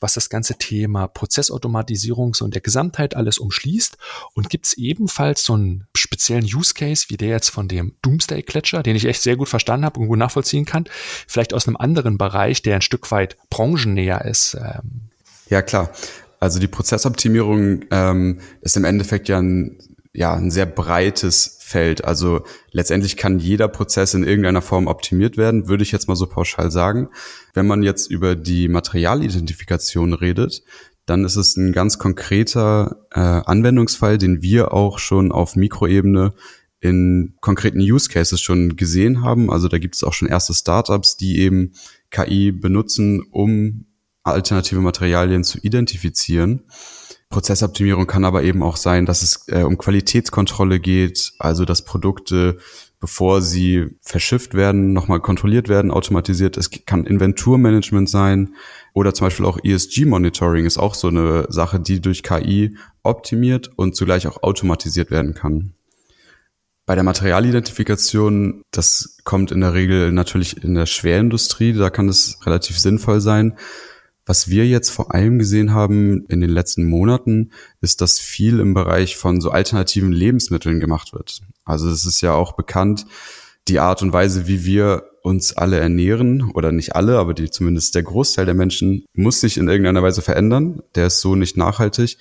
was 0.00 0.14
das 0.14 0.28
ganze 0.28 0.56
Thema 0.56 1.08
Prozessautomatisierung 1.08 2.34
so 2.34 2.44
in 2.44 2.50
der 2.50 2.60
Gesamtheit 2.60 3.16
alles 3.16 3.38
umschließt. 3.38 3.96
Und 4.34 4.50
gibt 4.50 4.66
es 4.66 4.74
ebenfalls 4.74 5.44
so 5.44 5.54
einen 5.54 5.86
speziellen 5.94 6.44
Use 6.44 6.74
Case, 6.74 7.06
wie 7.08 7.16
der 7.16 7.28
jetzt 7.28 7.50
von 7.50 7.68
dem 7.68 7.94
Doomsday-Gletscher, 8.02 8.82
den 8.82 8.96
ich 8.96 9.06
echt 9.06 9.22
sehr 9.22 9.36
gut 9.36 9.48
verstanden 9.48 9.86
habe 9.86 10.00
und 10.00 10.08
gut 10.08 10.18
nachvollziehen 10.18 10.64
kann, 10.64 10.84
vielleicht 11.26 11.54
aus 11.54 11.66
einem 11.66 11.76
anderen 11.76 12.18
Bereich, 12.18 12.62
der 12.62 12.76
ein 12.76 12.82
Stück 12.82 13.10
weit 13.10 13.36
branchennäher 13.50 14.24
ist? 14.24 14.54
Ähm. 14.54 15.10
Ja, 15.48 15.62
klar. 15.62 15.90
Also 16.38 16.58
die 16.58 16.68
Prozessoptimierung 16.68 17.86
ähm, 17.90 18.40
ist 18.60 18.76
im 18.76 18.84
Endeffekt 18.84 19.28
ja 19.28 19.38
ein 19.38 19.78
ja, 20.16 20.32
ein 20.32 20.50
sehr 20.50 20.64
breites 20.64 21.55
Feld. 21.66 22.04
Also 22.04 22.42
letztendlich 22.70 23.16
kann 23.16 23.40
jeder 23.40 23.66
Prozess 23.66 24.14
in 24.14 24.22
irgendeiner 24.22 24.62
Form 24.62 24.86
optimiert 24.86 25.36
werden, 25.36 25.66
würde 25.66 25.82
ich 25.82 25.90
jetzt 25.90 26.06
mal 26.06 26.14
so 26.14 26.28
pauschal 26.28 26.70
sagen. 26.70 27.08
Wenn 27.54 27.66
man 27.66 27.82
jetzt 27.82 28.08
über 28.08 28.36
die 28.36 28.68
Materialidentifikation 28.68 30.12
redet, 30.14 30.62
dann 31.06 31.24
ist 31.24 31.34
es 31.34 31.56
ein 31.56 31.72
ganz 31.72 31.98
konkreter 31.98 33.08
äh, 33.10 33.18
Anwendungsfall, 33.18 34.16
den 34.16 34.42
wir 34.42 34.72
auch 34.72 35.00
schon 35.00 35.32
auf 35.32 35.56
Mikroebene 35.56 36.34
in 36.78 37.34
konkreten 37.40 37.80
Use 37.80 38.08
Cases 38.08 38.40
schon 38.40 38.76
gesehen 38.76 39.22
haben. 39.22 39.50
Also 39.50 39.66
da 39.66 39.78
gibt 39.78 39.96
es 39.96 40.04
auch 40.04 40.12
schon 40.12 40.28
erste 40.28 40.54
Startups, 40.54 41.16
die 41.16 41.40
eben 41.40 41.72
KI 42.12 42.52
benutzen, 42.52 43.24
um 43.28 43.86
alternative 44.22 44.80
Materialien 44.80 45.42
zu 45.42 45.58
identifizieren. 45.58 46.62
Prozessoptimierung 47.28 48.06
kann 48.06 48.24
aber 48.24 48.44
eben 48.44 48.62
auch 48.62 48.76
sein, 48.76 49.04
dass 49.04 49.22
es 49.22 49.48
äh, 49.48 49.62
um 49.62 49.78
Qualitätskontrolle 49.78 50.78
geht, 50.78 51.32
also 51.38 51.64
dass 51.64 51.82
Produkte, 51.82 52.58
bevor 53.00 53.42
sie 53.42 53.98
verschifft 54.00 54.54
werden, 54.54 54.92
nochmal 54.92 55.20
kontrolliert 55.20 55.68
werden, 55.68 55.90
automatisiert. 55.90 56.56
Es 56.56 56.70
kann 56.70 57.04
Inventurmanagement 57.04 58.08
sein 58.08 58.54
oder 58.94 59.12
zum 59.12 59.26
Beispiel 59.26 59.44
auch 59.44 59.58
ESG-Monitoring 59.62 60.66
ist 60.66 60.78
auch 60.78 60.94
so 60.94 61.08
eine 61.08 61.46
Sache, 61.48 61.80
die 61.80 62.00
durch 62.00 62.22
KI 62.22 62.76
optimiert 63.02 63.70
und 63.76 63.96
zugleich 63.96 64.26
auch 64.28 64.42
automatisiert 64.42 65.10
werden 65.10 65.34
kann. 65.34 65.74
Bei 66.86 66.94
der 66.94 67.02
Materialidentifikation, 67.02 68.62
das 68.70 69.18
kommt 69.24 69.50
in 69.50 69.60
der 69.60 69.74
Regel 69.74 70.12
natürlich 70.12 70.62
in 70.62 70.74
der 70.74 70.86
Schwerindustrie, 70.86 71.72
da 71.72 71.90
kann 71.90 72.08
es 72.08 72.38
relativ 72.46 72.78
sinnvoll 72.78 73.20
sein. 73.20 73.58
Was 74.26 74.48
wir 74.48 74.66
jetzt 74.66 74.90
vor 74.90 75.14
allem 75.14 75.38
gesehen 75.38 75.72
haben 75.72 76.26
in 76.26 76.40
den 76.40 76.50
letzten 76.50 76.88
Monaten, 76.88 77.52
ist, 77.80 78.00
dass 78.00 78.18
viel 78.18 78.58
im 78.58 78.74
Bereich 78.74 79.16
von 79.16 79.40
so 79.40 79.50
alternativen 79.50 80.10
Lebensmitteln 80.10 80.80
gemacht 80.80 81.12
wird. 81.12 81.42
Also 81.64 81.88
es 81.88 82.04
ist 82.04 82.20
ja 82.20 82.34
auch 82.34 82.52
bekannt, 82.52 83.06
die 83.68 83.78
Art 83.78 84.02
und 84.02 84.12
Weise, 84.12 84.48
wie 84.48 84.64
wir 84.64 85.04
uns 85.22 85.56
alle 85.56 85.78
ernähren, 85.78 86.50
oder 86.54 86.72
nicht 86.72 86.96
alle, 86.96 87.18
aber 87.18 87.34
die, 87.34 87.50
zumindest 87.50 87.94
der 87.94 88.02
Großteil 88.02 88.46
der 88.46 88.54
Menschen, 88.54 89.04
muss 89.14 89.40
sich 89.40 89.58
in 89.58 89.68
irgendeiner 89.68 90.02
Weise 90.02 90.22
verändern. 90.22 90.82
Der 90.96 91.06
ist 91.06 91.20
so 91.20 91.36
nicht 91.36 91.56
nachhaltig. 91.56 92.18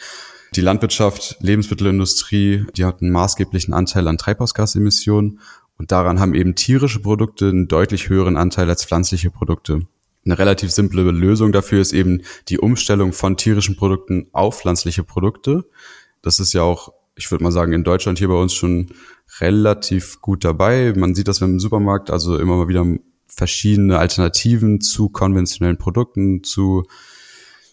Die 0.56 0.62
Landwirtschaft, 0.62 1.38
Lebensmittelindustrie, 1.42 2.66
die 2.78 2.86
hat 2.86 3.02
einen 3.02 3.12
maßgeblichen 3.12 3.74
Anteil 3.74 4.08
an 4.08 4.18
Treibhausgasemissionen 4.18 5.40
und 5.78 5.92
daran 5.92 6.20
haben 6.20 6.36
eben 6.36 6.56
tierische 6.56 7.02
Produkte 7.02 7.50
einen 7.50 7.68
deutlich 7.68 8.10
höheren 8.10 8.38
Anteil 8.38 8.70
als 8.70 8.86
pflanzliche 8.86 9.32
Produkte. 9.32 9.82
Eine 10.26 10.40
relativ 10.40 10.72
simple 10.72 11.04
Lösung 11.04 11.52
dafür 11.52 11.82
ist 11.82 11.94
eben 11.94 12.22
die 12.50 12.58
Umstellung 12.58 13.14
von 13.14 13.38
tierischen 13.38 13.76
Produkten 13.76 14.28
auf 14.32 14.60
pflanzliche 14.60 15.04
Produkte. 15.04 15.66
Das 16.22 16.40
ist 16.40 16.54
ja 16.54 16.64
auch, 16.64 16.92
ich 17.16 17.30
würde 17.30 17.44
mal 17.44 17.52
sagen, 17.52 17.74
in 17.74 17.84
Deutschland 17.84 18.18
hier 18.18 18.28
bei 18.28 18.36
uns 18.36 18.54
schon 18.54 18.88
relativ 19.40 20.22
gut 20.22 20.44
dabei. 20.44 20.94
Man 20.96 21.14
sieht 21.14 21.28
das 21.28 21.42
im 21.42 21.60
Supermarkt, 21.60 22.10
also 22.10 22.38
immer 22.38 22.58
mal 22.58 22.68
wieder 22.68 22.86
verschiedene 23.28 24.00
Alternativen 24.00 24.82
zu 24.82 25.10
konventionellen 25.10 25.78
Produkten, 25.78 26.44
zu 26.44 26.88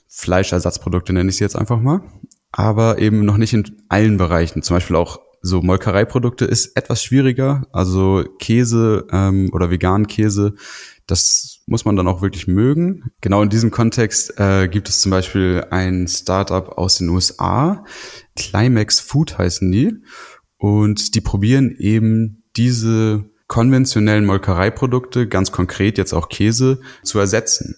Fleischersatzprodukte 0.09 1.15
nenne 1.15 1.31
ich 1.31 1.37
sie 1.37 1.45
jetzt 1.45 1.57
einfach 1.57 1.81
mal. 1.81 2.03
Aber 2.51 2.99
eben 2.99 3.25
noch 3.25 3.39
nicht 3.39 3.55
in 3.55 3.65
allen 3.89 4.19
Bereichen. 4.19 4.63
Zum 4.63 4.77
Beispiel 4.77 4.97
auch 4.97 5.21
so 5.41 5.63
Molkereiprodukte 5.63 6.45
ist 6.45 6.77
etwas 6.77 7.03
schwieriger. 7.03 7.67
Also 7.73 8.25
Käse 8.39 9.07
ähm, 9.11 9.49
oder 9.53 9.71
veganen 9.71 10.07
Käse 10.07 10.53
das 11.07 11.52
muss 11.73 11.87
man 11.87 11.97
dann 11.97 12.07
auch 12.07 12.21
wirklich 12.21 12.47
mögen. 12.47 13.11
Genau 13.23 13.43
in 13.43 13.49
diesem 13.49 13.71
Kontext 13.71 14.39
äh, 14.39 14.69
gibt 14.69 14.91
es 14.91 15.01
zum 15.01 15.11
Beispiel 15.11 15.65
ein 15.71 16.07
Startup 16.07 16.69
aus 16.69 16.99
den 16.99 17.09
USA, 17.09 17.87
Climax 18.37 19.01
Food 19.01 19.39
heißen 19.39 19.73
die, 19.73 19.95
und 20.59 21.15
die 21.15 21.23
probieren 21.23 21.75
eben 21.79 22.43
diese 22.57 23.25
konventionellen 23.47 24.27
Molkereiprodukte, 24.27 25.27
ganz 25.27 25.51
konkret 25.51 25.97
jetzt 25.97 26.13
auch 26.13 26.29
Käse, 26.29 26.83
zu 27.03 27.19
ersetzen. 27.19 27.77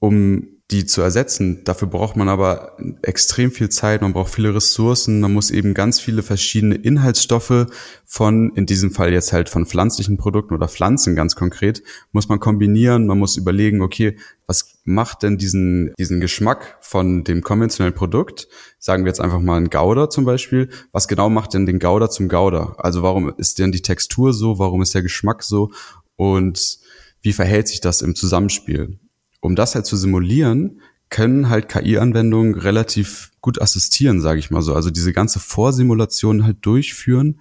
Um 0.00 0.53
die 0.70 0.86
zu 0.86 1.02
ersetzen. 1.02 1.62
Dafür 1.64 1.88
braucht 1.88 2.16
man 2.16 2.30
aber 2.30 2.76
extrem 3.02 3.50
viel 3.50 3.68
Zeit, 3.68 4.00
man 4.00 4.14
braucht 4.14 4.34
viele 4.34 4.54
Ressourcen, 4.54 5.20
man 5.20 5.32
muss 5.32 5.50
eben 5.50 5.74
ganz 5.74 6.00
viele 6.00 6.22
verschiedene 6.22 6.76
Inhaltsstoffe 6.76 7.66
von, 8.06 8.50
in 8.54 8.64
diesem 8.64 8.90
Fall 8.90 9.12
jetzt 9.12 9.34
halt 9.34 9.50
von 9.50 9.66
pflanzlichen 9.66 10.16
Produkten 10.16 10.54
oder 10.54 10.68
Pflanzen 10.68 11.16
ganz 11.16 11.36
konkret, 11.36 11.82
muss 12.12 12.30
man 12.30 12.40
kombinieren, 12.40 13.06
man 13.06 13.18
muss 13.18 13.36
überlegen, 13.36 13.82
okay, 13.82 14.16
was 14.46 14.78
macht 14.84 15.22
denn 15.22 15.36
diesen, 15.36 15.92
diesen 15.98 16.20
Geschmack 16.20 16.78
von 16.80 17.24
dem 17.24 17.42
konventionellen 17.42 17.94
Produkt? 17.94 18.48
Sagen 18.78 19.04
wir 19.04 19.10
jetzt 19.10 19.20
einfach 19.20 19.40
mal 19.40 19.58
ein 19.58 19.70
Gouda 19.70 20.10
zum 20.10 20.24
Beispiel. 20.24 20.68
Was 20.92 21.08
genau 21.08 21.30
macht 21.30 21.54
denn 21.54 21.66
den 21.66 21.78
Gouda 21.78 22.10
zum 22.10 22.28
Gouda? 22.28 22.74
Also 22.78 23.02
warum 23.02 23.32
ist 23.36 23.58
denn 23.58 23.72
die 23.72 23.80
Textur 23.80 24.34
so? 24.34 24.58
Warum 24.58 24.82
ist 24.82 24.94
der 24.94 25.02
Geschmack 25.02 25.42
so? 25.42 25.72
Und 26.16 26.78
wie 27.22 27.32
verhält 27.32 27.68
sich 27.68 27.80
das 27.80 28.02
im 28.02 28.14
Zusammenspiel? 28.14 28.98
Um 29.44 29.56
das 29.56 29.74
halt 29.74 29.84
zu 29.84 29.98
simulieren, 29.98 30.80
können 31.10 31.50
halt 31.50 31.68
KI-Anwendungen 31.68 32.54
relativ 32.54 33.30
gut 33.42 33.60
assistieren, 33.60 34.22
sage 34.22 34.38
ich 34.38 34.50
mal 34.50 34.62
so. 34.62 34.74
Also 34.74 34.88
diese 34.88 35.12
ganze 35.12 35.38
Vorsimulation 35.38 36.44
halt 36.44 36.56
durchführen. 36.62 37.40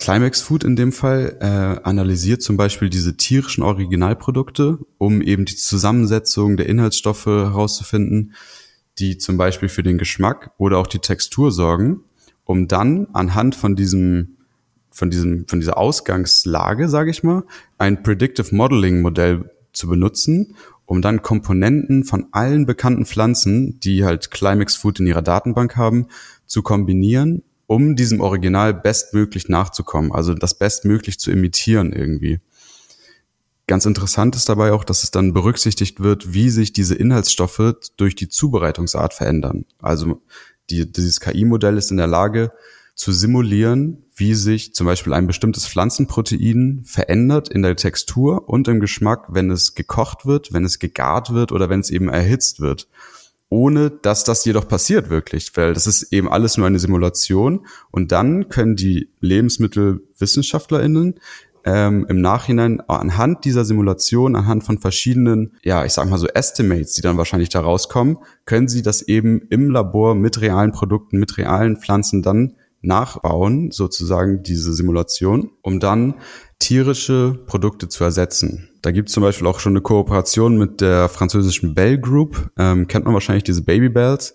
Climax 0.00 0.42
Food 0.42 0.64
in 0.64 0.74
dem 0.74 0.90
Fall 0.90 1.36
äh, 1.40 1.86
analysiert 1.86 2.42
zum 2.42 2.56
Beispiel 2.56 2.90
diese 2.90 3.16
tierischen 3.16 3.62
Originalprodukte, 3.62 4.80
um 4.98 5.22
eben 5.22 5.44
die 5.44 5.54
Zusammensetzung 5.54 6.56
der 6.56 6.68
Inhaltsstoffe 6.68 7.26
herauszufinden, 7.26 8.34
die 8.98 9.16
zum 9.16 9.36
Beispiel 9.36 9.68
für 9.68 9.84
den 9.84 9.98
Geschmack 9.98 10.50
oder 10.58 10.78
auch 10.78 10.88
die 10.88 10.98
Textur 10.98 11.52
sorgen, 11.52 12.00
um 12.44 12.66
dann 12.66 13.06
anhand 13.12 13.54
von 13.54 13.76
diesem 13.76 14.36
von 14.90 15.10
diesem 15.10 15.46
von 15.46 15.60
dieser 15.60 15.78
Ausgangslage, 15.78 16.88
sage 16.88 17.12
ich 17.12 17.22
mal, 17.22 17.44
ein 17.78 18.02
Predictive 18.02 18.52
Modeling 18.52 19.00
Modell 19.00 19.48
zu 19.72 19.86
benutzen, 19.86 20.56
um 20.90 21.02
dann 21.02 21.22
Komponenten 21.22 22.02
von 22.02 22.26
allen 22.32 22.66
bekannten 22.66 23.06
Pflanzen, 23.06 23.78
die 23.78 24.04
halt 24.04 24.32
Climax 24.32 24.74
Food 24.74 24.98
in 24.98 25.06
ihrer 25.06 25.22
Datenbank 25.22 25.76
haben, 25.76 26.08
zu 26.46 26.62
kombinieren, 26.62 27.44
um 27.68 27.94
diesem 27.94 28.20
Original 28.20 28.74
bestmöglich 28.74 29.48
nachzukommen, 29.48 30.10
also 30.10 30.34
das 30.34 30.58
bestmöglich 30.58 31.20
zu 31.20 31.30
imitieren 31.30 31.92
irgendwie. 31.92 32.40
Ganz 33.68 33.86
interessant 33.86 34.34
ist 34.34 34.48
dabei 34.48 34.72
auch, 34.72 34.82
dass 34.82 35.04
es 35.04 35.12
dann 35.12 35.32
berücksichtigt 35.32 36.00
wird, 36.00 36.34
wie 36.34 36.50
sich 36.50 36.72
diese 36.72 36.96
Inhaltsstoffe 36.96 37.76
durch 37.96 38.16
die 38.16 38.28
Zubereitungsart 38.28 39.14
verändern. 39.14 39.66
Also 39.80 40.20
die, 40.70 40.90
dieses 40.90 41.20
KI-Modell 41.20 41.76
ist 41.76 41.92
in 41.92 41.98
der 41.98 42.08
Lage 42.08 42.50
zu 43.00 43.12
simulieren, 43.12 44.04
wie 44.14 44.34
sich 44.34 44.74
zum 44.74 44.86
Beispiel 44.86 45.14
ein 45.14 45.26
bestimmtes 45.26 45.66
Pflanzenprotein 45.66 46.82
verändert 46.84 47.48
in 47.48 47.62
der 47.62 47.74
Textur 47.74 48.46
und 48.46 48.68
im 48.68 48.78
Geschmack, 48.78 49.28
wenn 49.30 49.50
es 49.50 49.74
gekocht 49.74 50.26
wird, 50.26 50.52
wenn 50.52 50.66
es 50.66 50.78
gegart 50.78 51.32
wird 51.32 51.50
oder 51.50 51.70
wenn 51.70 51.80
es 51.80 51.88
eben 51.88 52.10
erhitzt 52.10 52.60
wird. 52.60 52.88
Ohne 53.48 53.88
dass 53.90 54.24
das 54.24 54.44
jedoch 54.44 54.68
passiert 54.68 55.08
wirklich, 55.08 55.50
weil 55.56 55.72
das 55.72 55.86
ist 55.86 56.12
eben 56.12 56.30
alles 56.30 56.58
nur 56.58 56.66
eine 56.66 56.78
Simulation 56.78 57.64
und 57.90 58.12
dann 58.12 58.50
können 58.50 58.76
die 58.76 59.08
Lebensmittelwissenschaftlerinnen 59.20 61.14
ähm, 61.64 62.04
im 62.06 62.20
Nachhinein 62.20 62.82
anhand 62.82 63.46
dieser 63.46 63.64
Simulation, 63.64 64.36
anhand 64.36 64.62
von 64.62 64.76
verschiedenen, 64.76 65.56
ja, 65.62 65.86
ich 65.86 65.94
sag 65.94 66.06
mal 66.06 66.18
so 66.18 66.26
Estimates, 66.26 66.92
die 66.92 67.02
dann 67.02 67.16
wahrscheinlich 67.16 67.48
da 67.48 67.60
rauskommen, 67.60 68.18
können 68.44 68.68
sie 68.68 68.82
das 68.82 69.00
eben 69.00 69.40
im 69.48 69.70
Labor 69.70 70.14
mit 70.14 70.42
realen 70.42 70.72
Produkten, 70.72 71.18
mit 71.18 71.38
realen 71.38 71.78
Pflanzen 71.78 72.20
dann 72.22 72.56
nachbauen, 72.82 73.70
sozusagen 73.70 74.42
diese 74.42 74.72
Simulation, 74.72 75.50
um 75.62 75.80
dann 75.80 76.14
tierische 76.58 77.42
Produkte 77.46 77.88
zu 77.88 78.04
ersetzen. 78.04 78.70
Da 78.82 78.92
gibt 78.92 79.08
es 79.08 79.14
zum 79.14 79.22
Beispiel 79.22 79.46
auch 79.46 79.60
schon 79.60 79.72
eine 79.72 79.82
Kooperation 79.82 80.56
mit 80.56 80.80
der 80.80 81.08
französischen 81.08 81.74
Bell 81.74 81.98
Group, 81.98 82.50
ähm, 82.58 82.86
kennt 82.86 83.04
man 83.04 83.14
wahrscheinlich 83.14 83.44
diese 83.44 83.62
Babybells. 83.62 84.34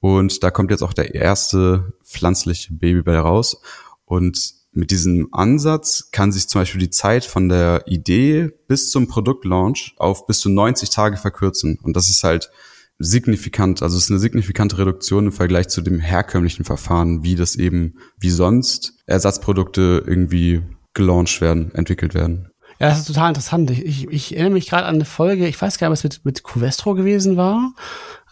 Und 0.00 0.42
da 0.42 0.50
kommt 0.50 0.70
jetzt 0.70 0.82
auch 0.82 0.92
der 0.92 1.14
erste 1.14 1.94
pflanzliche 2.04 2.74
Babybell 2.74 3.18
raus. 3.18 3.60
Und 4.04 4.54
mit 4.72 4.90
diesem 4.90 5.28
Ansatz 5.32 6.10
kann 6.10 6.32
sich 6.32 6.48
zum 6.48 6.60
Beispiel 6.60 6.80
die 6.80 6.90
Zeit 6.90 7.24
von 7.24 7.48
der 7.48 7.84
Idee 7.86 8.50
bis 8.66 8.90
zum 8.90 9.06
Produktlaunch 9.06 9.94
auf 9.98 10.26
bis 10.26 10.40
zu 10.40 10.48
90 10.48 10.90
Tage 10.90 11.16
verkürzen. 11.16 11.78
Und 11.80 11.96
das 11.96 12.10
ist 12.10 12.24
halt 12.24 12.50
signifikant, 12.98 13.82
also 13.82 13.96
es 13.96 14.04
ist 14.04 14.10
eine 14.10 14.20
signifikante 14.20 14.78
Reduktion 14.78 15.26
im 15.26 15.32
Vergleich 15.32 15.68
zu 15.68 15.82
dem 15.82 15.98
herkömmlichen 15.98 16.64
Verfahren, 16.64 17.22
wie 17.22 17.34
das 17.34 17.56
eben, 17.56 17.94
wie 18.18 18.30
sonst 18.30 18.94
Ersatzprodukte 19.06 20.04
irgendwie 20.06 20.62
gelauncht 20.94 21.40
werden, 21.40 21.74
entwickelt 21.74 22.14
werden. 22.14 22.50
Ja, 22.80 22.88
das 22.88 23.00
ist 23.00 23.06
total 23.06 23.28
interessant. 23.28 23.70
Ich, 23.70 23.84
ich, 23.84 24.08
ich 24.08 24.32
erinnere 24.36 24.54
mich 24.54 24.68
gerade 24.68 24.86
an 24.86 24.96
eine 24.96 25.04
Folge, 25.04 25.46
ich 25.46 25.60
weiß 25.60 25.78
gar 25.78 25.88
nicht, 25.88 25.98
was 25.98 26.04
mit, 26.04 26.24
mit 26.24 26.42
Covestro 26.42 26.94
gewesen 26.94 27.36
war, 27.36 27.72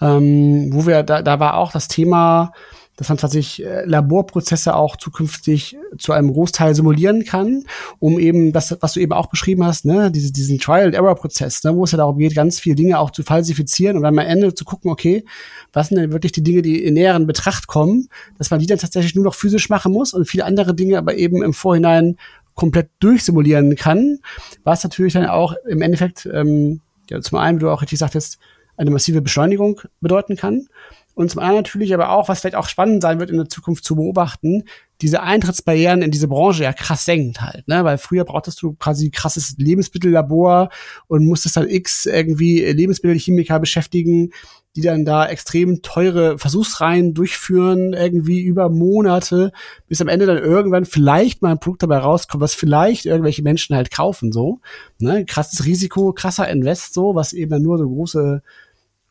ähm, 0.01 0.71
wo 0.73 0.87
wir, 0.87 1.03
da, 1.03 1.23
da 1.23 1.41
war 1.41 1.55
auch 1.57 1.73
das 1.73 1.89
Thema, 1.89 2.53
dass 2.97 3.09
man 3.09 3.19
tatsächlich 3.19 3.65
äh, 3.65 3.85
Laborprozesse 3.87 4.75
auch 4.75 4.97
zukünftig 4.97 5.77
zu 5.99 6.13
einem 6.13 6.33
Großteil 6.33 6.75
simulieren 6.75 7.25
kann, 7.25 7.65
um 7.99 8.19
eben 8.19 8.53
das, 8.53 8.77
was 8.81 8.95
du 8.95 9.01
eben 9.01 9.13
auch 9.13 9.29
beschrieben 9.29 9.65
hast, 9.65 9.85
ne, 9.85 10.11
diese, 10.11 10.33
diesen 10.33 10.59
Trial-and-Error-Prozess, 10.59 11.65
ne, 11.65 11.75
wo 11.75 11.85
es 11.85 11.93
ja 11.93 11.99
darum 11.99 12.19
geht, 12.19 12.35
ganz 12.35 12.61
viele 12.61 12.77
Dinge 12.77 12.99
auch 12.99 13.11
zu 13.11 13.23
falsifizieren 13.23 13.97
und 13.97 14.03
dann 14.03 14.19
am 14.19 14.27
Ende 14.27 14.55
zu 14.55 14.65
gucken, 14.65 14.91
okay, 14.91 15.25
was 15.73 15.89
sind 15.89 15.99
denn 15.99 16.13
wirklich 16.13 16.33
die 16.33 16.43
Dinge, 16.43 16.61
die 16.61 16.85
in 16.85 16.95
näheren 16.95 17.27
Betracht 17.27 17.67
kommen, 17.67 18.09
dass 18.39 18.51
man 18.51 18.61
die 18.61 18.67
dann 18.67 18.79
tatsächlich 18.79 19.15
nur 19.15 19.25
noch 19.25 19.35
physisch 19.35 19.71
machen 19.71 19.93
muss 19.93 20.13
und 20.13 20.27
viele 20.27 20.45
andere 20.45 20.75
Dinge 20.75 20.99
aber 20.99 21.17
eben 21.17 21.43
im 21.43 21.55
Vorhinein 21.55 22.17
komplett 22.55 22.91
durchsimulieren 23.01 23.75
kann, 23.77 24.19
was 24.65 24.85
natürlich 24.85 25.15
dann 25.15 25.27
auch 25.27 25.55
im 25.67 25.81
Endeffekt, 25.81 26.29
ähm, 26.31 26.83
ja, 27.09 27.21
zum 27.21 27.39
einen, 27.39 27.59
wie 27.59 27.63
du 27.63 27.71
auch 27.71 27.81
richtig 27.81 27.99
sagtest, 27.99 28.39
eine 28.77 28.91
massive 28.91 29.23
Beschleunigung 29.23 29.81
bedeuten 30.01 30.37
kann. 30.37 30.67
Und 31.15 31.31
zum 31.31 31.41
anderen 31.41 31.59
natürlich 31.59 31.93
aber 31.93 32.11
auch, 32.11 32.29
was 32.29 32.41
vielleicht 32.41 32.57
auch 32.57 32.69
spannend 32.69 33.03
sein 33.03 33.21
wird 33.21 33.31
in 33.31 33.37
der 33.37 33.49
Zukunft 33.49 33.85
zu 33.85 33.97
beobachten, 33.97 34.65
diese 35.03 35.23
Eintrittsbarrieren 35.23 36.01
in 36.01 36.11
diese 36.11 36.29
Branche 36.29 36.63
ja 36.63 36.73
krass 36.73 37.05
senkt 37.05 37.41
halt, 37.41 37.67
ne? 37.67 37.85
Weil 37.85 37.99
früher 37.99 38.25
brauchtest 38.25 38.63
du 38.63 38.75
quasi 38.75 39.11
krasses 39.11 39.57
Lebensmittellabor 39.59 40.71
und 41.09 41.27
musstest 41.27 41.57
dann 41.57 41.69
x 41.69 42.07
irgendwie 42.07 42.61
Lebensmittelchemiker 42.61 43.59
beschäftigen, 43.59 44.31
die 44.75 44.81
dann 44.81 45.05
da 45.05 45.27
extrem 45.27 45.83
teure 45.83 46.39
Versuchsreihen 46.39 47.15
durchführen, 47.15 47.93
irgendwie 47.93 48.41
über 48.41 48.71
Monate, 48.71 49.53
bis 49.87 50.01
am 50.01 50.09
Ende 50.09 50.25
dann 50.25 50.39
irgendwann 50.39 50.87
vielleicht 50.87 51.43
mal 51.43 51.51
ein 51.51 51.61
Produkt 51.61 51.83
dabei 51.83 51.99
rauskommt, 51.99 52.41
was 52.41 52.55
vielleicht 52.55 53.05
irgendwelche 53.05 53.43
Menschen 53.43 53.77
halt 53.77 53.91
kaufen, 53.91 54.33
so. 54.33 54.61
Ne? 54.99 55.27
Krasses 55.27 55.67
Risiko, 55.67 56.13
krasser 56.13 56.49
Invest, 56.49 56.95
so, 56.95 57.15
was 57.15 57.33
eben 57.33 57.51
dann 57.51 57.63
nur 57.63 57.77
so 57.77 57.87
große 57.87 58.43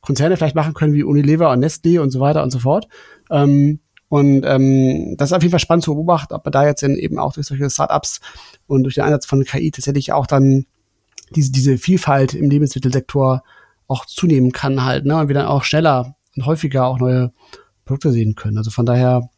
Konzerne 0.02 0.38
vielleicht 0.38 0.56
machen 0.56 0.74
können 0.74 0.94
wie 0.94 1.04
Unilever 1.04 1.52
und 1.52 1.64
Nestlé 1.64 2.00
und 2.00 2.12
so 2.12 2.20
weiter 2.20 2.44
und 2.44 2.52
so 2.52 2.60
fort. 2.60 2.88
Ähm, 3.30 3.80
und 4.10 4.44
ähm, 4.46 5.16
das 5.18 5.30
ist 5.30 5.34
auf 5.34 5.42
jeden 5.42 5.52
Fall 5.52 5.60
spannend 5.60 5.86
zu 5.86 5.94
beobachten, 5.94 6.34
ob 6.34 6.44
man 6.44 6.52
da 6.52 6.66
jetzt 6.66 6.84
eben 6.84 7.18
auch 7.18 7.34
durch 7.34 7.48
solche 7.48 7.70
Startups 7.70 8.20
und 8.68 8.84
durch 8.84 8.96
den 8.96 9.06
Einsatz 9.06 9.26
von 9.26 9.44
KI 9.46 9.72
tatsächlich 9.72 10.12
auch 10.12 10.28
dann 10.28 10.66
diese, 11.34 11.52
diese 11.52 11.78
Vielfalt 11.78 12.34
im 12.34 12.50
Lebensmittelsektor 12.50 13.42
auch 13.88 14.06
zunehmen 14.06 14.52
kann 14.52 14.84
halt, 14.84 15.06
ne? 15.06 15.18
Und 15.18 15.28
wir 15.28 15.36
dann 15.36 15.46
auch 15.46 15.64
schneller 15.64 16.16
und 16.36 16.46
häufiger 16.46 16.86
auch 16.88 17.00
neue 17.00 17.32
Produkte 17.86 18.12
sehen 18.12 18.36
können. 18.36 18.58
Also 18.58 18.72
von 18.72 18.86
daher 18.86 19.30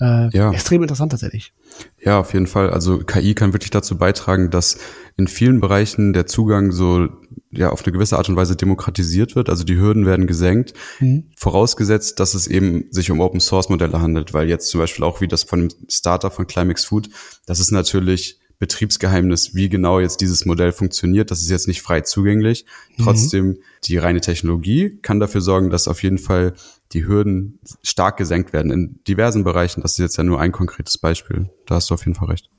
äh, 0.00 0.36
ja. 0.36 0.52
extrem 0.52 0.82
interessant 0.82 1.12
tatsächlich. 1.12 1.52
Ja, 2.00 2.20
auf 2.20 2.32
jeden 2.32 2.46
Fall. 2.46 2.70
Also 2.70 2.98
KI 2.98 3.34
kann 3.34 3.52
wirklich 3.52 3.70
dazu 3.70 3.98
beitragen, 3.98 4.50
dass 4.50 4.78
in 5.16 5.28
vielen 5.28 5.60
Bereichen 5.60 6.12
der 6.12 6.26
Zugang 6.26 6.72
so 6.72 7.08
ja 7.50 7.70
auf 7.70 7.84
eine 7.84 7.92
gewisse 7.92 8.16
Art 8.16 8.28
und 8.28 8.36
Weise 8.36 8.56
demokratisiert 8.56 9.34
wird. 9.34 9.48
Also 9.48 9.64
die 9.64 9.76
Hürden 9.76 10.06
werden 10.06 10.26
gesenkt, 10.26 10.74
mhm. 11.00 11.24
vorausgesetzt, 11.36 12.20
dass 12.20 12.34
es 12.34 12.46
eben 12.46 12.84
sich 12.90 13.10
um 13.10 13.20
Open 13.20 13.40
Source 13.40 13.68
Modelle 13.68 14.00
handelt, 14.00 14.32
weil 14.32 14.48
jetzt 14.48 14.68
zum 14.68 14.80
Beispiel 14.80 15.04
auch 15.04 15.20
wie 15.20 15.28
das 15.28 15.42
von 15.42 15.68
dem 15.68 15.76
Startup 15.88 16.32
von 16.32 16.46
Climax 16.46 16.84
Food, 16.84 17.10
das 17.46 17.60
ist 17.60 17.72
natürlich 17.72 18.40
Betriebsgeheimnis, 18.60 19.54
wie 19.54 19.70
genau 19.70 20.00
jetzt 20.00 20.20
dieses 20.20 20.44
Modell 20.44 20.72
funktioniert. 20.72 21.30
Das 21.30 21.40
ist 21.40 21.48
jetzt 21.48 21.66
nicht 21.66 21.80
frei 21.80 22.02
zugänglich. 22.02 22.66
Mhm. 22.96 23.02
Trotzdem, 23.02 23.58
die 23.84 23.96
reine 23.96 24.20
Technologie 24.20 24.98
kann 25.00 25.18
dafür 25.18 25.40
sorgen, 25.40 25.70
dass 25.70 25.88
auf 25.88 26.02
jeden 26.02 26.18
Fall 26.18 26.52
die 26.92 27.06
Hürden 27.06 27.58
stark 27.82 28.18
gesenkt 28.18 28.52
werden 28.52 28.70
in 28.70 29.00
diversen 29.08 29.44
Bereichen. 29.44 29.80
Das 29.80 29.92
ist 29.92 29.98
jetzt 29.98 30.18
ja 30.18 30.24
nur 30.24 30.40
ein 30.40 30.52
konkretes 30.52 30.98
Beispiel. 30.98 31.48
Da 31.64 31.76
hast 31.76 31.88
du 31.88 31.94
auf 31.94 32.04
jeden 32.04 32.14
Fall 32.14 32.28
recht. 32.28 32.50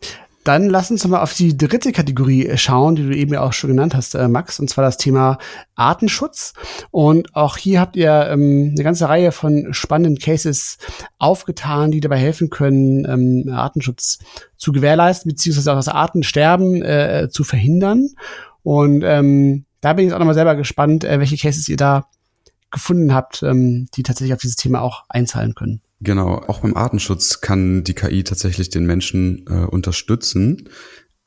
Dann 0.44 0.70
lass 0.70 0.90
uns 0.90 1.08
mal 1.08 1.22
auf 1.22 1.34
die 1.34 1.56
dritte 1.56 1.92
Kategorie 1.92 2.48
äh, 2.48 2.58
schauen, 2.58 2.96
die 2.96 3.04
du 3.04 3.16
eben 3.16 3.34
ja 3.34 3.42
auch 3.42 3.54
schon 3.54 3.70
genannt 3.70 3.94
hast, 3.94 4.16
äh, 4.16 4.28
Max, 4.28 4.60
und 4.60 4.70
zwar 4.70 4.84
das 4.84 4.98
Thema 4.98 5.38
Artenschutz. 5.76 6.54
Und 6.90 7.36
auch 7.36 7.58
hier 7.58 7.80
habt 7.80 7.96
ihr 7.96 8.28
ähm, 8.30 8.74
eine 8.76 8.84
ganze 8.84 9.08
Reihe 9.08 9.32
von 9.32 9.74
spannenden 9.74 10.18
Cases 10.18 10.78
aufgetan, 11.20 11.92
die 11.92 12.00
dabei 12.00 12.18
helfen 12.18 12.50
können, 12.50 13.06
ähm, 13.06 13.54
Artenschutz 13.54 14.20
zu 14.58 14.72
gewährleisten, 14.72 15.30
beziehungsweise 15.30 15.72
auch 15.72 15.78
das 15.78 15.88
Artensterben 15.88 16.82
äh, 16.82 17.30
zu 17.30 17.44
verhindern. 17.44 18.10
Und 18.64 19.04
ähm, 19.04 19.66
da 19.82 19.94
bin 19.94 20.06
ich 20.06 20.10
jetzt 20.10 20.16
auch 20.16 20.20
nochmal 20.20 20.36
selber 20.36 20.56
gespannt, 20.56 21.04
äh, 21.04 21.20
welche 21.20 21.38
Cases 21.38 21.68
ihr 21.68 21.78
da 21.78 22.06
gefunden 22.72 23.14
habt, 23.14 23.44
ähm, 23.44 23.88
die 23.96 24.04
tatsächlich 24.04 24.34
auf 24.34 24.42
dieses 24.42 24.56
Thema 24.56 24.82
auch 24.82 25.04
einzahlen 25.10 25.54
können. 25.54 25.82
Genau, 26.04 26.42
auch 26.48 26.62
beim 26.62 26.76
Artenschutz 26.76 27.42
kann 27.42 27.84
die 27.84 27.94
KI 27.94 28.24
tatsächlich 28.24 28.70
den 28.70 28.88
Menschen 28.88 29.46
äh, 29.48 29.66
unterstützen. 29.66 30.68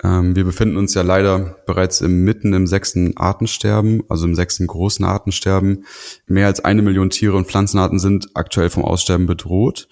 Ähm, 0.03 0.35
wir 0.35 0.45
befinden 0.45 0.77
uns 0.77 0.95
ja 0.95 1.03
leider 1.03 1.57
bereits 1.65 2.01
im 2.01 2.25
mitten 2.25 2.53
im 2.53 2.67
sechsten 2.67 3.17
Artensterben, 3.17 4.03
also 4.09 4.27
im 4.27 4.35
sechsten 4.35 4.67
großen 4.67 5.05
Artensterben. 5.05 5.85
Mehr 6.27 6.49
als 6.49 6.65
eine 6.65 6.83
Million 6.83 7.11
Tiere 7.11 7.37
und 7.37 7.47
Pflanzenarten 7.47 8.01
sind 8.01 8.31
aktuell 8.35 8.69
vom 8.69 8.85
Aussterben 8.85 9.27
bedroht. 9.27 9.89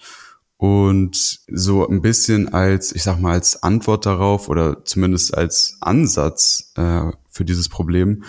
Und 0.57 1.39
so 1.47 1.87
ein 1.87 2.01
bisschen 2.01 2.53
als, 2.53 2.93
ich 2.93 3.03
sag 3.03 3.19
mal, 3.19 3.33
als 3.33 3.63
Antwort 3.63 4.05
darauf 4.05 4.49
oder 4.49 4.83
zumindest 4.83 5.35
als 5.35 5.77
Ansatz 5.79 6.73
äh, 6.75 7.11
für 7.29 7.45
dieses 7.45 7.69
Problem 7.69 8.23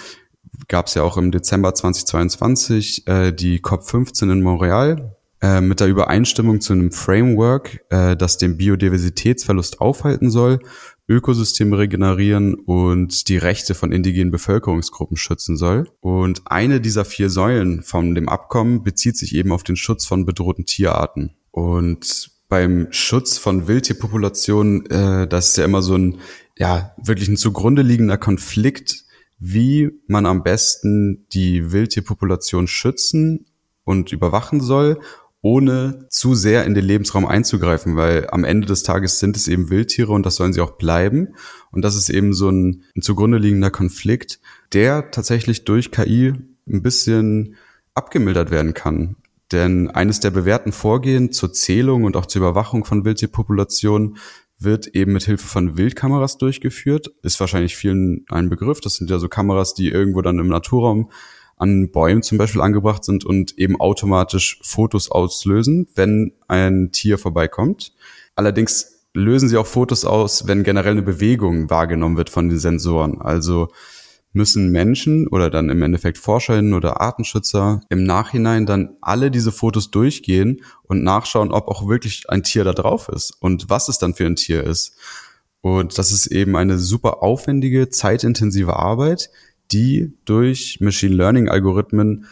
gab 0.68 0.86
es 0.86 0.94
ja 0.94 1.02
auch 1.02 1.16
im 1.16 1.32
Dezember 1.32 1.74
2022 1.74 3.06
äh, 3.08 3.32
die 3.32 3.60
COP15 3.60 4.32
in 4.32 4.42
Montreal 4.42 5.13
äh, 5.44 5.60
mit 5.60 5.80
der 5.80 5.88
Übereinstimmung 5.88 6.62
zu 6.62 6.72
einem 6.72 6.90
Framework, 6.90 7.84
äh, 7.90 8.16
das 8.16 8.38
den 8.38 8.56
Biodiversitätsverlust 8.56 9.78
aufhalten 9.78 10.30
soll, 10.30 10.60
Ökosysteme 11.06 11.76
regenerieren 11.76 12.54
und 12.54 13.28
die 13.28 13.36
Rechte 13.36 13.74
von 13.74 13.92
indigenen 13.92 14.30
Bevölkerungsgruppen 14.30 15.18
schützen 15.18 15.58
soll. 15.58 15.86
Und 16.00 16.40
eine 16.46 16.80
dieser 16.80 17.04
vier 17.04 17.28
Säulen 17.28 17.82
von 17.82 18.14
dem 18.14 18.30
Abkommen 18.30 18.84
bezieht 18.84 19.18
sich 19.18 19.34
eben 19.34 19.52
auf 19.52 19.64
den 19.64 19.76
Schutz 19.76 20.06
von 20.06 20.24
bedrohten 20.24 20.64
Tierarten. 20.64 21.34
Und 21.50 22.30
beim 22.48 22.86
Schutz 22.90 23.36
von 23.36 23.68
Wildtierpopulationen, 23.68 24.86
äh, 24.86 25.28
das 25.28 25.50
ist 25.50 25.58
ja 25.58 25.66
immer 25.66 25.82
so 25.82 25.94
ein, 25.94 26.20
ja, 26.56 26.94
wirklich 27.02 27.28
ein 27.28 27.36
zugrunde 27.36 27.82
liegender 27.82 28.16
Konflikt, 28.16 29.04
wie 29.38 29.90
man 30.06 30.24
am 30.24 30.42
besten 30.42 31.26
die 31.34 31.70
Wildtierpopulation 31.70 32.66
schützen 32.66 33.44
und 33.84 34.10
überwachen 34.10 34.62
soll, 34.62 35.00
ohne 35.44 36.06
zu 36.08 36.34
sehr 36.34 36.64
in 36.64 36.72
den 36.72 36.86
Lebensraum 36.86 37.26
einzugreifen, 37.26 37.96
weil 37.96 38.28
am 38.30 38.44
Ende 38.44 38.66
des 38.66 38.82
Tages 38.82 39.18
sind 39.18 39.36
es 39.36 39.46
eben 39.46 39.68
Wildtiere 39.68 40.10
und 40.10 40.24
das 40.24 40.36
sollen 40.36 40.54
sie 40.54 40.62
auch 40.62 40.78
bleiben. 40.78 41.34
Und 41.70 41.82
das 41.82 41.96
ist 41.96 42.08
eben 42.08 42.32
so 42.32 42.48
ein, 42.48 42.84
ein 42.96 43.02
zugrunde 43.02 43.36
liegender 43.36 43.70
Konflikt, 43.70 44.40
der 44.72 45.10
tatsächlich 45.10 45.66
durch 45.66 45.90
KI 45.90 46.32
ein 46.66 46.82
bisschen 46.82 47.56
abgemildert 47.92 48.50
werden 48.50 48.72
kann. 48.72 49.16
Denn 49.52 49.90
eines 49.90 50.18
der 50.18 50.30
bewährten 50.30 50.72
Vorgehen 50.72 51.30
zur 51.30 51.52
Zählung 51.52 52.04
und 52.04 52.16
auch 52.16 52.24
zur 52.24 52.40
Überwachung 52.40 52.86
von 52.86 53.04
Wildtierpopulationen 53.04 54.16
wird 54.58 54.86
eben 54.88 55.12
mit 55.12 55.24
Hilfe 55.24 55.46
von 55.46 55.76
Wildkameras 55.76 56.38
durchgeführt. 56.38 57.12
Ist 57.22 57.38
wahrscheinlich 57.38 57.76
vielen 57.76 58.24
ein 58.30 58.48
Begriff. 58.48 58.80
Das 58.80 58.94
sind 58.94 59.10
ja 59.10 59.18
so 59.18 59.28
Kameras, 59.28 59.74
die 59.74 59.90
irgendwo 59.90 60.22
dann 60.22 60.38
im 60.38 60.48
Naturraum 60.48 61.10
an 61.56 61.90
Bäumen 61.90 62.22
zum 62.22 62.38
Beispiel 62.38 62.60
angebracht 62.60 63.04
sind 63.04 63.24
und 63.24 63.58
eben 63.58 63.80
automatisch 63.80 64.58
Fotos 64.62 65.10
auslösen, 65.10 65.88
wenn 65.94 66.32
ein 66.48 66.90
Tier 66.92 67.18
vorbeikommt. 67.18 67.92
Allerdings 68.34 69.06
lösen 69.14 69.48
sie 69.48 69.56
auch 69.56 69.66
Fotos 69.66 70.04
aus, 70.04 70.48
wenn 70.48 70.64
generell 70.64 70.92
eine 70.92 71.02
Bewegung 71.02 71.70
wahrgenommen 71.70 72.16
wird 72.16 72.30
von 72.30 72.48
den 72.48 72.58
Sensoren. 72.58 73.20
Also 73.20 73.68
müssen 74.34 74.72
Menschen 74.72 75.28
oder 75.28 75.48
dann 75.48 75.70
im 75.70 75.80
Endeffekt 75.82 76.18
Forscherinnen 76.18 76.74
oder 76.74 77.00
Artenschützer 77.00 77.82
im 77.88 78.02
Nachhinein 78.02 78.66
dann 78.66 78.96
alle 79.00 79.30
diese 79.30 79.52
Fotos 79.52 79.92
durchgehen 79.92 80.62
und 80.82 81.04
nachschauen, 81.04 81.52
ob 81.52 81.68
auch 81.68 81.88
wirklich 81.88 82.28
ein 82.28 82.42
Tier 82.42 82.64
da 82.64 82.72
drauf 82.72 83.08
ist 83.08 83.32
und 83.40 83.70
was 83.70 83.88
es 83.88 83.98
dann 83.98 84.14
für 84.14 84.26
ein 84.26 84.36
Tier 84.36 84.64
ist. 84.64 84.96
Und 85.60 85.96
das 85.96 86.10
ist 86.10 86.26
eben 86.26 86.56
eine 86.56 86.78
super 86.78 87.22
aufwendige, 87.22 87.88
zeitintensive 87.88 88.76
Arbeit, 88.76 89.30
die 89.72 90.12
durch 90.24 90.78
Machine 90.80 91.14
Learning 91.14 91.48
Algorithmen 91.48 92.26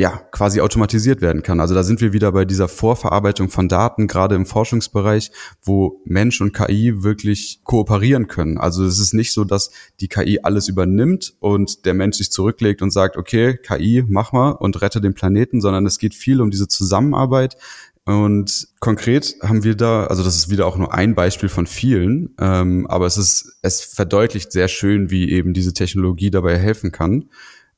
ja, 0.00 0.16
quasi 0.30 0.62
automatisiert 0.62 1.20
werden 1.20 1.42
kann. 1.42 1.60
Also 1.60 1.74
da 1.74 1.82
sind 1.82 2.00
wir 2.00 2.14
wieder 2.14 2.32
bei 2.32 2.46
dieser 2.46 2.68
Vorverarbeitung 2.68 3.50
von 3.50 3.68
Daten, 3.68 4.06
gerade 4.06 4.34
im 4.34 4.46
Forschungsbereich, 4.46 5.30
wo 5.60 6.00
Mensch 6.06 6.40
und 6.40 6.54
KI 6.54 7.02
wirklich 7.02 7.60
kooperieren 7.64 8.26
können. 8.26 8.56
Also 8.56 8.82
es 8.86 8.98
ist 8.98 9.12
nicht 9.12 9.34
so, 9.34 9.44
dass 9.44 9.72
die 10.00 10.08
KI 10.08 10.40
alles 10.42 10.68
übernimmt 10.68 11.34
und 11.38 11.84
der 11.84 11.92
Mensch 11.92 12.16
sich 12.16 12.32
zurücklegt 12.32 12.80
und 12.80 12.92
sagt, 12.92 13.18
okay, 13.18 13.58
KI, 13.58 14.02
mach 14.08 14.32
mal 14.32 14.52
und 14.52 14.80
rette 14.80 15.02
den 15.02 15.12
Planeten, 15.12 15.60
sondern 15.60 15.84
es 15.84 15.98
geht 15.98 16.14
viel 16.14 16.40
um 16.40 16.50
diese 16.50 16.66
Zusammenarbeit. 16.66 17.58
Und 18.06 18.68
konkret 18.80 19.36
haben 19.42 19.62
wir 19.62 19.76
da, 19.76 20.06
also 20.06 20.24
das 20.24 20.36
ist 20.36 20.50
wieder 20.50 20.66
auch 20.66 20.76
nur 20.76 20.94
ein 20.94 21.14
Beispiel 21.14 21.48
von 21.48 21.66
vielen, 21.66 22.34
ähm, 22.40 22.86
aber 22.86 23.06
es 23.06 23.16
ist, 23.16 23.58
es 23.62 23.82
verdeutlicht 23.82 24.52
sehr 24.52 24.68
schön, 24.68 25.10
wie 25.10 25.30
eben 25.30 25.52
diese 25.52 25.74
Technologie 25.74 26.30
dabei 26.30 26.58
helfen 26.58 26.92
kann. 26.92 27.28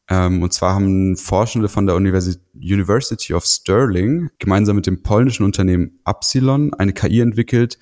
Ähm, 0.08 0.42
und 0.42 0.52
zwar 0.52 0.74
haben 0.74 1.16
Forschende 1.16 1.68
von 1.68 1.86
der 1.86 1.96
Universi 1.96 2.36
University 2.54 3.34
of 3.34 3.44
Stirling 3.44 4.30
gemeinsam 4.38 4.76
mit 4.76 4.86
dem 4.86 5.02
polnischen 5.02 5.44
Unternehmen 5.44 5.98
Epsilon 6.06 6.72
eine 6.74 6.92
KI 6.92 7.20
entwickelt, 7.20 7.78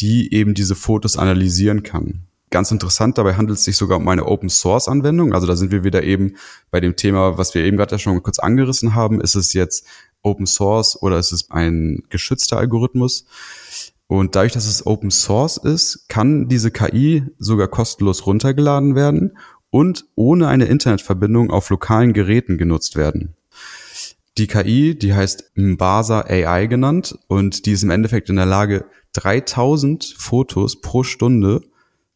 die 0.00 0.32
eben 0.34 0.54
diese 0.54 0.74
Fotos 0.74 1.16
analysieren 1.16 1.82
kann. 1.82 2.26
Ganz 2.50 2.70
interessant, 2.70 3.18
dabei 3.18 3.34
handelt 3.34 3.58
es 3.58 3.64
sich 3.64 3.76
sogar 3.76 3.98
um 3.98 4.08
eine 4.08 4.26
Open 4.26 4.48
Source 4.48 4.88
Anwendung. 4.88 5.32
Also 5.34 5.46
da 5.46 5.56
sind 5.56 5.72
wir 5.72 5.82
wieder 5.82 6.04
eben 6.04 6.36
bei 6.70 6.80
dem 6.80 6.94
Thema, 6.94 7.36
was 7.36 7.54
wir 7.54 7.64
eben 7.64 7.76
gerade 7.76 7.98
schon 7.98 8.22
kurz 8.22 8.38
angerissen 8.38 8.94
haben. 8.94 9.20
Ist 9.20 9.34
es 9.34 9.52
jetzt 9.54 9.86
Open 10.24 10.46
Source 10.46 11.00
oder 11.00 11.18
ist 11.18 11.32
es 11.32 11.50
ein 11.50 12.02
geschützter 12.08 12.58
Algorithmus? 12.58 13.26
Und 14.06 14.34
dadurch, 14.34 14.52
dass 14.52 14.66
es 14.66 14.86
Open 14.86 15.10
Source 15.10 15.56
ist, 15.56 16.08
kann 16.08 16.48
diese 16.48 16.70
KI 16.70 17.24
sogar 17.38 17.68
kostenlos 17.68 18.26
runtergeladen 18.26 18.94
werden 18.94 19.38
und 19.70 20.04
ohne 20.14 20.48
eine 20.48 20.66
Internetverbindung 20.66 21.50
auf 21.50 21.70
lokalen 21.70 22.12
Geräten 22.12 22.58
genutzt 22.58 22.96
werden. 22.96 23.34
Die 24.36 24.46
KI, 24.46 24.98
die 24.98 25.14
heißt 25.14 25.52
Mbasa 25.54 26.22
AI 26.22 26.66
genannt 26.66 27.16
und 27.28 27.66
die 27.66 27.72
ist 27.72 27.84
im 27.84 27.90
Endeffekt 27.90 28.28
in 28.28 28.36
der 28.36 28.46
Lage, 28.46 28.84
3000 29.12 30.14
Fotos 30.18 30.80
pro 30.80 31.04
Stunde 31.04 31.62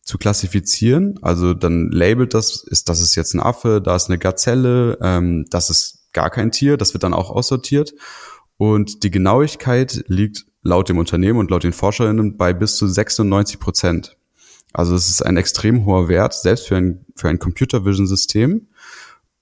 zu 0.02 0.18
klassifizieren. 0.18 1.18
Also 1.22 1.54
dann 1.54 1.90
labelt 1.90 2.34
das, 2.34 2.64
ist 2.64 2.88
das 2.88 3.00
ist 3.00 3.14
jetzt 3.14 3.34
ein 3.34 3.40
Affe, 3.40 3.80
da 3.80 3.94
ist 3.94 4.08
eine 4.08 4.18
Gazelle, 4.18 4.98
ähm, 5.00 5.46
das 5.50 5.70
ist 5.70 5.97
gar 6.18 6.30
kein 6.30 6.50
Tier, 6.50 6.76
das 6.76 6.94
wird 6.94 7.04
dann 7.04 7.14
auch 7.14 7.30
aussortiert. 7.30 7.94
Und 8.56 9.04
die 9.04 9.12
Genauigkeit 9.12 10.02
liegt 10.08 10.46
laut 10.62 10.88
dem 10.88 10.98
Unternehmen 10.98 11.38
und 11.38 11.52
laut 11.52 11.62
den 11.62 11.72
Forscherinnen 11.72 12.36
bei 12.36 12.52
bis 12.52 12.74
zu 12.74 12.88
96 12.88 13.60
Prozent. 13.60 14.16
Also 14.72 14.96
es 14.96 15.08
ist 15.08 15.24
ein 15.24 15.36
extrem 15.36 15.86
hoher 15.86 16.08
Wert, 16.08 16.34
selbst 16.34 16.66
für 16.66 16.76
ein, 16.76 17.06
für 17.14 17.28
ein 17.28 17.38
Computer 17.38 17.84
Vision 17.84 18.08
System. 18.08 18.66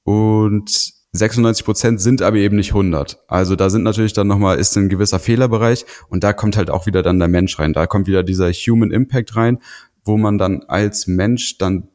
Und 0.02 0.92
96 1.12 1.64
Prozent 1.64 1.98
sind 2.02 2.20
aber 2.20 2.36
eben 2.36 2.56
nicht 2.56 2.72
100. 2.72 3.20
Also 3.26 3.56
da 3.56 3.70
sind 3.70 3.82
natürlich 3.82 4.12
dann 4.12 4.26
nochmal, 4.26 4.58
ist 4.58 4.76
ein 4.76 4.90
gewisser 4.90 5.18
Fehlerbereich 5.18 5.86
und 6.10 6.24
da 6.24 6.34
kommt 6.34 6.58
halt 6.58 6.68
auch 6.68 6.84
wieder 6.84 7.02
dann 7.02 7.18
der 7.18 7.28
Mensch 7.28 7.58
rein. 7.58 7.72
Da 7.72 7.86
kommt 7.86 8.06
wieder 8.06 8.22
dieser 8.22 8.52
Human 8.52 8.90
Impact 8.90 9.34
rein, 9.34 9.60
wo 10.04 10.18
man 10.18 10.36
dann 10.36 10.62
als 10.64 11.06
Mensch 11.06 11.56
dann 11.56 11.88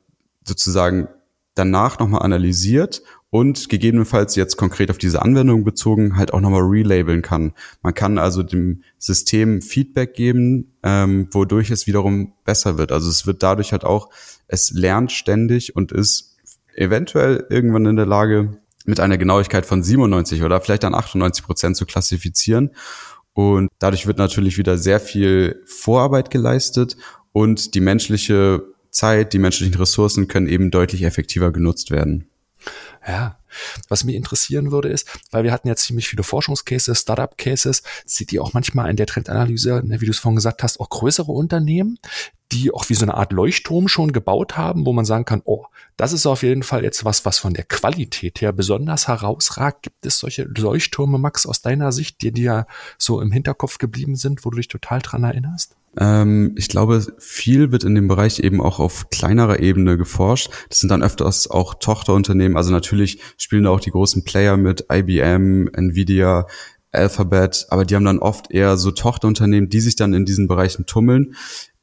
sozusagen 0.44 1.08
danach 1.54 2.00
nochmal 2.00 2.24
analysiert 2.24 3.04
und 3.32 3.70
gegebenenfalls 3.70 4.36
jetzt 4.36 4.58
konkret 4.58 4.92
auf 4.92 4.98
diese 4.98 5.22
Anwendung 5.22 5.64
bezogen 5.64 6.18
halt 6.18 6.34
auch 6.34 6.42
nochmal 6.42 6.64
relabeln 6.64 7.22
kann. 7.22 7.54
Man 7.82 7.94
kann 7.94 8.18
also 8.18 8.44
dem 8.44 8.84
System 9.00 9.62
Feedback 9.62 10.14
geben, 10.14 10.74
ähm, 10.84 11.28
wodurch 11.32 11.72
es 11.72 11.88
wiederum 11.88 12.34
besser 12.44 12.78
wird. 12.78 12.92
Also 12.92 13.10
es 13.10 13.26
wird 13.26 13.42
dadurch 13.42 13.72
halt 13.72 13.86
auch, 13.86 14.10
es 14.48 14.72
lernt 14.72 15.14
ständig 15.14 15.76
und 15.76 15.94
ist 15.94 16.38
eventuell 16.76 17.48
irgendwann 17.50 17.86
in 17.86 17.96
der 17.96 18.06
Lage, 18.06 18.62
mit 18.86 19.00
einer 19.00 19.18
Genauigkeit 19.18 19.66
von 19.66 19.84
97 19.84 20.44
oder 20.44 20.60
vielleicht 20.60 20.84
dann 20.84 20.96
98 20.96 21.46
Prozent 21.46 21.78
zu 21.78 21.86
klassifizieren. 21.86 22.72
Und 23.34 23.70
dadurch 23.80 24.08
wird 24.08 24.18
natürlich 24.18 24.58
wieder 24.58 24.78
sehr 24.78 25.00
viel 25.00 25.62
Vorarbeit 25.66 26.32
geleistet 26.32 26.98
und 27.32 27.76
die 27.76 27.80
menschliche 27.80 28.64
Zeit, 28.90 29.34
die 29.34 29.40
menschlichen 29.40 29.76
Ressourcen 29.76 30.28
können 30.28 30.48
eben 30.48 30.72
deutlich 30.72 31.04
effektiver 31.04 31.52
genutzt 31.52 31.92
werden. 31.92 32.28
Ja, 33.08 33.40
was 33.90 34.04
mich 34.04 34.16
interessieren 34.16 34.72
würde 34.72 34.90
ist, 34.90 35.10
weil 35.32 35.44
wir 35.44 35.52
hatten 35.52 35.68
ja 35.68 35.76
ziemlich 35.76 36.08
viele 36.08 36.24
Forschungscases, 36.24 37.00
Startup-Cases, 37.00 37.82
sieht 38.06 38.32
ihr 38.32 38.44
auch 38.44 38.54
manchmal 38.54 38.90
in 38.92 38.96
der 38.96 39.08
Trendanalyse, 39.08 39.82
ne, 39.84 40.02
wie 40.02 40.06
du 40.06 40.12
es 40.12 40.20
vorhin 40.20 40.36
gesagt 40.36 40.62
hast, 40.62 40.80
auch 40.80 40.90
größere 40.90 41.32
Unternehmen, 41.32 41.98
die 42.52 42.72
auch 42.72 42.90
wie 42.90 42.94
so 42.94 43.06
eine 43.06 43.16
Art 43.16 43.32
Leuchtturm 43.32 43.88
schon 43.88 44.12
gebaut 44.12 44.56
haben, 44.56 44.86
wo 44.86 44.94
man 44.94 45.06
sagen 45.06 45.26
kann, 45.26 45.42
oh, 45.46 45.66
das 45.98 46.14
ist 46.14 46.26
auf 46.26 46.44
jeden 46.44 46.64
Fall 46.64 46.84
jetzt 46.84 47.06
was, 47.06 47.26
was 47.26 47.40
von 47.40 47.54
der 47.54 47.64
Qualität 47.64 48.42
her 48.42 48.52
besonders 48.52 49.08
herausragt. 49.08 49.84
Gibt 49.84 50.06
es 50.06 50.20
solche 50.20 50.44
Leuchttürme, 50.44 51.18
Max, 51.18 51.46
aus 51.46 51.62
deiner 51.62 51.92
Sicht, 51.92 52.22
die 52.22 52.32
dir 52.32 52.68
so 52.98 53.22
im 53.22 53.32
Hinterkopf 53.32 53.78
geblieben 53.78 54.16
sind, 54.16 54.46
wo 54.46 54.50
du 54.50 54.58
dich 54.58 54.68
total 54.68 55.00
dran 55.00 55.24
erinnerst? 55.24 55.76
Ähm, 55.98 56.54
ich 56.58 56.70
glaube, 56.70 57.06
viel 57.20 57.72
wird 57.72 57.84
in 57.84 57.96
dem 57.96 58.08
Bereich 58.08 58.40
eben 58.40 58.62
auch 58.62 58.80
auf 58.80 59.10
kleinerer 59.10 59.60
Ebene 59.60 59.98
geforscht. 59.98 60.50
Das 60.70 60.80
sind 60.80 60.90
dann 60.90 61.04
öfters 61.04 61.50
auch 61.50 61.76
Tochterunternehmen. 61.76 62.58
Also 62.58 62.72
natürlich 62.72 63.20
spielen 63.38 63.64
da 63.64 63.72
auch 63.72 63.80
die 63.80 63.92
großen 63.92 64.24
Player 64.24 64.58
mit, 64.58 64.86
IBM, 64.92 65.70
Nvidia, 65.74 66.48
Alphabet, 66.92 67.68
aber 67.70 67.86
die 67.86 67.96
haben 67.96 68.06
dann 68.06 68.20
oft 68.20 68.52
eher 68.52 68.76
so 68.78 68.92
Tochterunternehmen, 68.92 69.70
die 69.70 69.80
sich 69.80 69.96
dann 69.96 70.14
in 70.14 70.26
diesen 70.26 70.48
Bereichen 70.48 70.86
tummeln. 70.86 71.36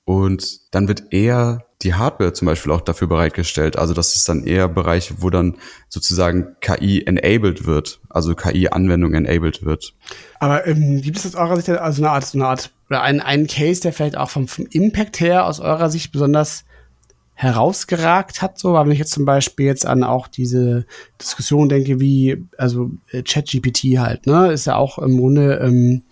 Und 0.05 0.75
dann 0.75 0.89
wird 0.89 1.13
eher 1.13 1.67
die 1.83 1.95
Hardware 1.95 2.33
zum 2.33 2.47
Beispiel 2.47 2.73
auch 2.73 2.81
dafür 2.81 3.09
bereitgestellt. 3.09 3.77
Also 3.77 3.95
das 3.95 4.17
ist 4.17 4.29
dann 4.29 4.45
eher 4.45 4.67
Bereich, 4.69 5.15
wo 5.19 5.31
dann 5.31 5.57
sozusagen 5.89 6.57
KI 6.61 7.05
enabled 7.07 7.67
wird, 7.67 8.01
also 8.09 8.35
KI-Anwendung 8.35 9.15
enabled 9.15 9.65
wird. 9.65 9.95
Aber 10.41 10.67
ähm, 10.67 11.01
gibt 11.03 11.19
es 11.19 11.27
aus 11.27 11.35
eurer 11.35 11.57
Sicht 11.57 11.69
also 11.69 12.03
eine 12.03 12.11
Art, 12.11 12.25
so 12.25 12.39
eine 12.39 12.47
Art 12.47 12.73
oder 12.89 13.03
ein, 13.03 13.21
ein 13.21 13.47
Case, 13.47 13.81
der 13.81 13.93
vielleicht 13.93 14.17
auch 14.17 14.31
vom, 14.31 14.49
vom 14.49 14.67
Impact 14.71 15.21
her 15.21 15.47
aus 15.47 15.61
eurer 15.61 15.91
Sicht 15.91 16.13
besonders 16.13 16.65
herausgeragt 17.35 18.43
hat, 18.43 18.59
so, 18.59 18.73
weil 18.73 18.87
wenn 18.87 18.93
ich 18.93 18.99
jetzt 18.99 19.13
zum 19.13 19.25
Beispiel 19.25 19.67
jetzt 19.67 19.87
an 19.87 20.03
auch 20.03 20.27
diese 20.27 20.87
Diskussion 21.21 21.69
denke, 21.69 22.01
wie, 22.01 22.45
also 22.57 22.91
äh, 23.13 23.23
ChatGPT 23.23 23.99
halt, 23.99 24.27
ne, 24.27 24.51
ist 24.51 24.67
ja 24.67 24.75
auch 24.75 24.99
im 24.99 25.17
Grunde, 25.17 25.61
ähm, 25.63 26.03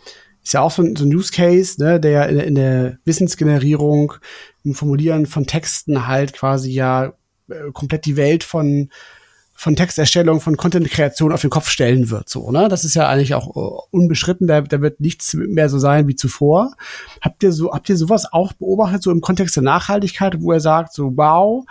ist 0.45 0.55
ja 0.55 0.61
auch 0.61 0.70
so 0.70 0.83
ein, 0.83 0.95
so 0.95 1.05
ein 1.05 1.12
Use 1.12 1.33
Case, 1.33 1.83
ne, 1.83 1.99
der 1.99 2.29
in, 2.29 2.39
in 2.39 2.55
der 2.55 2.99
Wissensgenerierung, 3.05 4.12
im 4.62 4.74
Formulieren 4.74 5.27
von 5.27 5.49
Texten 5.49 6.07
halt 6.07 6.33
quasi 6.33 6.70
ja 6.70 7.14
äh, 7.49 7.72
komplett 7.72 8.05
die 8.05 8.16
Welt 8.16 8.45
von 8.45 8.91
von 9.57 9.74
Texterstellung, 9.74 10.40
von 10.40 10.57
Content-Kreation 10.57 11.32
auf 11.32 11.40
den 11.40 11.50
Kopf 11.50 11.68
stellen 11.68 12.11
wird. 12.11 12.28
So, 12.28 12.50
ne? 12.50 12.68
Das 12.68 12.84
ist 12.84 12.94
ja 12.94 13.09
eigentlich 13.09 13.34
auch 13.34 13.57
uh, 13.57 13.80
unbestritten, 13.90 14.46
da, 14.46 14.61
da 14.61 14.80
wird 14.80 15.00
nichts 15.00 15.34
mehr 15.34 15.68
so 15.68 15.78
sein 15.78 16.07
wie 16.09 16.14
zuvor. 16.14 16.74
Habt 17.22 17.42
ihr 17.42 17.52
so, 17.52 17.72
habt 17.72 17.88
ihr 17.88 17.96
sowas 17.96 18.32
auch 18.32 18.52
beobachtet, 18.52 19.02
so 19.02 19.11
im 19.11 19.20
Kontext 19.20 19.57
der 19.57 19.62
Nachhaltigkeit, 19.62 20.40
wo 20.40 20.52
er 20.52 20.61
sagt, 20.61 20.92
so 20.92 21.16
wow, 21.16 21.64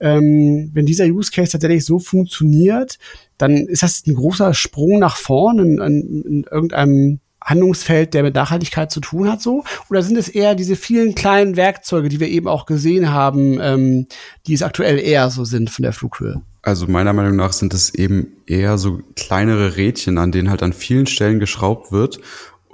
ähm, 0.00 0.70
wenn 0.72 0.86
dieser 0.86 1.06
Use 1.06 1.30
Case 1.30 1.52
tatsächlich 1.52 1.84
so 1.84 1.98
funktioniert, 1.98 2.98
dann 3.38 3.56
ist 3.56 3.82
das 3.82 4.06
ein 4.06 4.14
großer 4.14 4.54
Sprung 4.54 4.98
nach 4.98 5.16
vorn 5.16 5.58
in, 5.58 5.78
in, 5.80 6.22
in 6.22 6.44
irgendeinem 6.50 7.20
Handlungsfeld, 7.42 8.12
der 8.12 8.22
mit 8.22 8.34
Nachhaltigkeit 8.34 8.90
zu 8.90 9.00
tun 9.00 9.30
hat, 9.30 9.40
so? 9.40 9.64
Oder 9.88 10.02
sind 10.02 10.18
es 10.18 10.28
eher 10.28 10.54
diese 10.54 10.76
vielen 10.76 11.14
kleinen 11.14 11.56
Werkzeuge, 11.56 12.10
die 12.10 12.20
wir 12.20 12.28
eben 12.28 12.48
auch 12.48 12.66
gesehen 12.66 13.10
haben, 13.10 13.58
ähm, 13.60 14.06
die 14.46 14.52
es 14.52 14.62
aktuell 14.62 14.98
eher 14.98 15.30
so 15.30 15.44
sind 15.44 15.70
von 15.70 15.82
der 15.82 15.92
Flughöhe? 15.92 16.42
Also 16.62 16.86
meiner 16.86 17.12
Meinung 17.12 17.36
nach 17.36 17.52
sind 17.52 17.72
es 17.72 17.94
eben 17.94 18.36
eher 18.46 18.76
so 18.76 19.00
kleinere 19.16 19.76
Rädchen, 19.76 20.18
an 20.18 20.32
denen 20.32 20.50
halt 20.50 20.62
an 20.62 20.72
vielen 20.72 21.06
Stellen 21.06 21.40
geschraubt 21.40 21.90
wird, 21.90 22.20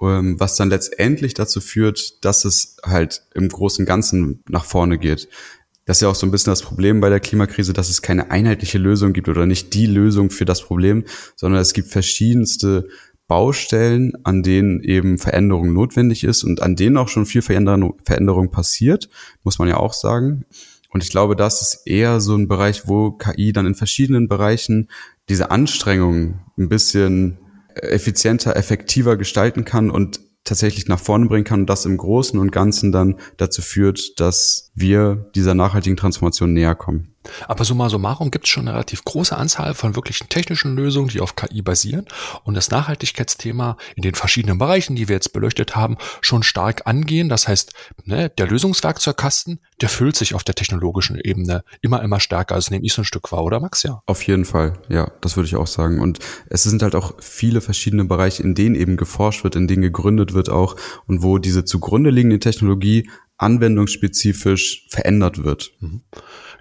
ähm, 0.03 0.39
was 0.41 0.57
dann 0.57 0.71
letztendlich 0.71 1.35
dazu 1.35 1.61
führt, 1.61 2.25
dass 2.25 2.45
es 2.45 2.77
halt 2.85 3.23
im 3.35 3.49
Großen 3.49 3.87
Ganzen 3.87 4.43
nach 4.49 4.65
vorne 4.65 4.99
geht. 4.99 5.29
Das 5.85 5.99
ist 5.99 6.01
ja 6.01 6.09
auch 6.09 6.17
so 6.17 6.27
ein 6.27 6.33
bisschen 6.33 6.51
das 6.51 6.63
Problem 6.63 7.01
bei 7.01 7.11
der 7.11 7.21
Klimakrise, 7.21 7.73
dass 7.73 7.89
es 7.89 8.03
keine 8.03 8.33
einheitliche 8.33 8.79
Lösung 8.79 9.13
gibt 9.13 9.29
oder 9.29 9.47
nicht 9.47 9.73
die 9.73 9.87
Lösung 9.87 10.31
für 10.31 10.45
das 10.45 10.63
Problem, 10.63 11.05
sondern 11.37 11.61
es 11.61 11.73
gibt 11.75 11.89
verschiedenste 11.89 12.89
Baustellen, 13.29 14.13
an 14.25 14.43
denen 14.43 14.81
eben 14.83 15.19
Veränderung 15.19 15.73
notwendig 15.73 16.25
ist 16.25 16.43
und 16.43 16.61
an 16.61 16.75
denen 16.75 16.97
auch 16.97 17.09
schon 17.09 17.27
viel 17.27 17.43
Veränderung 17.43 18.51
passiert, 18.51 19.09
muss 19.45 19.59
man 19.61 19.69
ja 19.69 19.77
auch 19.77 19.93
sagen. 19.93 20.45
Und 20.91 21.03
ich 21.03 21.11
glaube, 21.11 21.37
das 21.37 21.63
ist 21.63 21.87
eher 21.87 22.21
so 22.21 22.35
ein 22.37 22.49
Bereich, 22.49 22.87
wo 22.87 23.13
KI 23.13 23.53
dann 23.53 23.67
in 23.67 23.75
verschiedenen 23.75 24.29
Bereichen 24.29 24.89
diese 25.29 25.51
Anstrengungen 25.51 26.41
ein 26.57 26.69
bisschen 26.69 27.39
effizienter, 27.75 28.57
effektiver 28.57 29.17
gestalten 29.17 29.65
kann 29.65 29.91
und 29.91 30.21
tatsächlich 30.45 30.87
nach 30.87 31.01
vorne 31.01 31.27
bringen 31.27 31.45
kann 31.45 31.61
und 31.61 31.71
das 31.71 31.85
im 31.85 31.97
Großen 31.97 32.39
und 32.39 32.53
Ganzen 32.53 32.93
dann 32.93 33.17
dazu 33.37 33.63
führt, 33.63 34.19
dass 34.21 34.66
wir 34.77 35.27
dieser 35.35 35.55
nachhaltigen 35.55 35.97
Transformation 35.97 36.53
näher 36.53 36.75
kommen. 36.75 37.17
Aber 37.49 37.65
summa 37.65 37.89
summarum 37.89 38.31
gibt 38.31 38.45
es 38.45 38.51
schon 38.51 38.69
eine 38.69 38.75
relativ 38.75 39.05
große 39.05 39.37
Anzahl 39.37 39.75
von 39.75 39.97
wirklichen 39.97 40.29
technischen 40.29 40.77
Lösungen, 40.77 41.09
die 41.09 41.21
auf 41.21 41.35
KI 41.35 41.63
basieren 41.63 42.07
und 42.45 42.55
das 42.55 42.71
Nachhaltigkeitsthema 42.71 43.77
in 43.97 44.03
den 44.03 44.15
verschiedenen 44.15 44.59
Bereichen, 44.59 44.95
die 44.95 45.09
wir 45.09 45.17
jetzt 45.17 45.33
beleuchtet 45.33 45.75
haben, 45.77 45.97
schon 46.21 46.43
stark 46.43 46.87
angehen. 46.87 47.29
Das 47.29 47.49
heißt, 47.49 47.73
ne, 48.05 48.31
der 48.31 48.47
Lösungswerkzeugkasten, 48.47 49.61
der 49.81 49.89
füllt 49.89 50.15
sich 50.15 50.35
auf 50.35 50.45
der 50.45 50.55
technologischen 50.55 51.19
Ebene 51.19 51.65
immer, 51.81 52.03
immer 52.03 52.21
stärker. 52.21 52.55
Also 52.55 52.73
nehme 52.73 52.85
ich 52.85 52.93
so 52.93 53.03
ein 53.03 53.07
Stück 53.07 53.33
wahr, 53.33 53.45
oder 53.45 53.61
Max? 53.61 53.83
Ja. 53.83 54.01
Auf 54.07 54.23
jeden 54.23 54.45
Fall, 54.45 54.75
ja, 54.89 55.11
das 55.21 55.37
würde 55.37 55.49
ich 55.49 55.57
auch 55.57 55.67
sagen. 55.67 56.01
Und 56.01 56.19
es 56.49 56.63
sind 56.63 56.83
halt 56.83 56.95
auch 56.95 57.15
viele 57.21 57.61
verschiedene 57.61 58.05
Bereiche, 58.05 58.43
in 58.43 58.55
denen 58.55 58.75
eben 58.75 58.97
geforscht 58.97 59.43
wird, 59.43 59.57
in 59.57 59.67
denen 59.67 59.83
gegründet 59.83 60.33
wird 60.33 60.49
auch 60.49 60.77
und 61.07 61.23
wo 61.23 61.39
diese 61.39 61.65
zugrunde 61.65 62.11
liegende 62.11 62.39
Technologie 62.39 63.09
anwendungsspezifisch 63.39 64.87
verändert 64.89 65.45
wird. 65.45 65.73
Mhm. 65.81 66.03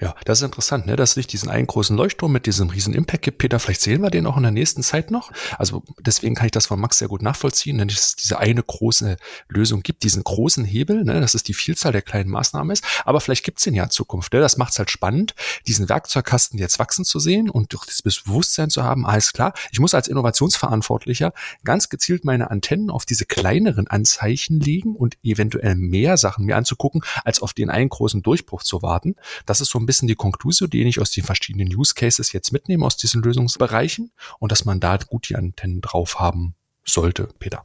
Ja, 0.02 0.16
das 0.26 0.40
ist 0.40 0.46
interessant, 0.46 0.86
ne? 0.86 0.96
dass 0.96 1.16
nicht 1.16 1.32
diesen 1.32 1.50
einen 1.50 1.68
großen 1.68 1.96
Leuchtturm 1.96 2.32
mit 2.32 2.46
diesem 2.46 2.70
riesen 2.70 2.94
Impact 2.94 3.24
gibt, 3.24 3.38
Peter. 3.38 3.60
Vielleicht 3.60 3.82
sehen 3.82 4.02
wir 4.02 4.10
den 4.10 4.28
auch 4.28 4.38
in 4.38 4.44
der 4.44 4.52
nächsten 4.52 4.84
Zeit 4.84 5.12
noch. 5.12 5.32
Also 5.58 5.84
deswegen 6.00 6.36
kann 6.36 6.46
ich 6.46 6.52
das 6.52 6.68
von 6.68 6.80
Max 6.80 6.98
sehr 6.98 7.08
gut 7.08 7.22
nachvollziehen, 7.22 7.78
denn 7.78 7.90
es 7.90 8.16
diese 8.16 8.40
eine 8.40 8.62
große 8.62 9.18
Lösung 9.48 9.82
gibt, 9.84 10.04
diesen 10.04 10.24
großen 10.24 10.66
Hebel, 10.66 11.04
ne? 11.04 11.22
dass 11.22 11.34
es 11.34 11.44
die 11.44 11.54
Vielzahl 11.54 11.92
der 11.92 12.02
kleinen 12.02 12.30
Maßnahmen 12.30 12.72
ist. 12.72 12.84
Aber 13.06 13.22
vielleicht 13.22 13.46
gibt 13.46 13.60
es 13.60 13.64
den 13.64 13.74
ja 13.74 13.84
in 13.84 13.90
Zukunft. 13.90 14.34
Ne? 14.34 14.40
Das 14.40 14.58
macht 14.58 14.74
es 14.74 14.80
halt 14.80 14.92
spannend, 14.92 15.36
diesen 15.68 15.88
Werkzeugkasten 15.88 16.60
jetzt 16.60 16.80
wachsen 16.80 17.06
zu 17.06 17.20
sehen 17.20 17.50
und 17.50 17.74
durch 17.74 17.86
das 17.86 18.02
Bewusstsein 18.02 18.70
zu 18.70 18.84
haben, 18.84 19.06
alles 19.06 19.34
klar, 19.34 19.54
ich 19.72 19.80
muss 19.80 19.94
als 19.94 20.08
Innovationsverantwortlicher 20.08 21.34
ganz 21.64 21.90
gezielt 21.90 22.26
meine 22.26 22.52
Antennen 22.52 22.90
auf 22.90 23.06
diese 23.06 23.26
kleineren 23.26 23.88
Anzeichen 23.88 24.60
legen 24.60 24.96
und 24.96 25.18
eventuell 25.24 25.76
mehr 25.76 26.18
Sachen 26.18 26.46
mir 26.46 26.58
anzugucken, 26.58 27.04
als 27.24 27.42
auf 27.42 27.54
den 27.54 27.70
einen 27.70 27.90
großen 27.90 28.22
Durchbruch 28.22 28.64
zu 28.64 28.82
warten. 28.82 29.16
Das 29.46 29.62
ist 29.62 29.70
so 29.70 29.80
ein 29.86 29.88
bisschen 29.88 30.08
die 30.08 30.16
Konklusion, 30.16 30.70
die 30.70 30.84
ich 30.84 31.00
aus 31.00 31.12
den 31.12 31.24
verschiedenen 31.24 31.74
Use 31.74 31.94
Cases 31.94 32.32
jetzt 32.34 32.52
mitnehme, 32.52 32.86
aus 32.86 32.98
diesen 32.98 33.22
Lösungsbereichen 33.22 34.12
und 34.40 34.52
dass 34.52 34.66
man 34.66 34.80
da 34.80 34.98
gut 34.98 35.30
die 35.30 35.36
Antennen 35.36 35.82
drauf 35.82 36.20
haben 36.20 36.56
sollte, 36.86 37.30
Peter. 37.40 37.64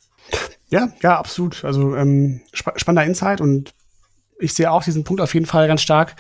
Ja, 0.69 0.93
ja, 1.03 1.19
absolut. 1.19 1.65
Also 1.65 1.97
ähm, 1.97 2.43
sp 2.55 2.77
spannender 2.77 3.05
Insight 3.05 3.41
und 3.41 3.75
ich 4.39 4.55
sehe 4.55 4.71
auch 4.71 4.85
diesen 4.85 5.05
Punkt 5.05 5.21
auf 5.21 5.35
jeden 5.35 5.47
Fall 5.47 5.67
ganz 5.67 5.83
stark, 5.83 6.17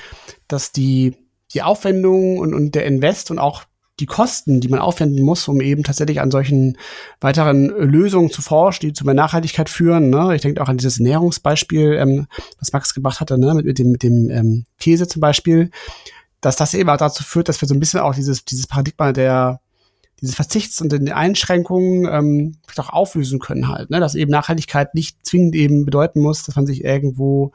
dass 0.48 0.72
die, 0.72 1.16
die 1.52 1.62
Aufwendung 1.62 2.38
und, 2.38 2.54
und 2.54 2.74
der 2.74 2.84
Invest 2.84 3.30
und 3.30 3.38
auch 3.38 3.64
die 4.00 4.06
Kosten, 4.06 4.60
die 4.60 4.68
man 4.68 4.80
aufwenden 4.80 5.22
muss, 5.24 5.46
um 5.46 5.60
eben 5.60 5.82
tatsächlich 5.82 6.20
an 6.20 6.30
solchen 6.30 6.78
weiteren 7.20 7.66
Lösungen 7.68 8.30
zu 8.30 8.42
forschen, 8.42 8.88
die 8.88 8.92
zu 8.92 9.04
mehr 9.04 9.14
Nachhaltigkeit 9.14 9.68
führen. 9.68 10.10
Ne? 10.10 10.34
Ich 10.34 10.42
denke 10.42 10.62
auch 10.62 10.68
an 10.68 10.78
dieses 10.78 10.98
Ernährungsbeispiel, 10.98 11.94
ähm, 11.94 12.26
was 12.58 12.72
Max 12.72 12.94
gebracht 12.94 13.20
hatte, 13.20 13.38
ne? 13.38 13.54
mit, 13.54 13.66
mit 13.66 13.78
dem, 13.78 13.92
mit 13.92 14.02
dem 14.02 14.30
ähm, 14.30 14.64
Käse 14.78 15.06
zum 15.06 15.20
Beispiel, 15.20 15.70
dass 16.40 16.56
das 16.56 16.74
eben 16.74 16.88
auch 16.88 16.96
dazu 16.96 17.22
führt, 17.22 17.48
dass 17.48 17.60
wir 17.60 17.68
so 17.68 17.74
ein 17.74 17.80
bisschen 17.80 18.00
auch 18.00 18.14
dieses, 18.14 18.44
dieses 18.44 18.66
Paradigma 18.66 19.12
der 19.12 19.60
dieses 20.20 20.34
Verzichts 20.34 20.82
und 20.82 20.92
den 20.92 21.10
Einschränkungen 21.10 22.06
ähm, 22.10 22.56
auch 22.76 22.90
auflösen 22.90 23.38
können 23.38 23.68
halt, 23.68 23.88
ne? 23.88 24.00
dass 24.00 24.14
eben 24.14 24.30
Nachhaltigkeit 24.30 24.94
nicht 24.94 25.24
zwingend 25.24 25.54
eben 25.54 25.86
bedeuten 25.86 26.20
muss, 26.20 26.42
dass 26.42 26.56
man 26.56 26.66
sich 26.66 26.84
irgendwo 26.84 27.52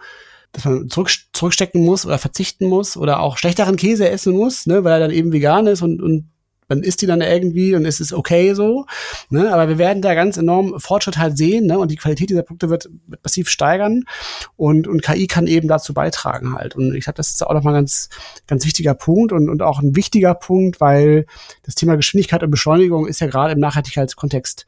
dass 0.55 0.65
man 0.65 0.89
zurück, 0.89 1.11
zurückstecken 1.33 1.83
muss 1.83 2.05
oder 2.05 2.17
verzichten 2.17 2.67
muss 2.67 2.95
oder 2.95 3.19
auch 3.19 3.37
schlechteren 3.37 3.75
Käse 3.75 4.09
essen 4.09 4.33
muss, 4.35 4.65
ne, 4.65 4.83
weil 4.83 4.93
er 4.93 4.99
dann 4.99 5.11
eben 5.11 5.33
vegan 5.33 5.67
ist 5.67 5.81
und, 5.81 6.01
und 6.01 6.29
man 6.67 6.83
isst 6.83 7.01
die 7.01 7.05
dann 7.05 7.21
irgendwie 7.21 7.75
und 7.75 7.85
es 7.85 7.99
ist 7.99 8.13
okay 8.13 8.53
so. 8.53 8.85
Ne? 9.29 9.51
Aber 9.53 9.67
wir 9.69 9.77
werden 9.77 10.01
da 10.01 10.13
ganz 10.13 10.37
enorm 10.37 10.79
Fortschritt 10.79 11.17
halt 11.17 11.37
sehen 11.37 11.67
ne? 11.67 11.79
und 11.79 11.91
die 11.91 11.95
Qualität 11.95 12.29
dieser 12.29 12.43
Produkte 12.43 12.69
wird, 12.69 12.89
wird 13.07 13.23
massiv 13.23 13.49
steigern 13.49 14.03
und, 14.55 14.87
und 14.87 15.01
KI 15.01 15.27
kann 15.27 15.47
eben 15.47 15.67
dazu 15.67 15.93
beitragen 15.93 16.53
halt. 16.53 16.75
Und 16.75 16.95
ich 16.95 17.05
glaube, 17.05 17.17
das 17.17 17.29
ist 17.29 17.45
auch 17.45 17.53
nochmal 17.53 17.73
ein 17.73 17.79
ganz, 17.79 18.09
ganz 18.47 18.65
wichtiger 18.65 18.93
Punkt 18.93 19.31
und, 19.31 19.49
und 19.49 19.61
auch 19.61 19.79
ein 19.79 19.95
wichtiger 19.95 20.33
Punkt, 20.33 20.81
weil 20.81 21.25
das 21.63 21.75
Thema 21.75 21.95
Geschwindigkeit 21.95 22.43
und 22.43 22.51
Beschleunigung 22.51 23.07
ist 23.07 23.21
ja 23.21 23.27
gerade 23.27 23.53
im 23.53 23.59
Nachhaltigkeitskontext 23.59 24.65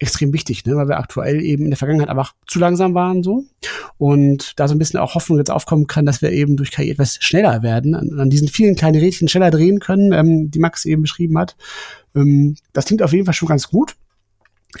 extrem 0.00 0.32
wichtig, 0.32 0.64
ne? 0.64 0.76
weil 0.76 0.88
wir 0.88 0.98
aktuell 0.98 1.42
eben 1.42 1.64
in 1.64 1.70
der 1.70 1.76
Vergangenheit 1.76 2.08
einfach 2.08 2.34
zu 2.46 2.58
langsam 2.58 2.94
waren 2.94 3.22
so 3.22 3.44
und 3.96 4.58
da 4.58 4.68
so 4.68 4.74
ein 4.74 4.78
bisschen 4.78 5.00
auch 5.00 5.14
Hoffnung 5.14 5.38
jetzt 5.38 5.50
aufkommen 5.50 5.86
kann, 5.86 6.06
dass 6.06 6.22
wir 6.22 6.30
eben 6.30 6.56
durch 6.56 6.70
KI 6.70 6.90
etwas 6.90 7.16
schneller 7.20 7.62
werden, 7.62 7.94
an, 7.94 8.18
an 8.18 8.30
diesen 8.30 8.48
vielen 8.48 8.76
kleinen 8.76 9.00
Rädchen 9.00 9.28
schneller 9.28 9.50
drehen 9.50 9.80
können, 9.80 10.12
ähm, 10.12 10.50
die 10.50 10.58
Max 10.58 10.84
eben 10.84 11.02
beschrieben 11.02 11.38
hat. 11.38 11.56
Ähm, 12.14 12.56
das 12.72 12.86
klingt 12.86 13.02
auf 13.02 13.12
jeden 13.12 13.24
Fall 13.24 13.34
schon 13.34 13.48
ganz 13.48 13.68
gut. 13.68 13.96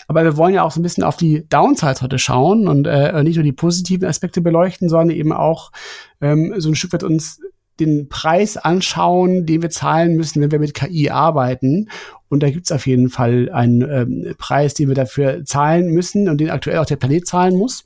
Aber 0.06 0.22
wir 0.22 0.36
wollen 0.36 0.54
ja 0.54 0.62
auch 0.64 0.70
so 0.70 0.80
ein 0.80 0.82
bisschen 0.82 1.04
auf 1.04 1.16
die 1.16 1.48
Downsides 1.48 2.02
heute 2.02 2.18
schauen 2.18 2.68
und 2.68 2.86
äh, 2.86 3.22
nicht 3.22 3.36
nur 3.36 3.44
die 3.44 3.52
positiven 3.52 4.06
Aspekte 4.06 4.42
beleuchten, 4.42 4.88
sondern 4.88 5.16
eben 5.16 5.32
auch 5.32 5.72
ähm, 6.20 6.54
so 6.58 6.68
ein 6.68 6.74
Stück 6.74 6.92
weit 6.92 7.04
uns 7.04 7.40
den 7.80 8.08
Preis 8.08 8.56
anschauen, 8.56 9.46
den 9.46 9.62
wir 9.62 9.70
zahlen 9.70 10.16
müssen, 10.16 10.42
wenn 10.42 10.50
wir 10.50 10.58
mit 10.58 10.74
KI 10.74 11.10
arbeiten. 11.10 11.88
Und 12.28 12.42
da 12.42 12.50
gibt's 12.50 12.72
auf 12.72 12.86
jeden 12.86 13.08
Fall 13.10 13.50
einen 13.50 13.82
ähm, 13.82 14.34
Preis, 14.38 14.74
den 14.74 14.88
wir 14.88 14.94
dafür 14.94 15.44
zahlen 15.44 15.88
müssen 15.88 16.28
und 16.28 16.38
den 16.38 16.50
aktuell 16.50 16.78
auch 16.78 16.86
der 16.86 16.96
Planet 16.96 17.26
zahlen 17.26 17.56
muss. 17.56 17.84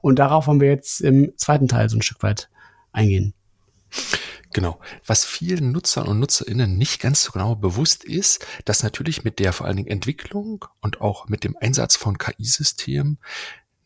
Und 0.00 0.18
darauf 0.18 0.46
wollen 0.46 0.60
wir 0.60 0.68
jetzt 0.68 1.00
im 1.00 1.32
zweiten 1.36 1.68
Teil 1.68 1.88
so 1.88 1.96
ein 1.96 2.02
Stück 2.02 2.22
weit 2.22 2.48
eingehen. 2.92 3.34
Genau. 4.52 4.78
Was 5.04 5.24
vielen 5.24 5.72
Nutzern 5.72 6.06
und 6.06 6.20
Nutzerinnen 6.20 6.78
nicht 6.78 7.00
ganz 7.00 7.24
so 7.24 7.32
genau 7.32 7.56
bewusst 7.56 8.04
ist, 8.04 8.46
dass 8.64 8.84
natürlich 8.84 9.24
mit 9.24 9.40
der 9.40 9.52
vor 9.52 9.66
allen 9.66 9.76
Dingen 9.76 9.88
Entwicklung 9.88 10.64
und 10.80 11.00
auch 11.00 11.28
mit 11.28 11.42
dem 11.42 11.56
Einsatz 11.56 11.96
von 11.96 12.18
KI-Systemen 12.18 13.18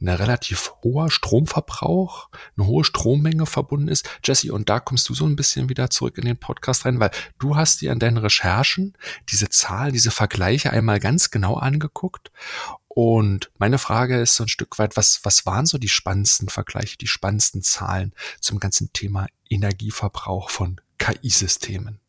ein 0.01 0.09
relativ 0.09 0.73
hoher 0.83 1.11
Stromverbrauch, 1.11 2.29
eine 2.57 2.67
hohe 2.67 2.85
Strommenge 2.85 3.47
verbunden 3.47 3.89
ist. 3.89 4.09
Jesse, 4.25 4.53
und 4.53 4.69
da 4.69 4.81
kommst 4.81 5.09
du 5.09 5.15
so 5.15 5.27
ein 5.27 5.37
bisschen 5.37 5.69
wieder 5.69 5.91
zurück 5.91 6.19
in 6.19 6.25
den 6.25 6.39
Podcast 6.39 6.85
rein, 6.85 7.01
weil 7.01 7.11
du 7.39 7.57
hast 7.57 7.81
dir 7.81 7.93
an 7.93 7.99
deinen 7.99 8.19
Recherchen 8.19 8.97
diese 9.29 9.49
Zahlen, 9.49 9.93
diese 9.93 10.11
Vergleiche 10.11 10.71
einmal 10.71 11.01
ganz 11.01 11.31
genau 11.31 11.57
angeguckt. 11.57 12.31
Und 12.89 13.51
meine 13.59 13.79
Frage 13.79 14.21
ist 14.21 14.35
so 14.37 14.45
ein 14.45 14.49
Stück 14.49 14.79
weit, 14.79 14.97
was, 14.97 15.21
was 15.23 15.47
waren 15.47 15.67
so 15.67 15.79
die 15.79 15.89
spannendsten 15.89 16.49
Vergleiche, 16.49 16.97
die 16.97 17.07
spannendsten 17.07 17.63
Zahlen 17.63 18.13
zum 18.41 18.59
ganzen 18.59 18.93
Thema 18.93 19.27
Energieverbrauch 19.49 20.51
von 20.51 20.81
KI-Systemen? 20.99 22.01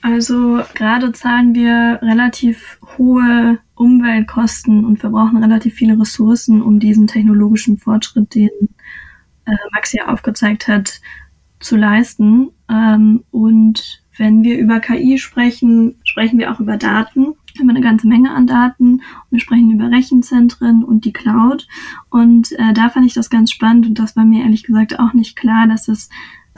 Also 0.00 0.62
gerade 0.74 1.12
zahlen 1.12 1.54
wir 1.54 1.98
relativ 2.02 2.78
hohe 2.96 3.58
Umweltkosten 3.74 4.84
und 4.84 5.02
wir 5.02 5.10
brauchen 5.10 5.42
relativ 5.42 5.74
viele 5.74 5.98
Ressourcen, 5.98 6.62
um 6.62 6.78
diesen 6.78 7.06
technologischen 7.06 7.78
Fortschritt, 7.78 8.34
den 8.34 8.50
äh, 9.44 9.56
Max 9.72 9.92
ja 9.92 10.08
aufgezeigt 10.08 10.68
hat, 10.68 11.00
zu 11.58 11.76
leisten. 11.76 12.50
Ähm, 12.68 13.24
und 13.30 14.02
wenn 14.16 14.42
wir 14.42 14.58
über 14.58 14.80
KI 14.80 15.18
sprechen, 15.18 15.96
sprechen 16.04 16.38
wir 16.38 16.52
auch 16.52 16.60
über 16.60 16.76
Daten. 16.76 17.34
Wir 17.54 17.60
haben 17.60 17.70
eine 17.70 17.80
ganze 17.80 18.06
Menge 18.06 18.30
an 18.30 18.46
Daten 18.46 18.94
und 18.94 19.02
wir 19.30 19.40
sprechen 19.40 19.70
über 19.70 19.90
Rechenzentren 19.90 20.84
und 20.84 21.04
die 21.04 21.12
Cloud. 21.12 21.66
Und 22.10 22.52
äh, 22.52 22.72
da 22.72 22.88
fand 22.88 23.06
ich 23.06 23.14
das 23.14 23.30
ganz 23.30 23.50
spannend 23.50 23.86
und 23.86 23.98
das 23.98 24.16
war 24.16 24.24
mir 24.24 24.42
ehrlich 24.42 24.62
gesagt 24.62 24.98
auch 24.98 25.12
nicht 25.12 25.36
klar, 25.36 25.66
dass 25.66 25.88
es 25.88 26.08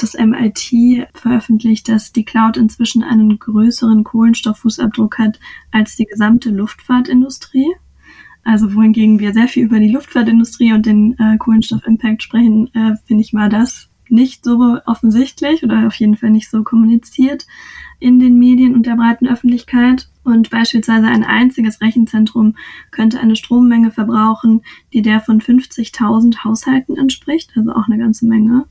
das 0.02 0.14
MIT 0.14 1.08
veröffentlicht, 1.14 1.88
dass 1.88 2.12
die 2.12 2.24
Cloud 2.24 2.56
inzwischen 2.56 3.02
einen 3.02 3.38
größeren 3.38 4.04
Kohlenstofffußabdruck 4.04 5.18
hat 5.18 5.40
als 5.70 5.96
die 5.96 6.06
gesamte 6.06 6.50
Luftfahrtindustrie. 6.50 7.68
Also 8.42 8.74
wohingegen 8.74 9.18
wir 9.18 9.32
sehr 9.32 9.48
viel 9.48 9.64
über 9.64 9.78
die 9.78 9.90
Luftfahrtindustrie 9.90 10.72
und 10.72 10.86
den 10.86 11.18
äh, 11.18 11.36
Kohlenstoffimpact 11.36 12.22
sprechen, 12.22 12.74
äh, 12.74 12.96
finde 13.06 13.22
ich 13.22 13.32
mal 13.32 13.48
das 13.48 13.90
nicht 14.08 14.44
so 14.44 14.78
offensichtlich 14.86 15.62
oder 15.62 15.86
auf 15.86 15.94
jeden 15.94 16.16
Fall 16.16 16.30
nicht 16.30 16.50
so 16.50 16.64
kommuniziert 16.64 17.46
in 18.00 18.18
den 18.18 18.38
Medien 18.38 18.74
und 18.74 18.86
der 18.86 18.96
breiten 18.96 19.28
Öffentlichkeit. 19.28 20.08
Und 20.24 20.50
beispielsweise 20.50 21.06
ein 21.06 21.24
einziges 21.24 21.80
Rechenzentrum 21.80 22.56
könnte 22.90 23.20
eine 23.20 23.36
Strommenge 23.36 23.90
verbrauchen, 23.90 24.62
die 24.92 25.02
der 25.02 25.20
von 25.20 25.40
50.000 25.40 26.44
Haushalten 26.44 26.96
entspricht, 26.96 27.52
also 27.56 27.72
auch 27.72 27.86
eine 27.86 27.98
ganze 27.98 28.26
Menge. 28.26 28.66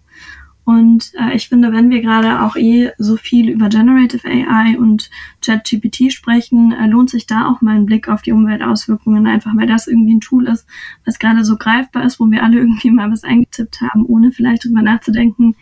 Und 0.70 1.14
äh, 1.16 1.36
ich 1.36 1.50
finde, 1.50 1.74
wenn 1.74 1.90
wir 1.90 2.00
gerade 2.00 2.44
auch 2.44 2.56
eh 2.56 2.92
so 3.00 3.18
viel 3.18 3.50
über 3.50 3.70
Generative 3.70 4.28
AI 4.28 4.78
und 4.78 5.10
ChatGPT 5.44 6.14
sprechen, 6.14 6.74
äh, 6.74 6.86
lohnt 6.86 7.10
sich 7.10 7.26
da 7.26 7.48
auch 7.48 7.62
mal 7.62 7.76
ein 7.76 7.88
Blick 7.88 8.08
auf 8.08 8.22
die 8.22 8.34
Umweltauswirkungen, 8.34 9.26
einfach 9.26 9.52
weil 9.56 9.66
das 9.66 9.88
irgendwie 9.88 10.14
ein 10.14 10.22
Tool 10.22 10.46
ist, 10.46 10.68
was 11.06 11.18
gerade 11.18 11.44
so 11.44 11.58
greifbar 11.58 12.04
ist, 12.04 12.20
wo 12.20 12.30
wir 12.30 12.44
alle 12.44 12.58
irgendwie 12.60 12.92
mal 12.92 13.12
was 13.12 13.24
eingetippt 13.24 13.82
haben, 13.82 14.06
ohne 14.06 14.32
vielleicht 14.32 14.64
drüber 14.64 14.84
nachzudenken, 14.84 15.56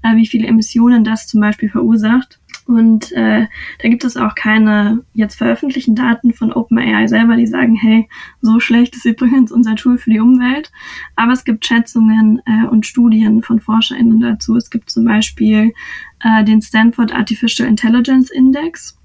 äh, 0.00 0.16
wie 0.16 0.26
viele 0.26 0.46
Emissionen 0.46 1.04
das 1.04 1.26
zum 1.26 1.42
Beispiel 1.42 1.68
verursacht. 1.68 2.40
Und 2.66 3.12
äh, 3.12 3.46
da 3.82 3.88
gibt 3.88 4.04
es 4.04 4.16
auch 4.16 4.34
keine 4.34 5.00
jetzt 5.12 5.36
veröffentlichten 5.36 5.94
Daten 5.94 6.32
von 6.32 6.52
OpenAI 6.52 7.06
selber, 7.08 7.36
die 7.36 7.46
sagen, 7.46 7.74
hey, 7.74 8.08
so 8.40 8.58
schlecht 8.58 8.96
ist 8.96 9.04
übrigens 9.04 9.52
unser 9.52 9.76
Tool 9.76 9.98
für 9.98 10.10
die 10.10 10.20
Umwelt. 10.20 10.72
Aber 11.14 11.32
es 11.32 11.44
gibt 11.44 11.66
Schätzungen 11.66 12.40
äh, 12.46 12.66
und 12.66 12.86
Studien 12.86 13.42
von 13.42 13.60
ForscherInnen 13.60 14.20
dazu. 14.20 14.56
Es 14.56 14.70
gibt 14.70 14.88
zum 14.90 15.04
Beispiel 15.04 15.74
äh, 16.22 16.42
den 16.44 16.62
Stanford 16.62 17.12
Artificial 17.12 17.68
Intelligence 17.68 18.30
Index. 18.30 18.98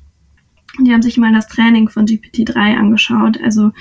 Die 0.79 0.93
haben 0.93 1.01
sich 1.01 1.17
mal 1.17 1.33
das 1.33 1.47
Training 1.47 1.89
von 1.89 2.05
GPT-3 2.05 2.77
angeschaut, 2.77 3.41
also 3.41 3.71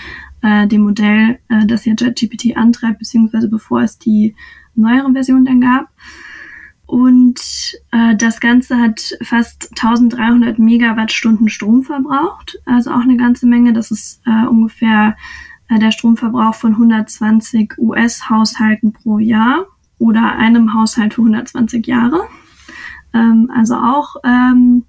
äh, 0.43 0.67
dem 0.67 0.83
Modell, 0.83 1.39
äh, 1.49 1.67
das 1.67 1.85
ja 1.85 1.95
JetGPT 1.97 2.57
antreibt, 2.57 2.99
beziehungsweise 2.99 3.49
bevor 3.49 3.83
es 3.83 3.99
die 3.99 4.35
neuere 4.75 5.13
Version 5.13 5.45
dann 5.45 5.61
gab. 5.61 5.89
Und 6.89 7.39
äh, 7.91 8.17
das 8.17 8.41
Ganze 8.41 8.79
hat 8.79 9.13
fast 9.23 9.69
1300 9.73 10.59
Megawattstunden 10.59 11.51
Strom 11.51 11.83
verbraucht, 11.83 12.59
also 12.65 12.93
auch 12.93 13.03
eine 13.03 13.19
ganze 13.19 13.47
Menge. 13.47 13.75
Das 13.75 13.91
ist 13.91 14.23
äh, 14.25 14.47
ungefähr 14.47 15.15
äh, 15.69 15.79
der 15.79 15.91
Stromverbrauch 15.91 16.55
von 16.55 16.73
120 16.73 17.77
US-Haushalten 17.77 18.95
pro 18.95 19.19
Jahr 19.19 19.67
oder 19.99 20.33
einem 20.37 20.73
Haushalt 20.73 21.13
für 21.13 21.21
120 21.21 21.87
Jahre. 21.87 22.27
Ähm, 23.13 23.51
also 23.55 23.75
auch 23.75 24.17
ähm, 24.25 24.87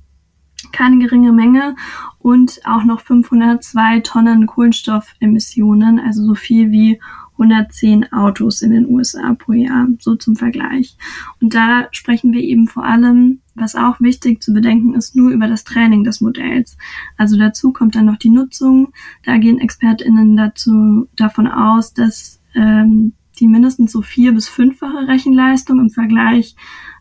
keine 0.72 1.00
geringe 1.00 1.34
Menge 1.34 1.76
und 2.18 2.62
auch 2.64 2.86
noch 2.86 3.02
502 3.02 4.00
Tonnen 4.00 4.46
Kohlenstoffemissionen, 4.46 6.00
also 6.00 6.24
so 6.24 6.34
viel 6.34 6.72
wie 6.72 7.02
110 7.40 8.12
Autos 8.12 8.62
in 8.62 8.72
den 8.72 8.88
USA 8.88 9.34
pro 9.34 9.54
Jahr, 9.54 9.88
so 10.00 10.16
zum 10.16 10.36
Vergleich. 10.36 10.98
Und 11.42 11.54
da 11.56 11.88
sprechen 11.92 12.34
wir 12.34 12.42
eben 12.42 12.68
vor 12.68 12.84
allem, 12.84 13.40
was 13.56 13.76
auch 13.76 14.00
wichtig 14.00 14.42
zu 14.42 14.54
bedenken 14.54 14.94
ist, 14.94 15.16
nur 15.16 15.32
über 15.32 15.48
das 15.48 15.64
Training 15.64 16.04
des 16.04 16.22
Modells. 16.22 16.78
Also 17.18 17.38
dazu 17.38 17.72
kommt 17.72 17.96
dann 17.96 18.06
noch 18.06 18.18
die 18.18 18.30
Nutzung. 18.30 18.92
Da 19.24 19.38
gehen 19.38 19.60
ExpertInnen 19.60 20.36
dazu 20.38 21.08
davon 21.16 21.48
aus, 21.48 21.94
dass 21.94 22.40
ähm, 22.56 23.14
die 23.40 23.48
mindestens 23.48 23.92
so 23.92 24.02
vier 24.02 24.34
bis 24.34 24.48
fünffache 24.48 25.08
Rechenleistung 25.08 25.80
im 25.80 25.90
Vergleich 25.90 26.56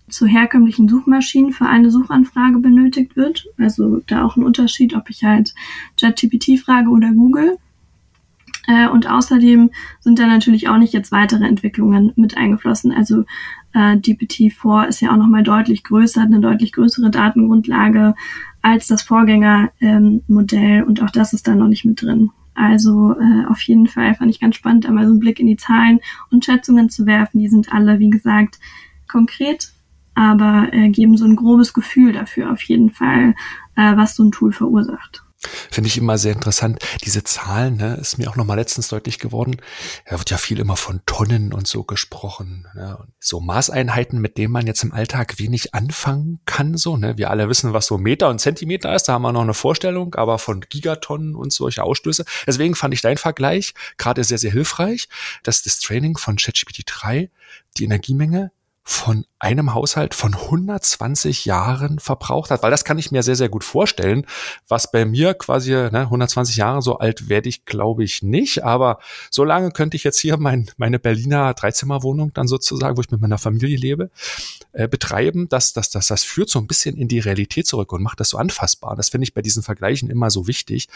zu 0.08 0.26
herkömmlichen 0.26 0.88
Suchmaschinen 0.88 1.52
für 1.52 1.66
eine 1.66 1.90
Suchanfrage 1.90 2.58
benötigt 2.58 3.16
wird. 3.16 3.46
Also 3.58 4.00
da 4.06 4.24
auch 4.24 4.36
ein 4.36 4.44
Unterschied, 4.44 4.94
ob 4.94 5.10
ich 5.10 5.24
halt 5.24 5.54
ChatGPT 6.00 6.58
frage 6.58 6.88
oder 6.90 7.12
Google. 7.12 7.58
Äh, 8.68 8.88
und 8.88 9.10
außerdem 9.10 9.70
sind 9.98 10.18
da 10.18 10.26
natürlich 10.26 10.68
auch 10.68 10.76
nicht 10.76 10.92
jetzt 10.92 11.10
weitere 11.10 11.46
Entwicklungen 11.46 12.12
mit 12.16 12.36
eingeflossen. 12.36 12.92
Also 12.92 13.24
äh, 13.72 13.96
GPT-4 13.96 14.86
ist 14.86 15.00
ja 15.00 15.10
auch 15.10 15.16
nochmal 15.16 15.42
deutlich 15.42 15.82
größer, 15.82 16.20
hat 16.20 16.28
eine 16.28 16.40
deutlich 16.40 16.72
größere 16.72 17.10
Datengrundlage 17.10 18.14
als 18.60 18.86
das 18.86 19.02
Vorgängermodell 19.02 20.78
ähm, 20.78 20.84
und 20.86 21.02
auch 21.02 21.10
das 21.10 21.32
ist 21.32 21.48
da 21.48 21.54
noch 21.54 21.68
nicht 21.68 21.86
mit 21.86 22.02
drin. 22.02 22.30
Also 22.54 23.14
äh, 23.18 23.46
auf 23.48 23.62
jeden 23.62 23.86
Fall 23.86 24.14
fand 24.14 24.30
ich 24.30 24.40
ganz 24.40 24.56
spannend, 24.56 24.84
einmal 24.84 25.06
so 25.06 25.12
einen 25.12 25.20
Blick 25.20 25.40
in 25.40 25.46
die 25.46 25.56
Zahlen 25.56 26.00
und 26.30 26.44
Schätzungen 26.44 26.90
zu 26.90 27.06
werfen. 27.06 27.38
Die 27.38 27.48
sind 27.48 27.72
alle, 27.72 28.00
wie 28.00 28.10
gesagt, 28.10 28.58
konkret, 29.10 29.70
aber 30.14 30.68
äh, 30.72 30.90
geben 30.90 31.16
so 31.16 31.24
ein 31.24 31.36
grobes 31.36 31.72
Gefühl 31.72 32.12
dafür 32.12 32.52
auf 32.52 32.60
jeden 32.64 32.90
Fall, 32.90 33.34
äh, 33.76 33.96
was 33.96 34.14
so 34.16 34.24
ein 34.24 34.32
Tool 34.32 34.52
verursacht. 34.52 35.22
Finde 35.70 35.86
ich 35.86 35.96
immer 35.96 36.18
sehr 36.18 36.32
interessant. 36.32 36.80
Diese 37.04 37.22
Zahlen, 37.22 37.76
ne, 37.76 37.94
ist 37.94 38.18
mir 38.18 38.28
auch 38.28 38.34
nochmal 38.34 38.56
letztens 38.56 38.88
deutlich 38.88 39.20
geworden. 39.20 39.58
Da 40.06 40.18
wird 40.18 40.30
ja 40.30 40.36
viel 40.36 40.58
immer 40.58 40.76
von 40.76 41.00
Tonnen 41.06 41.52
und 41.52 41.68
so 41.68 41.84
gesprochen. 41.84 42.66
Ne? 42.74 42.98
So 43.20 43.38
Maßeinheiten, 43.38 44.20
mit 44.20 44.36
denen 44.36 44.52
man 44.52 44.66
jetzt 44.66 44.82
im 44.82 44.92
Alltag 44.92 45.38
wenig 45.38 45.74
anfangen 45.74 46.40
kann. 46.44 46.76
So, 46.76 46.96
ne? 46.96 47.18
Wir 47.18 47.30
alle 47.30 47.48
wissen, 47.48 47.72
was 47.72 47.86
so 47.86 47.98
Meter 47.98 48.30
und 48.30 48.40
Zentimeter 48.40 48.92
ist. 48.92 49.04
Da 49.04 49.12
haben 49.12 49.22
wir 49.22 49.32
noch 49.32 49.42
eine 49.42 49.54
Vorstellung, 49.54 50.16
aber 50.16 50.40
von 50.40 50.60
Gigatonnen 50.60 51.36
und 51.36 51.52
solche 51.52 51.84
Ausstöße. 51.84 52.24
Deswegen 52.44 52.74
fand 52.74 52.92
ich 52.94 53.00
dein 53.00 53.16
Vergleich 53.16 53.74
gerade 53.96 54.24
sehr, 54.24 54.38
sehr 54.38 54.50
hilfreich, 54.50 55.08
dass 55.44 55.62
das 55.62 55.78
Training 55.78 56.18
von 56.18 56.34
ChatGPT 56.34 56.82
3 56.84 57.30
die 57.76 57.84
Energiemenge 57.84 58.50
von 58.90 59.26
einem 59.38 59.74
Haushalt 59.74 60.14
von 60.14 60.34
120 60.34 61.44
Jahren 61.44 61.98
verbraucht 61.98 62.50
hat, 62.50 62.62
weil 62.62 62.70
das 62.70 62.86
kann 62.86 62.96
ich 62.96 63.10
mir 63.10 63.22
sehr, 63.22 63.36
sehr 63.36 63.50
gut 63.50 63.62
vorstellen, 63.62 64.24
was 64.66 64.90
bei 64.90 65.04
mir 65.04 65.34
quasi 65.34 65.72
ne, 65.72 65.90
120 65.92 66.56
Jahre 66.56 66.80
so 66.80 66.96
alt 66.96 67.28
werde 67.28 67.50
ich, 67.50 67.66
glaube 67.66 68.02
ich 68.02 68.22
nicht, 68.22 68.64
aber 68.64 68.98
so 69.30 69.44
lange 69.44 69.72
könnte 69.72 69.98
ich 69.98 70.04
jetzt 70.04 70.18
hier 70.18 70.38
mein, 70.38 70.70
meine 70.78 70.98
Berliner 70.98 71.52
Dreizimmerwohnung 71.52 72.32
dann 72.32 72.48
sozusagen, 72.48 72.96
wo 72.96 73.02
ich 73.02 73.10
mit 73.10 73.20
meiner 73.20 73.36
Familie 73.36 73.76
lebe, 73.76 74.10
äh, 74.72 74.88
betreiben, 74.88 75.50
dass 75.50 75.74
das, 75.74 75.90
das, 75.90 76.06
das 76.06 76.24
führt 76.24 76.48
so 76.48 76.58
ein 76.58 76.66
bisschen 76.66 76.96
in 76.96 77.08
die 77.08 77.18
Realität 77.18 77.66
zurück 77.66 77.92
und 77.92 78.02
macht 78.02 78.20
das 78.20 78.30
so 78.30 78.38
anfassbar. 78.38 78.96
Das 78.96 79.10
finde 79.10 79.24
ich 79.24 79.34
bei 79.34 79.42
diesen 79.42 79.62
Vergleichen 79.62 80.08
immer 80.08 80.30
so 80.30 80.46
wichtig, 80.46 80.88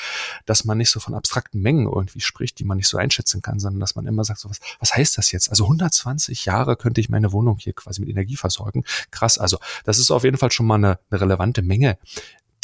dass 0.46 0.64
man 0.64 0.78
nicht 0.78 0.90
so 0.90 0.98
von 0.98 1.14
abstrakten 1.14 1.60
Mengen 1.60 1.86
irgendwie 1.86 2.20
spricht, 2.20 2.58
die 2.58 2.64
man 2.64 2.78
nicht 2.78 2.88
so 2.88 2.96
einschätzen 2.96 3.42
kann, 3.42 3.60
sondern 3.60 3.80
dass 3.80 3.96
man 3.96 4.06
immer 4.06 4.24
sagt, 4.24 4.40
so 4.40 4.48
was, 4.48 4.60
was 4.80 4.94
heißt 4.94 5.18
das 5.18 5.30
jetzt? 5.30 5.50
Also 5.50 5.64
120 5.64 6.46
Jahre 6.46 6.76
könnte 6.76 7.02
ich 7.02 7.10
meine 7.10 7.32
Wohnung 7.32 7.58
hier 7.58 7.74
quasi 7.82 8.00
mit 8.00 8.10
Energie 8.10 8.36
versorgen. 8.36 8.84
Krass, 9.10 9.38
also 9.38 9.58
das 9.84 9.98
ist 9.98 10.10
auf 10.10 10.24
jeden 10.24 10.38
Fall 10.38 10.52
schon 10.52 10.66
mal 10.66 10.76
eine, 10.76 10.98
eine 11.10 11.20
relevante 11.20 11.62
Menge 11.62 11.98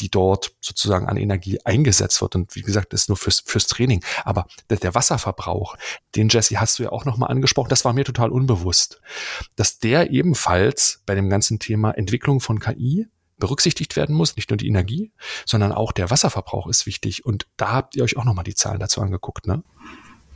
die 0.00 0.10
dort 0.10 0.54
sozusagen 0.60 1.08
an 1.08 1.16
Energie 1.16 1.58
eingesetzt 1.64 2.20
wird. 2.20 2.36
Und 2.36 2.54
wie 2.54 2.62
gesagt, 2.62 2.92
ist 2.92 3.08
nur 3.08 3.16
fürs, 3.16 3.42
fürs 3.44 3.66
Training. 3.66 4.04
Aber 4.24 4.46
der, 4.70 4.78
der 4.78 4.94
Wasserverbrauch, 4.94 5.76
den 6.14 6.28
Jesse 6.28 6.60
hast 6.60 6.78
du 6.78 6.84
ja 6.84 6.92
auch 6.92 7.04
nochmal 7.04 7.30
angesprochen, 7.30 7.68
das 7.68 7.84
war 7.84 7.92
mir 7.92 8.04
total 8.04 8.30
unbewusst, 8.30 9.00
dass 9.56 9.78
der 9.78 10.10
ebenfalls 10.10 11.02
bei 11.06 11.14
dem 11.14 11.28
ganzen 11.28 11.58
Thema 11.58 11.92
Entwicklung 11.92 12.40
von 12.40 12.60
KI 12.60 13.08
berücksichtigt 13.38 13.96
werden 13.96 14.14
muss. 14.14 14.36
Nicht 14.36 14.50
nur 14.50 14.56
die 14.56 14.68
Energie, 14.68 15.12
sondern 15.46 15.72
auch 15.72 15.92
der 15.92 16.10
Wasserverbrauch 16.10 16.66
ist 16.66 16.86
wichtig. 16.86 17.24
Und 17.24 17.46
da 17.56 17.72
habt 17.72 17.96
ihr 17.96 18.04
euch 18.04 18.16
auch 18.16 18.24
nochmal 18.24 18.44
die 18.44 18.54
Zahlen 18.54 18.80
dazu 18.80 19.00
angeguckt, 19.00 19.46
ne? 19.46 19.62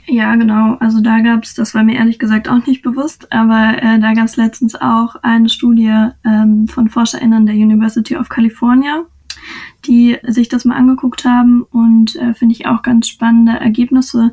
Ja, 0.07 0.35
genau. 0.35 0.77
Also 0.81 1.01
da 1.01 1.21
gab's, 1.21 1.55
das 1.55 1.75
war 1.75 1.85
mir 1.85 1.97
ehrlich 1.97 2.19
gesagt 2.19 2.49
auch 2.49 2.67
nicht 2.67 2.83
bewusst, 2.83 3.33
aber 3.33 3.81
äh, 3.81 4.01
da 4.01 4.15
gab's 4.15 4.37
letztens 4.37 4.75
auch 4.75 5.17
eine 5.23 5.49
Studie 5.49 6.09
ähm, 6.25 6.67
von 6.67 6.89
ForscherInnen 6.89 7.47
der 7.47 7.55
University 7.55 8.17
of 8.17 8.29
California, 8.29 9.05
die 9.87 10.19
sich 10.27 10.49
das 10.49 10.65
mal 10.65 10.77
angeguckt 10.77 11.25
haben 11.25 11.63
und 11.63 12.17
äh, 12.17 12.35
finde 12.35 12.55
ich 12.55 12.67
auch 12.67 12.83
ganz 12.83 13.09
spannende 13.09 13.53
Ergebnisse 13.53 14.33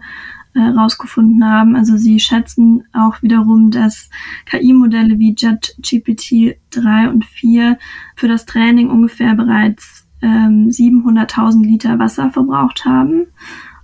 äh, 0.55 0.59
rausgefunden 0.59 1.45
haben. 1.45 1.75
Also 1.75 1.97
sie 1.97 2.19
schätzen 2.19 2.83
auch 2.91 3.21
wiederum, 3.21 3.69
dass 3.69 4.09
KI-Modelle 4.47 5.19
wie 5.19 5.35
JetGPT 5.37 6.57
3 6.71 7.09
und 7.09 7.25
4 7.25 7.77
für 8.15 8.27
das 8.27 8.45
Training 8.45 8.89
ungefähr 8.89 9.35
bereits 9.35 10.07
ähm, 10.21 10.69
700.000 10.69 11.63
Liter 11.63 11.99
Wasser 11.99 12.31
verbraucht 12.31 12.85
haben. 12.85 13.27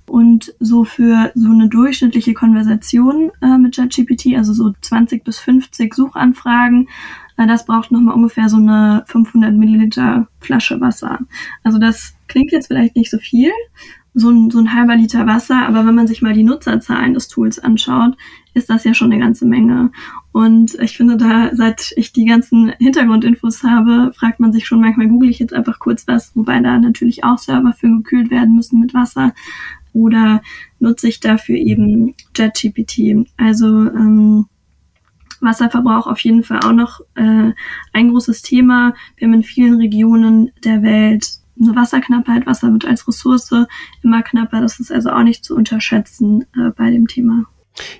Und 0.08 0.54
so 0.60 0.84
für 0.84 1.32
so 1.36 1.50
eine 1.50 1.68
durchschnittliche 1.68 2.34
Konversation 2.34 3.32
äh, 3.42 3.58
mit 3.58 3.76
ChatGPT, 3.76 4.36
also 4.38 4.54
so 4.54 4.74
20 4.82 5.24
bis 5.24 5.40
50 5.40 5.94
Suchanfragen, 5.94 6.88
äh, 7.38 7.48
das 7.48 7.66
braucht 7.66 7.92
nochmal 7.92 8.16
ungefähr 8.16 8.50
so 8.50 8.58
eine 8.58 9.04
500 9.08 9.54
Milliliter 9.54 10.28
Flasche 10.40 10.80
Wasser. 10.80 11.20
Also 11.64 11.80
das 11.80 12.16
klingt 12.28 12.52
jetzt 12.52 12.68
vielleicht 12.68 12.96
nicht 12.96 13.10
so 13.12 13.18
viel. 13.18 13.52
so 14.18 14.30
ein, 14.30 14.50
so 14.50 14.60
ein 14.60 14.74
halber 14.74 14.96
Liter 14.96 15.28
Wasser, 15.28 15.68
aber 15.68 15.86
wenn 15.86 15.94
man 15.94 16.08
sich 16.08 16.22
mal 16.22 16.34
die 16.34 16.46
Nutzerzahlen 16.46 17.14
des 17.14 17.28
Tools 17.28 17.60
anschaut, 17.60 18.16
ist 18.54 18.70
das 18.70 18.86
ja 18.86 18.94
schon 18.94 19.12
eine 19.12 19.22
ganze 19.22 19.46
Menge. 19.46 19.92
Und 20.32 20.76
ich 20.76 20.96
finde 20.96 21.18
da, 21.18 21.54
seit 21.54 21.94
ich 21.98 22.14
die 22.14 22.24
ganzen 22.24 22.72
Hintergrundinfos 22.80 23.64
habe, 23.64 24.14
fragt 24.14 24.40
man 24.40 24.54
sich 24.54 24.66
schon 24.66 24.80
manchmal, 24.80 25.10
google 25.10 25.30
ich 25.30 25.40
jetzt 25.40 25.54
einfach 25.54 25.80
kurz 25.80 26.08
was, 26.08 26.34
wobei 26.34 26.62
da 26.62 26.80
natürlich 26.80 27.26
auch 27.26 27.38
Server 27.38 27.74
für 27.74 27.90
gekühlt 27.90 28.32
werden 28.32 28.56
müssen 28.56 28.80
mit 28.80 28.94
Wasser. 28.94 29.34
Oder 29.96 30.42
nutze 30.80 31.08
ich 31.08 31.22
dafür 31.22 31.56
eben 31.56 32.14
JetGPT. 32.36 33.28
Also 33.38 33.66
ähm, 33.66 34.46
Wasserverbrauch 35.40 36.06
auf 36.06 36.20
jeden 36.20 36.44
Fall 36.44 36.60
auch 36.60 36.74
noch 36.74 37.00
äh, 37.16 37.52
ein 37.94 38.10
großes 38.10 38.42
Thema. 38.42 38.94
Wir 39.16 39.28
haben 39.28 39.36
in 39.36 39.44
vielen 39.44 39.76
Regionen 39.78 40.52
der 40.66 40.84
Welt 40.84 41.30
eine 41.60 41.76
Wasserknappheit. 41.76 42.46
Wasser 42.46 42.74
wird 42.74 42.86
als 42.86 43.08
Ressource 43.08 43.52
immer 44.04 44.22
knapper. 44.22 44.60
Das 44.60 44.82
ist 44.82 44.92
also 44.92 45.12
auch 45.12 45.24
nicht 45.24 45.46
zu 45.46 45.56
unterschätzen 45.56 46.44
äh, 46.58 46.72
bei 46.76 46.92
dem 46.92 47.08
Thema. 47.08 47.46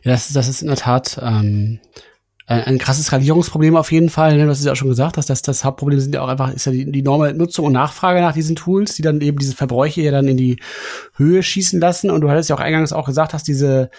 Ja, 0.04 0.12
das, 0.12 0.34
das 0.34 0.50
ist 0.50 0.62
in 0.62 0.68
der 0.68 0.78
Tat 0.78 1.18
ähm, 1.22 1.80
ein, 2.48 2.62
ein 2.62 2.78
krasses 2.78 3.08
Skalierungsproblem 3.08 3.76
auf 3.76 3.92
jeden 3.92 4.10
Fall. 4.10 4.38
Ne? 4.38 4.44
Du 4.44 4.50
hast 4.50 4.60
es 4.60 4.66
ja 4.66 4.74
auch 4.74 4.78
schon 4.78 4.90
gesagt, 4.90 5.18
dass 5.18 5.26
das, 5.26 5.42
das 5.42 5.64
Hauptproblem 5.64 6.00
sind 6.00 6.16
ja 6.16 6.22
auch 6.22 6.28
einfach, 6.28 6.54
ist 6.54 6.66
ja 6.66 6.72
die, 6.72 6.92
die 6.92 7.00
enorme 7.00 7.34
Nutzung 7.34 7.66
und 7.66 7.74
Nachfrage 7.74 8.22
nach 8.22 8.34
diesen 8.34 8.56
Tools, 8.56 8.96
die 8.96 9.02
dann 9.02 9.22
eben 9.22 9.38
diese 9.40 9.56
Verbräuche 9.56 10.02
ja 10.02 10.12
dann 10.12 10.28
in 10.28 10.38
die 10.38 10.60
Höhe 11.16 11.42
schießen 11.42 11.80
lassen. 11.80 12.12
Und 12.12 12.22
du 12.22 12.30
hattest 12.30 12.50
ja 12.50 12.56
auch 12.56 12.62
eingangs 12.62 12.94
auch 12.94 13.08
gesagt, 13.08 13.34
dass 13.34 13.44
diese 13.44 13.90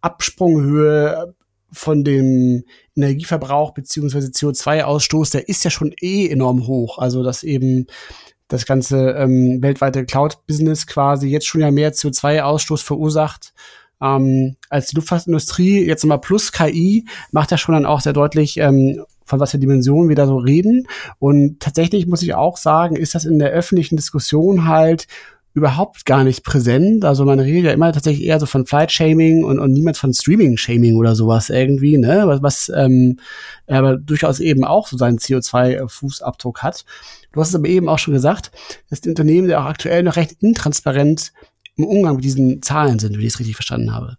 Absprunghöhe 0.00 1.34
von 1.72 2.04
dem 2.04 2.64
Energieverbrauch 2.94 3.74
beziehungsweise 3.74 4.28
CO2-Ausstoß, 4.28 5.32
der 5.32 5.48
ist 5.48 5.64
ja 5.64 5.70
schon 5.70 5.92
eh 6.00 6.28
enorm 6.28 6.66
hoch. 6.68 6.98
Also 6.98 7.24
dass 7.24 7.42
eben 7.42 7.86
das 8.46 8.66
ganze 8.66 9.10
ähm, 9.10 9.60
weltweite 9.60 10.04
Cloud-Business 10.04 10.86
quasi 10.86 11.28
jetzt 11.28 11.48
schon 11.48 11.60
ja 11.60 11.72
mehr 11.72 11.92
CO2-Ausstoß 11.92 12.84
verursacht 12.84 13.52
ähm, 14.02 14.56
als 14.68 14.88
die 14.88 14.96
Luftfahrtindustrie. 14.96 15.84
Jetzt 15.84 16.04
nochmal 16.04 16.20
plus 16.20 16.52
KI 16.52 17.06
macht 17.32 17.50
ja 17.50 17.58
schon 17.58 17.74
dann 17.74 17.86
auch 17.86 18.00
sehr 18.00 18.12
deutlich, 18.12 18.58
ähm, 18.58 19.04
von 19.24 19.40
was 19.40 19.50
für 19.50 19.58
Dimensionen 19.58 20.08
wir 20.08 20.16
da 20.16 20.26
so 20.26 20.36
reden. 20.36 20.86
Und 21.18 21.60
tatsächlich 21.60 22.06
muss 22.06 22.22
ich 22.22 22.34
auch 22.34 22.56
sagen, 22.56 22.96
ist 22.96 23.14
das 23.14 23.24
in 23.24 23.38
der 23.38 23.50
öffentlichen 23.50 23.96
Diskussion 23.96 24.66
halt 24.66 25.06
überhaupt 25.56 26.04
gar 26.04 26.22
nicht 26.22 26.44
präsent. 26.44 27.06
Also 27.06 27.24
man 27.24 27.40
redet 27.40 27.64
ja 27.64 27.72
immer 27.72 27.90
tatsächlich 27.90 28.26
eher 28.26 28.38
so 28.38 28.44
von 28.44 28.66
Flight-Shaming 28.66 29.42
und, 29.42 29.58
und 29.58 29.72
niemand 29.72 29.96
von 29.96 30.12
Streaming-Shaming 30.12 30.96
oder 30.96 31.14
sowas 31.14 31.48
irgendwie, 31.48 31.96
ne? 31.96 32.24
Was, 32.26 32.42
was 32.42 32.72
ähm, 32.76 33.18
aber 33.66 33.96
durchaus 33.96 34.38
eben 34.38 34.64
auch 34.64 34.86
so 34.86 34.98
seinen 34.98 35.18
CO2-Fußabdruck 35.18 36.58
hat. 36.58 36.84
Du 37.32 37.40
hast 37.40 37.48
es 37.48 37.54
aber 37.54 37.68
eben 37.68 37.88
auch 37.88 37.98
schon 37.98 38.12
gesagt, 38.12 38.50
dass 38.90 39.00
die 39.00 39.08
Unternehmen 39.08 39.48
ja 39.48 39.62
auch 39.62 39.68
aktuell 39.68 40.02
noch 40.02 40.16
recht 40.16 40.36
intransparent 40.42 41.32
im 41.76 41.84
Umgang 41.84 42.16
mit 42.16 42.24
diesen 42.24 42.62
Zahlen 42.62 42.98
sind, 42.98 43.18
wie 43.18 43.22
ich 43.22 43.34
es 43.34 43.38
richtig 43.38 43.56
verstanden 43.56 43.94
habe. 43.94 44.16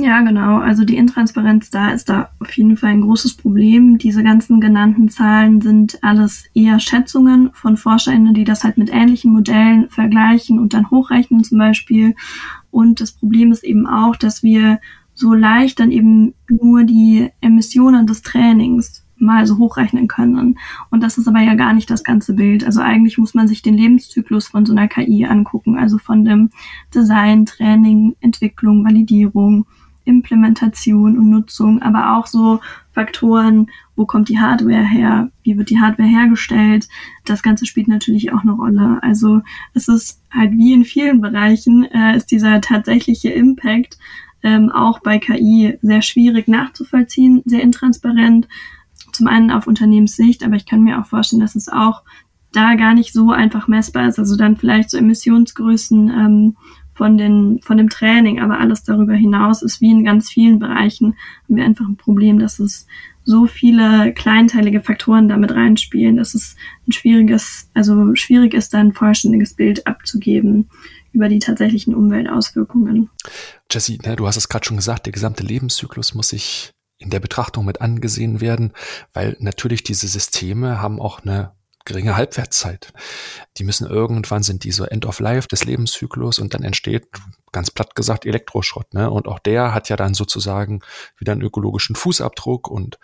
Ja, 0.00 0.20
genau. 0.20 0.58
Also 0.58 0.84
die 0.84 0.96
Intransparenz 0.96 1.70
da 1.70 1.90
ist 1.90 2.08
da 2.08 2.30
auf 2.38 2.56
jeden 2.56 2.76
Fall 2.76 2.90
ein 2.90 3.00
großes 3.00 3.34
Problem. 3.36 3.98
Diese 3.98 4.22
ganzen 4.22 4.60
genannten 4.60 5.08
Zahlen 5.08 5.60
sind 5.60 5.98
alles 6.02 6.44
eher 6.54 6.78
Schätzungen 6.78 7.50
von 7.52 7.76
ForscherInnen, 7.76 8.32
die 8.32 8.44
das 8.44 8.62
halt 8.62 8.78
mit 8.78 8.90
ähnlichen 8.92 9.32
Modellen 9.32 9.88
vergleichen 9.90 10.60
und 10.60 10.72
dann 10.72 10.90
hochrechnen 10.90 11.42
zum 11.42 11.58
Beispiel. 11.58 12.14
Und 12.70 13.00
das 13.00 13.10
Problem 13.10 13.50
ist 13.50 13.64
eben 13.64 13.88
auch, 13.88 14.14
dass 14.14 14.44
wir 14.44 14.78
so 15.14 15.34
leicht 15.34 15.80
dann 15.80 15.90
eben 15.90 16.34
nur 16.48 16.84
die 16.84 17.30
Emissionen 17.40 18.06
des 18.06 18.22
Trainings 18.22 19.04
mal 19.20 19.46
so 19.46 19.58
hochrechnen 19.58 20.08
können. 20.08 20.58
Und 20.90 21.02
das 21.02 21.18
ist 21.18 21.28
aber 21.28 21.40
ja 21.40 21.54
gar 21.54 21.72
nicht 21.72 21.90
das 21.90 22.04
ganze 22.04 22.34
Bild. 22.34 22.64
Also 22.64 22.80
eigentlich 22.80 23.18
muss 23.18 23.34
man 23.34 23.48
sich 23.48 23.62
den 23.62 23.74
Lebenszyklus 23.74 24.48
von 24.48 24.66
so 24.66 24.72
einer 24.72 24.88
KI 24.88 25.26
angucken, 25.26 25.78
also 25.78 25.98
von 25.98 26.24
dem 26.24 26.50
Design, 26.94 27.46
Training, 27.46 28.16
Entwicklung, 28.20 28.84
Validierung, 28.84 29.66
Implementation 30.08 31.18
und 31.18 31.30
Nutzung, 31.30 31.82
aber 31.82 32.16
auch 32.16 32.26
so 32.26 32.60
Faktoren, 32.92 33.70
wo 33.94 34.06
kommt 34.06 34.28
die 34.28 34.40
Hardware 34.40 34.84
her, 34.84 35.30
wie 35.42 35.58
wird 35.58 35.70
die 35.70 35.78
Hardware 35.78 36.08
hergestellt. 36.08 36.88
Das 37.26 37.42
Ganze 37.42 37.66
spielt 37.66 37.88
natürlich 37.88 38.32
auch 38.32 38.42
eine 38.42 38.52
Rolle. 38.52 38.98
Also 39.02 39.42
es 39.74 39.86
ist 39.86 40.22
halt 40.32 40.52
wie 40.52 40.72
in 40.72 40.84
vielen 40.84 41.20
Bereichen, 41.20 41.84
äh, 41.84 42.16
ist 42.16 42.30
dieser 42.30 42.60
tatsächliche 42.60 43.30
Impact 43.30 43.98
ähm, 44.42 44.70
auch 44.70 45.00
bei 45.00 45.18
KI 45.18 45.78
sehr 45.82 46.02
schwierig 46.02 46.48
nachzuvollziehen, 46.48 47.42
sehr 47.44 47.62
intransparent 47.62 48.48
zum 49.18 49.26
einen 49.26 49.50
auf 49.50 49.66
Unternehmenssicht, 49.66 50.44
aber 50.44 50.56
ich 50.56 50.64
kann 50.64 50.82
mir 50.82 50.98
auch 50.98 51.06
vorstellen, 51.06 51.40
dass 51.40 51.54
es 51.54 51.68
auch 51.68 52.02
da 52.52 52.74
gar 52.74 52.94
nicht 52.94 53.12
so 53.12 53.30
einfach 53.30 53.68
messbar 53.68 54.08
ist. 54.08 54.18
Also 54.18 54.36
dann 54.36 54.56
vielleicht 54.56 54.90
so 54.90 54.96
Emissionsgrößen 54.96 56.08
ähm, 56.08 56.56
von, 56.94 57.18
den, 57.18 57.60
von 57.62 57.76
dem 57.76 57.90
Training, 57.90 58.40
aber 58.40 58.58
alles 58.58 58.82
darüber 58.82 59.14
hinaus 59.14 59.62
ist 59.62 59.80
wie 59.80 59.90
in 59.90 60.04
ganz 60.04 60.30
vielen 60.30 60.58
Bereichen 60.58 61.16
haben 61.44 61.56
wir 61.56 61.64
einfach 61.64 61.86
ein 61.86 61.96
Problem, 61.96 62.38
dass 62.38 62.58
es 62.58 62.86
so 63.24 63.46
viele 63.46 64.14
kleinteilige 64.14 64.80
Faktoren 64.80 65.28
damit 65.28 65.52
reinspielen, 65.52 66.16
dass 66.16 66.34
es 66.34 66.56
ein 66.86 66.92
schwieriges, 66.92 67.70
also 67.74 68.14
schwierig 68.14 68.54
ist, 68.54 68.72
da 68.72 68.78
ein 68.78 68.94
vollständiges 68.94 69.54
Bild 69.54 69.86
abzugeben 69.86 70.70
über 71.12 71.28
die 71.28 71.38
tatsächlichen 71.38 71.94
Umweltauswirkungen. 71.94 73.10
Jesse, 73.70 73.98
ne, 74.04 74.16
du 74.16 74.26
hast 74.26 74.36
es 74.36 74.48
gerade 74.48 74.64
schon 74.64 74.78
gesagt, 74.78 75.06
der 75.06 75.12
gesamte 75.12 75.42
Lebenszyklus 75.42 76.14
muss 76.14 76.30
sich 76.30 76.72
in 76.98 77.10
der 77.10 77.20
Betrachtung 77.20 77.64
mit 77.64 77.80
angesehen 77.80 78.40
werden, 78.40 78.72
weil 79.12 79.36
natürlich 79.38 79.82
diese 79.82 80.08
Systeme 80.08 80.80
haben 80.80 81.00
auch 81.00 81.20
eine 81.20 81.52
geringe 81.84 82.16
Halbwertszeit. 82.16 82.92
Die 83.56 83.64
müssen 83.64 83.86
irgendwann 83.86 84.42
sind 84.42 84.64
die 84.64 84.72
so 84.72 84.84
End 84.84 85.06
of 85.06 85.20
Life 85.20 85.48
des 85.48 85.64
Lebenszyklus 85.64 86.38
und 86.38 86.54
dann 86.54 86.62
entsteht 86.62 87.06
ganz 87.52 87.70
platt 87.70 87.94
gesagt 87.94 88.26
Elektroschrott. 88.26 88.94
Ne? 88.94 89.10
Und 89.10 89.28
auch 89.28 89.38
der 89.38 89.74
hat 89.74 89.88
ja 89.88 89.96
dann 89.96 90.14
sozusagen 90.14 90.80
wieder 91.18 91.32
einen 91.32 91.42
ökologischen 91.42 91.96
Fußabdruck. 91.96 92.68
Und 92.68 92.98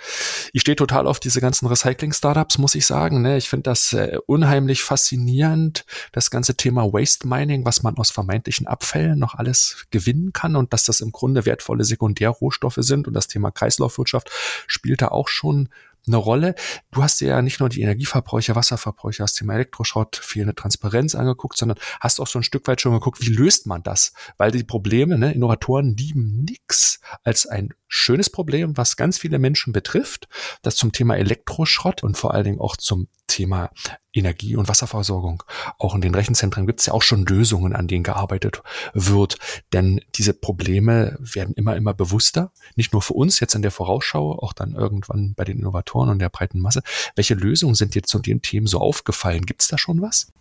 ich 0.52 0.62
stehe 0.62 0.76
total 0.76 1.06
auf 1.06 1.20
diese 1.20 1.40
ganzen 1.40 1.66
Recycling-Startups, 1.66 2.58
muss 2.58 2.74
ich 2.74 2.86
sagen. 2.86 3.22
Ne? 3.22 3.36
Ich 3.36 3.48
finde 3.48 3.64
das 3.64 3.92
äh, 3.92 4.18
unheimlich 4.26 4.82
faszinierend, 4.82 5.84
das 6.12 6.30
ganze 6.30 6.56
Thema 6.56 6.92
Waste 6.92 7.26
Mining, 7.26 7.64
was 7.64 7.82
man 7.82 7.96
aus 7.96 8.10
vermeintlichen 8.10 8.66
Abfällen 8.66 9.18
noch 9.18 9.34
alles 9.34 9.86
gewinnen 9.90 10.32
kann 10.32 10.56
und 10.56 10.72
dass 10.72 10.84
das 10.84 11.00
im 11.00 11.12
Grunde 11.12 11.46
wertvolle 11.46 11.84
Sekundärrohstoffe 11.84 12.78
sind. 12.78 13.08
Und 13.08 13.14
das 13.14 13.28
Thema 13.28 13.50
Kreislaufwirtschaft 13.50 14.30
spielt 14.66 15.02
da 15.02 15.08
auch 15.08 15.28
schon 15.28 15.68
eine 16.06 16.16
Rolle. 16.16 16.54
Du 16.90 17.02
hast 17.02 17.20
dir 17.20 17.28
ja 17.28 17.42
nicht 17.42 17.60
nur 17.60 17.68
die 17.68 17.82
Energieverbräuche, 17.82 18.54
Wasserverbräuche, 18.54 19.22
hast 19.22 19.34
Thema 19.34 19.54
Elektroschrott, 19.54 20.16
fehlende 20.16 20.54
Transparenz 20.54 21.14
angeguckt, 21.14 21.56
sondern 21.56 21.78
hast 22.00 22.20
auch 22.20 22.26
so 22.26 22.38
ein 22.38 22.42
Stück 22.42 22.66
weit 22.68 22.80
schon 22.80 22.92
geguckt, 22.92 23.20
wie 23.20 23.32
löst 23.32 23.66
man 23.66 23.82
das? 23.82 24.12
Weil 24.36 24.50
die 24.50 24.64
Probleme, 24.64 25.18
ne, 25.18 25.32
Innovatoren 25.32 25.96
lieben 25.96 26.44
nix 26.44 27.00
als 27.22 27.46
ein 27.46 27.74
schönes 27.94 28.28
Problem, 28.28 28.76
was 28.76 28.96
ganz 28.96 29.18
viele 29.18 29.38
Menschen 29.38 29.72
betrifft, 29.72 30.28
das 30.62 30.74
zum 30.74 30.90
Thema 30.90 31.16
Elektroschrott 31.16 32.02
und 32.02 32.16
vor 32.16 32.34
allen 32.34 32.44
Dingen 32.44 32.60
auch 32.60 32.76
zum 32.76 33.06
Thema 33.28 33.70
Energie- 34.12 34.56
und 34.56 34.68
Wasserversorgung. 34.68 35.44
Auch 35.78 35.94
in 35.94 36.00
den 36.00 36.14
Rechenzentren 36.14 36.66
gibt 36.66 36.80
es 36.80 36.86
ja 36.86 36.92
auch 36.92 37.02
schon 37.02 37.24
Lösungen, 37.24 37.72
an 37.72 37.86
denen 37.86 38.02
gearbeitet 38.02 38.62
wird. 38.94 39.38
Denn 39.72 40.00
diese 40.16 40.34
Probleme 40.34 41.16
werden 41.20 41.54
immer, 41.54 41.76
immer 41.76 41.94
bewusster. 41.94 42.52
Nicht 42.74 42.92
nur 42.92 43.00
für 43.00 43.14
uns 43.14 43.38
jetzt 43.38 43.54
in 43.54 43.62
der 43.62 43.70
Vorausschau, 43.70 44.38
auch 44.40 44.52
dann 44.52 44.74
irgendwann 44.74 45.34
bei 45.36 45.44
den 45.44 45.58
Innovatoren 45.58 46.10
und 46.10 46.18
der 46.18 46.28
breiten 46.30 46.60
Masse. 46.60 46.82
Welche 47.14 47.34
Lösungen 47.34 47.76
sind 47.76 47.94
jetzt 47.94 48.08
zu 48.08 48.18
den 48.18 48.42
Themen 48.42 48.66
so 48.66 48.80
aufgefallen? 48.80 49.46
Gibt 49.46 49.62
es 49.62 49.68
da 49.68 49.78
schon 49.78 50.02
was? 50.02 50.32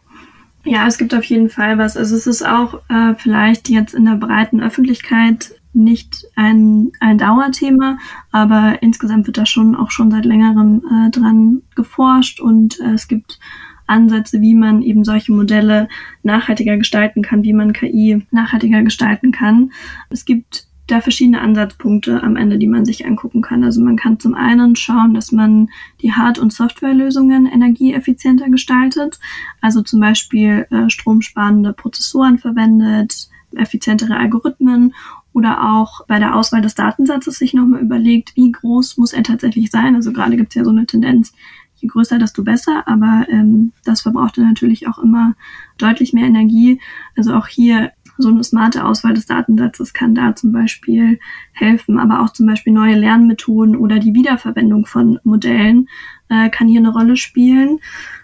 Ja, 0.65 0.87
es 0.87 0.97
gibt 0.97 1.13
auf 1.13 1.25
jeden 1.25 1.49
Fall 1.49 1.77
was. 1.77 1.97
Also 1.97 2.15
es 2.15 2.25
ist 2.25 2.43
auch 2.43 2.81
äh, 2.89 3.13
vielleicht 3.17 3.69
jetzt 3.69 3.93
in 3.93 4.05
der 4.05 4.15
breiten 4.15 4.61
Öffentlichkeit 4.61 5.53
nicht 5.73 6.25
ein, 6.35 6.91
ein 6.99 7.17
Dauerthema, 7.17 7.97
aber 8.31 8.81
insgesamt 8.81 9.27
wird 9.27 9.37
da 9.37 9.45
schon 9.45 9.75
auch 9.75 9.91
schon 9.91 10.11
seit 10.11 10.25
längerem 10.25 10.83
äh, 10.89 11.09
dran 11.09 11.61
geforscht 11.75 12.39
und 12.39 12.79
äh, 12.79 12.93
es 12.93 13.07
gibt 13.07 13.39
Ansätze, 13.87 14.41
wie 14.41 14.55
man 14.55 14.81
eben 14.81 15.03
solche 15.03 15.33
Modelle 15.33 15.87
nachhaltiger 16.23 16.77
gestalten 16.77 17.21
kann, 17.21 17.43
wie 17.43 17.53
man 17.53 17.73
KI 17.73 18.25
nachhaltiger 18.31 18.81
gestalten 18.81 19.31
kann. 19.31 19.71
Es 20.09 20.25
gibt 20.25 20.67
da 20.87 20.99
verschiedene 20.99 21.41
Ansatzpunkte 21.41 22.21
am 22.23 22.35
Ende, 22.35 22.57
die 22.57 22.67
man 22.67 22.85
sich 22.85 23.05
angucken 23.05 23.41
kann. 23.41 23.63
Also 23.63 23.81
man 23.81 23.95
kann 23.95 24.19
zum 24.19 24.35
einen 24.35 24.75
schauen, 24.75 25.13
dass 25.13 25.31
man 25.31 25.69
die 26.01 26.11
Hard- 26.11 26.39
und 26.39 26.51
Softwarelösungen 26.51 27.45
energieeffizienter 27.45 28.49
gestaltet, 28.49 29.19
also 29.61 29.81
zum 29.81 30.01
Beispiel 30.01 30.67
äh, 30.71 30.89
stromsparende 30.89 31.73
Prozessoren 31.73 32.37
verwendet, 32.37 33.29
effizientere 33.55 34.17
Algorithmen 34.17 34.93
oder 35.33 35.73
auch 35.73 36.05
bei 36.07 36.19
der 36.19 36.35
Auswahl 36.35 36.61
des 36.61 36.75
Datensatzes 36.75 37.37
sich 37.37 37.53
nochmal 37.53 37.81
überlegt, 37.81 38.35
wie 38.35 38.51
groß 38.51 38.97
muss 38.97 39.13
er 39.13 39.23
tatsächlich 39.23 39.71
sein. 39.71 39.95
Also 39.95 40.13
gerade 40.13 40.37
gibt 40.37 40.49
es 40.49 40.55
ja 40.55 40.63
so 40.63 40.69
eine 40.69 40.85
Tendenz, 40.85 41.33
je 41.75 41.87
größer, 41.87 42.17
desto 42.19 42.43
besser, 42.43 42.87
aber 42.87 43.25
ähm, 43.29 43.73
das 43.83 44.01
verbraucht 44.01 44.37
dann 44.37 44.47
natürlich 44.47 44.87
auch 44.87 44.99
immer 44.99 45.35
deutlich 45.77 46.13
mehr 46.13 46.25
Energie. 46.25 46.79
Also 47.17 47.33
auch 47.33 47.47
hier 47.47 47.91
so 48.17 48.29
eine 48.29 48.43
smarte 48.43 48.85
Auswahl 48.85 49.13
des 49.13 49.25
Datensatzes 49.25 49.93
kann 49.93 50.15
da 50.15 50.35
zum 50.35 50.51
Beispiel 50.51 51.19
helfen, 51.51 51.99
aber 51.99 52.21
auch 52.21 52.29
zum 52.29 52.45
Beispiel 52.45 52.71
neue 52.71 52.95
Lernmethoden 52.95 53.75
oder 53.75 53.99
die 53.99 54.13
Wiederverwendung 54.13 54.85
von 54.85 55.19
Modellen 55.23 55.89
äh, 56.29 56.49
kann 56.49 56.67
hier 56.67 56.79
eine 56.79 56.93
Rolle 56.93 57.17
spielen. 57.17 57.79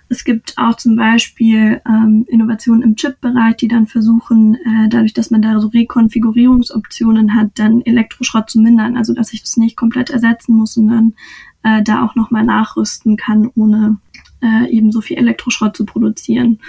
Es 0.10 0.24
gibt 0.24 0.57
auch 0.57 0.76
zum 0.76 0.95
Beispiel 0.95 1.82
ähm, 1.88 2.26
Innovationen 2.28 2.82
im 2.82 2.95
Chip-Bereich, 2.95 3.57
die 3.57 3.68
dann 3.68 3.86
versuchen, 3.86 4.55
äh, 4.55 4.89
dadurch, 4.89 5.14
dass 5.14 5.30
man 5.30 5.43
da 5.43 5.60
so 5.60 5.68
Rekonfigurierungsoptionen 5.68 7.36
hat, 7.36 7.51
dann 7.55 7.82
Elektroschrott 7.82 8.49
zu 8.49 8.60
mindern. 8.60 8.97
Also 8.97 9.14
dass 9.14 9.34
ich 9.34 9.41
das 9.41 9.57
nicht 9.57 9.78
komplett 9.78 10.10
ersetzen 10.10 10.55
muss, 10.55 10.74
sondern 10.74 11.14
äh, 11.64 11.84
da 11.84 12.03
auch 12.03 12.16
nochmal 12.16 12.43
nachrüsten 12.43 13.18
kann, 13.18 13.51
ohne 13.55 13.97
äh, 14.41 14.70
eben 14.72 14.91
so 14.91 15.01
viel 15.01 15.18
Elektroschrott 15.18 15.78
zu 15.78 15.86
produzieren. 15.86 16.60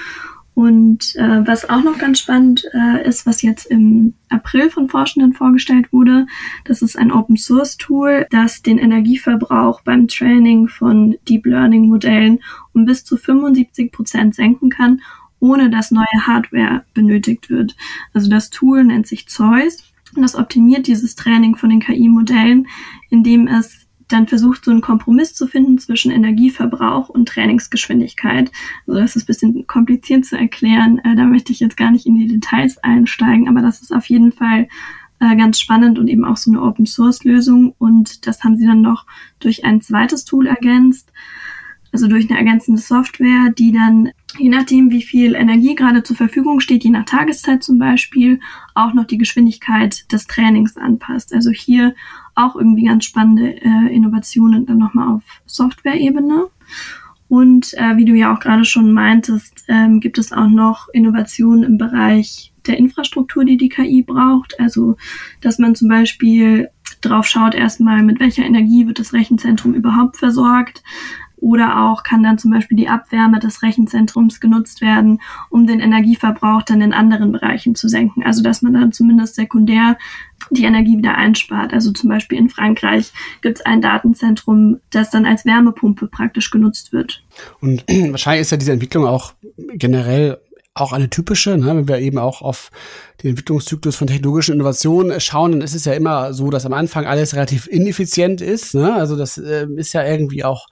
Und 0.54 1.14
äh, 1.16 1.46
was 1.46 1.70
auch 1.70 1.82
noch 1.82 1.96
ganz 1.98 2.18
spannend 2.18 2.64
äh, 2.74 3.06
ist, 3.08 3.24
was 3.24 3.40
jetzt 3.40 3.66
im 3.66 4.14
April 4.28 4.68
von 4.68 4.88
Forschenden 4.88 5.32
vorgestellt 5.32 5.92
wurde, 5.92 6.26
das 6.64 6.82
ist 6.82 6.98
ein 6.98 7.12
Open 7.12 7.36
Source 7.36 7.76
Tool, 7.76 8.26
das 8.30 8.60
den 8.60 8.78
Energieverbrauch 8.78 9.80
beim 9.82 10.08
Training 10.08 10.68
von 10.68 11.16
Deep 11.28 11.46
Learning 11.46 11.88
Modellen 11.88 12.40
um 12.72 12.84
bis 12.84 13.04
zu 13.04 13.16
75 13.16 13.92
Prozent 13.92 14.34
senken 14.34 14.70
kann, 14.70 15.00
ohne 15.38 15.70
dass 15.70 15.90
neue 15.90 16.26
Hardware 16.26 16.84
benötigt 16.94 17.50
wird. 17.50 17.74
Also 18.12 18.28
das 18.28 18.50
Tool 18.50 18.84
nennt 18.84 19.06
sich 19.06 19.28
Zeus 19.28 19.92
und 20.14 20.22
das 20.22 20.34
optimiert 20.34 20.86
dieses 20.86 21.14
Training 21.14 21.56
von 21.56 21.70
den 21.70 21.80
KI-Modellen, 21.80 22.66
indem 23.08 23.46
es 23.46 23.79
dann 24.12 24.26
versucht, 24.26 24.64
so 24.64 24.70
einen 24.70 24.80
Kompromiss 24.80 25.34
zu 25.34 25.46
finden 25.46 25.78
zwischen 25.78 26.10
Energieverbrauch 26.10 27.08
und 27.08 27.28
Trainingsgeschwindigkeit. 27.28 28.50
Also 28.86 29.00
das 29.00 29.16
ist 29.16 29.24
ein 29.24 29.26
bisschen 29.26 29.66
kompliziert 29.66 30.24
zu 30.24 30.36
erklären. 30.36 30.98
Äh, 31.04 31.16
da 31.16 31.24
möchte 31.24 31.52
ich 31.52 31.60
jetzt 31.60 31.76
gar 31.76 31.90
nicht 31.90 32.06
in 32.06 32.16
die 32.16 32.28
Details 32.28 32.78
einsteigen, 32.78 33.48
aber 33.48 33.62
das 33.62 33.82
ist 33.82 33.92
auf 33.92 34.06
jeden 34.06 34.32
Fall 34.32 34.68
äh, 35.20 35.36
ganz 35.36 35.60
spannend 35.60 35.98
und 35.98 36.08
eben 36.08 36.24
auch 36.24 36.36
so 36.36 36.50
eine 36.50 36.62
Open 36.62 36.86
Source 36.86 37.24
Lösung. 37.24 37.74
Und 37.78 38.26
das 38.26 38.42
haben 38.42 38.56
sie 38.56 38.66
dann 38.66 38.82
noch 38.82 39.06
durch 39.38 39.64
ein 39.64 39.80
zweites 39.80 40.24
Tool 40.24 40.46
ergänzt, 40.46 41.12
also 41.92 42.06
durch 42.06 42.30
eine 42.30 42.38
ergänzende 42.38 42.80
Software, 42.80 43.50
die 43.56 43.72
dann 43.72 44.10
je 44.38 44.48
nachdem, 44.48 44.90
wie 44.90 45.02
viel 45.02 45.34
Energie 45.34 45.74
gerade 45.74 46.02
zur 46.02 46.16
Verfügung 46.16 46.60
steht, 46.60 46.84
je 46.84 46.90
nach 46.90 47.04
Tageszeit 47.04 47.62
zum 47.62 47.78
Beispiel, 47.78 48.40
auch 48.74 48.94
noch 48.94 49.04
die 49.04 49.18
Geschwindigkeit 49.18 50.10
des 50.12 50.26
Trainings 50.26 50.76
anpasst. 50.76 51.34
Also 51.34 51.50
hier 51.50 51.94
auch 52.34 52.56
irgendwie 52.56 52.84
ganz 52.84 53.04
spannende 53.04 53.56
äh, 53.62 53.94
Innovationen 53.94 54.66
dann 54.66 54.78
nochmal 54.78 55.08
auf 55.08 55.22
Software-Ebene. 55.46 56.46
Und 57.28 57.74
äh, 57.74 57.96
wie 57.96 58.04
du 58.04 58.14
ja 58.14 58.34
auch 58.34 58.40
gerade 58.40 58.64
schon 58.64 58.92
meintest, 58.92 59.64
ähm, 59.68 60.00
gibt 60.00 60.18
es 60.18 60.32
auch 60.32 60.48
noch 60.48 60.88
Innovationen 60.92 61.62
im 61.62 61.78
Bereich 61.78 62.52
der 62.66 62.76
Infrastruktur, 62.76 63.44
die 63.44 63.56
die 63.56 63.68
KI 63.68 64.02
braucht. 64.02 64.58
Also, 64.58 64.96
dass 65.40 65.58
man 65.58 65.74
zum 65.74 65.88
Beispiel 65.88 66.68
drauf 67.00 67.26
schaut, 67.26 67.54
erstmal, 67.54 68.02
mit 68.02 68.20
welcher 68.20 68.44
Energie 68.44 68.86
wird 68.86 68.98
das 68.98 69.12
Rechenzentrum 69.12 69.74
überhaupt 69.74 70.16
versorgt. 70.16 70.82
Oder 71.40 71.90
auch 71.90 72.02
kann 72.02 72.22
dann 72.22 72.38
zum 72.38 72.50
Beispiel 72.50 72.76
die 72.76 72.88
Abwärme 72.88 73.38
des 73.40 73.62
Rechenzentrums 73.62 74.40
genutzt 74.40 74.80
werden, 74.80 75.20
um 75.48 75.66
den 75.66 75.80
Energieverbrauch 75.80 76.62
dann 76.62 76.80
in 76.80 76.92
anderen 76.92 77.32
Bereichen 77.32 77.74
zu 77.74 77.88
senken. 77.88 78.22
Also 78.24 78.42
dass 78.42 78.62
man 78.62 78.74
dann 78.74 78.92
zumindest 78.92 79.34
sekundär 79.34 79.96
die 80.50 80.64
Energie 80.64 80.98
wieder 80.98 81.16
einspart. 81.16 81.72
Also 81.72 81.92
zum 81.92 82.08
Beispiel 82.08 82.38
in 82.38 82.48
Frankreich 82.48 83.12
gibt 83.42 83.58
es 83.58 83.66
ein 83.66 83.82
Datenzentrum, 83.82 84.80
das 84.90 85.10
dann 85.10 85.26
als 85.26 85.44
Wärmepumpe 85.44 86.06
praktisch 86.06 86.50
genutzt 86.50 86.92
wird. 86.92 87.22
Und 87.60 87.84
wahrscheinlich 88.10 88.42
ist 88.42 88.50
ja 88.50 88.56
diese 88.56 88.72
Entwicklung 88.72 89.06
auch 89.06 89.34
generell 89.74 90.38
auch 90.74 90.92
eine 90.92 91.10
typische, 91.10 91.56
ne? 91.58 91.76
wenn 91.76 91.88
wir 91.88 91.98
eben 91.98 92.18
auch 92.18 92.42
auf 92.42 92.70
den 93.22 93.30
Entwicklungszyklus 93.30 93.96
von 93.96 94.06
technologischen 94.06 94.54
Innovationen 94.54 95.20
schauen, 95.20 95.52
dann 95.52 95.60
ist 95.62 95.74
es 95.74 95.84
ja 95.84 95.92
immer 95.92 96.32
so, 96.32 96.48
dass 96.50 96.64
am 96.64 96.72
Anfang 96.72 97.06
alles 97.06 97.34
relativ 97.34 97.66
ineffizient 97.66 98.40
ist. 98.40 98.74
Ne? 98.74 98.94
Also 98.94 99.16
das 99.16 99.36
äh, 99.36 99.66
ist 99.76 99.92
ja 99.92 100.04
irgendwie 100.06 100.44
auch 100.44 100.68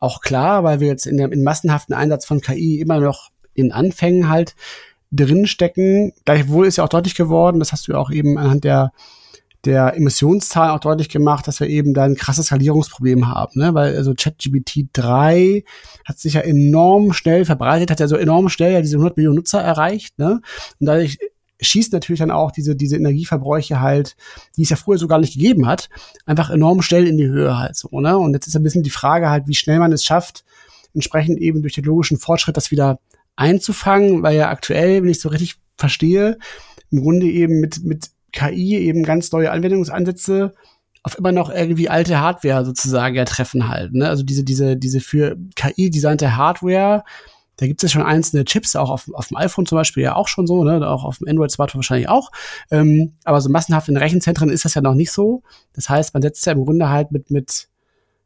auch 0.00 0.20
klar, 0.20 0.64
weil 0.64 0.80
wir 0.80 0.88
jetzt 0.88 1.06
in 1.06 1.16
dem 1.16 1.30
in 1.30 1.44
massenhaften 1.44 1.94
Einsatz 1.94 2.24
von 2.24 2.40
KI 2.40 2.80
immer 2.80 2.98
noch 2.98 3.30
in 3.54 3.70
Anfängen 3.70 4.28
halt 4.28 4.56
drinstecken. 5.12 6.12
Gleichwohl 6.24 6.66
ist 6.66 6.76
ja 6.76 6.84
auch 6.84 6.88
deutlich 6.88 7.14
geworden, 7.14 7.58
das 7.58 7.72
hast 7.72 7.86
du 7.86 7.92
ja 7.92 7.98
auch 7.98 8.10
eben 8.10 8.38
anhand 8.38 8.64
der 8.64 8.92
der 9.66 9.94
Emissionszahlen 9.94 10.74
auch 10.74 10.80
deutlich 10.80 11.10
gemacht, 11.10 11.46
dass 11.46 11.60
wir 11.60 11.68
eben 11.68 11.92
da 11.92 12.04
ein 12.04 12.16
krasses 12.16 12.46
Skalierungsproblem 12.46 13.28
haben, 13.28 13.60
ne? 13.60 13.74
weil 13.74 13.94
also 13.94 14.14
ChatGPT 14.14 14.88
3 14.92 15.64
hat 16.06 16.18
sich 16.18 16.34
ja 16.34 16.40
enorm 16.40 17.12
schnell 17.12 17.44
verbreitet, 17.44 17.90
hat 17.90 18.00
ja 18.00 18.08
so 18.08 18.16
enorm 18.16 18.48
schnell 18.48 18.72
ja 18.72 18.80
diese 18.80 18.96
100 18.96 19.16
Millionen 19.16 19.36
Nutzer 19.36 19.60
erreicht, 19.60 20.18
ne? 20.18 20.40
Und 20.80 20.86
dadurch 20.86 21.18
schießt 21.60 21.92
natürlich 21.92 22.20
dann 22.20 22.30
auch 22.30 22.50
diese, 22.50 22.76
diese 22.76 22.96
Energieverbräuche 22.96 23.80
halt, 23.80 24.16
die 24.56 24.62
es 24.62 24.70
ja 24.70 24.76
früher 24.76 24.98
so 24.98 25.08
gar 25.08 25.18
nicht 25.18 25.34
gegeben 25.34 25.66
hat, 25.66 25.88
einfach 26.26 26.50
enorm 26.50 26.82
schnell 26.82 27.06
in 27.06 27.18
die 27.18 27.26
Höhe 27.26 27.58
halt 27.58 27.76
so, 27.76 28.00
ne? 28.00 28.16
Und 28.18 28.34
jetzt 28.34 28.46
ist 28.46 28.56
ein 28.56 28.62
bisschen 28.62 28.82
die 28.82 28.90
Frage 28.90 29.30
halt, 29.30 29.46
wie 29.46 29.54
schnell 29.54 29.78
man 29.78 29.92
es 29.92 30.04
schafft, 30.04 30.44
entsprechend 30.94 31.38
eben 31.38 31.62
durch 31.62 31.74
technologischen 31.74 32.18
Fortschritt 32.18 32.56
das 32.56 32.70
wieder 32.70 32.98
einzufangen, 33.36 34.22
weil 34.22 34.36
ja 34.36 34.50
aktuell, 34.50 35.02
wenn 35.02 35.10
ich 35.10 35.20
so 35.20 35.28
richtig 35.28 35.56
verstehe, 35.76 36.38
im 36.90 37.02
Grunde 37.02 37.26
eben 37.26 37.60
mit, 37.60 37.84
mit 37.84 38.10
KI 38.32 38.76
eben 38.76 39.02
ganz 39.02 39.32
neue 39.32 39.50
Anwendungsansätze 39.50 40.54
auf 41.02 41.16
immer 41.16 41.32
noch 41.32 41.50
irgendwie 41.50 41.88
alte 41.88 42.20
Hardware 42.20 42.64
sozusagen 42.64 43.14
ja 43.14 43.24
treffen 43.24 43.68
halt. 43.68 43.94
Ne? 43.94 44.08
Also 44.08 44.22
diese, 44.22 44.44
diese, 44.44 44.76
diese 44.76 45.00
für 45.00 45.36
KI 45.56 45.90
designte 45.90 46.36
Hardware, 46.36 47.04
da 47.60 47.66
gibt 47.66 47.84
es 47.84 47.92
ja 47.92 48.00
schon 48.00 48.08
einzelne 48.08 48.46
Chips, 48.46 48.74
auch 48.74 48.88
auf, 48.88 49.12
auf 49.12 49.28
dem 49.28 49.36
iPhone 49.36 49.66
zum 49.66 49.76
Beispiel 49.76 50.02
ja 50.02 50.16
auch 50.16 50.28
schon 50.28 50.46
so, 50.46 50.64
ne? 50.64 50.88
auch 50.88 51.04
auf 51.04 51.18
dem 51.18 51.28
Android-Smartphone 51.28 51.80
wahrscheinlich 51.80 52.08
auch. 52.08 52.30
Ähm, 52.70 53.12
aber 53.24 53.42
so 53.42 53.50
massenhaft 53.50 53.90
in 53.90 53.98
Rechenzentren 53.98 54.48
ist 54.48 54.64
das 54.64 54.72
ja 54.72 54.80
noch 54.80 54.94
nicht 54.94 55.12
so. 55.12 55.42
Das 55.74 55.90
heißt, 55.90 56.14
man 56.14 56.22
setzt 56.22 56.46
ja 56.46 56.54
im 56.54 56.64
Grunde 56.64 56.88
halt 56.88 57.12
mit, 57.12 57.30
mit 57.30 57.68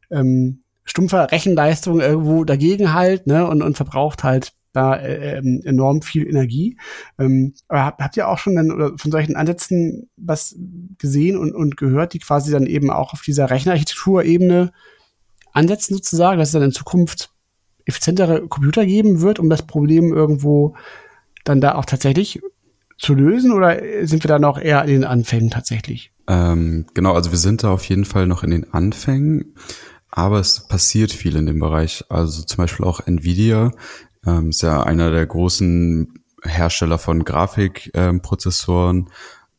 ähm, 0.09 0.63
stumpfer 0.85 1.29
Rechenleistung 1.33 1.99
irgendwo 1.99 2.45
dagegen 2.45 2.93
halt 2.93 3.27
ne? 3.27 3.45
und, 3.45 3.61
und 3.61 3.75
verbraucht 3.75 4.23
halt 4.23 4.53
da 4.71 4.95
äh, 4.95 5.39
ähm, 5.39 5.61
enorm 5.65 6.01
viel 6.01 6.25
Energie. 6.25 6.77
Ähm, 7.19 7.55
aber 7.67 7.83
habt, 7.83 8.01
habt 8.01 8.15
ihr 8.15 8.29
auch 8.29 8.37
schon 8.37 8.55
dann, 8.55 8.71
oder 8.71 8.97
von 8.97 9.11
solchen 9.11 9.35
Ansätzen 9.35 10.09
was 10.15 10.55
gesehen 10.97 11.37
und, 11.37 11.53
und 11.53 11.75
gehört, 11.75 12.13
die 12.13 12.19
quasi 12.19 12.53
dann 12.53 12.67
eben 12.67 12.89
auch 12.89 13.11
auf 13.11 13.21
dieser 13.21 13.49
Rechenarchitekturebene 13.49 14.71
ansetzen 15.51 15.95
sozusagen, 15.95 16.39
dass 16.39 16.49
es 16.49 16.53
dann 16.53 16.63
in 16.63 16.71
Zukunft 16.71 17.34
effizientere 17.85 18.47
Computer 18.47 18.85
geben 18.85 19.21
wird, 19.21 19.39
um 19.39 19.49
das 19.49 19.61
Problem 19.61 20.13
irgendwo 20.13 20.75
dann 21.43 21.61
da 21.61 21.75
auch 21.75 21.85
tatsächlich 21.85 22.41
zu 22.97 23.13
lösen 23.13 23.51
oder 23.51 23.79
sind 24.03 24.23
wir 24.23 24.29
da 24.29 24.39
noch 24.39 24.57
eher 24.59 24.83
in 24.83 24.89
den 24.89 25.03
Anfängen 25.03 25.49
tatsächlich? 25.49 26.11
Ähm, 26.27 26.85
genau, 26.93 27.13
also 27.13 27.31
wir 27.31 27.37
sind 27.37 27.63
da 27.63 27.69
auf 27.69 27.85
jeden 27.85 28.05
Fall 28.05 28.25
noch 28.25 28.43
in 28.43 28.51
den 28.51 28.73
Anfängen, 28.73 29.55
aber 30.09 30.39
es 30.39 30.67
passiert 30.67 31.11
viel 31.11 31.35
in 31.35 31.45
dem 31.45 31.59
Bereich. 31.59 32.05
Also 32.09 32.43
zum 32.43 32.57
Beispiel 32.57 32.85
auch 32.85 33.05
Nvidia 33.05 33.71
ähm, 34.25 34.49
ist 34.49 34.61
ja 34.61 34.81
einer 34.83 35.11
der 35.11 35.25
großen 35.25 36.13
Hersteller 36.43 36.97
von 36.97 37.23
Grafikprozessoren, 37.23 38.97
ähm, 38.97 39.07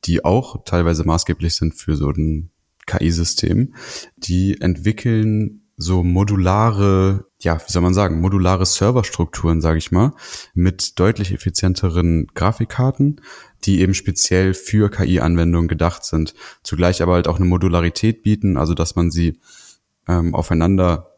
die 0.05 0.25
auch 0.25 0.65
teilweise 0.65 1.05
maßgeblich 1.05 1.55
sind 1.55 1.75
für 1.75 1.97
so 1.97 2.11
ein 2.11 2.51
KI-System. 2.87 3.75
Die 4.17 4.61
entwickeln 4.61 5.63
so 5.77 6.03
modulare, 6.03 7.27
ja, 7.47 7.61
wie 7.65 7.73
soll 7.73 7.83
man 7.83 7.95
sagen, 7.95 8.21
modulare 8.21 8.67
Serverstrukturen, 8.67 9.61
sage 9.61 9.79
ich 9.79 9.93
mal, 9.93 10.13
mit 10.53 10.99
deutlich 10.99 11.33
effizienteren 11.33 12.27
Grafikkarten, 12.35 13.21
die 13.65 13.81
eben 13.81 13.95
speziell 13.95 14.53
für 14.53 14.91
KI-Anwendungen 14.91 15.69
gedacht 15.69 16.05
sind, 16.05 16.35
zugleich 16.65 17.03
aber 17.03 17.13
halt 17.13 17.29
auch 17.29 17.37
eine 17.37 17.45
Modularität 17.45 18.25
bieten, 18.25 18.57
also 18.57 18.75
dass 18.75 18.97
man 18.97 19.13
sie 19.13 19.39
ähm, 20.09 20.35
aufeinander 20.35 21.13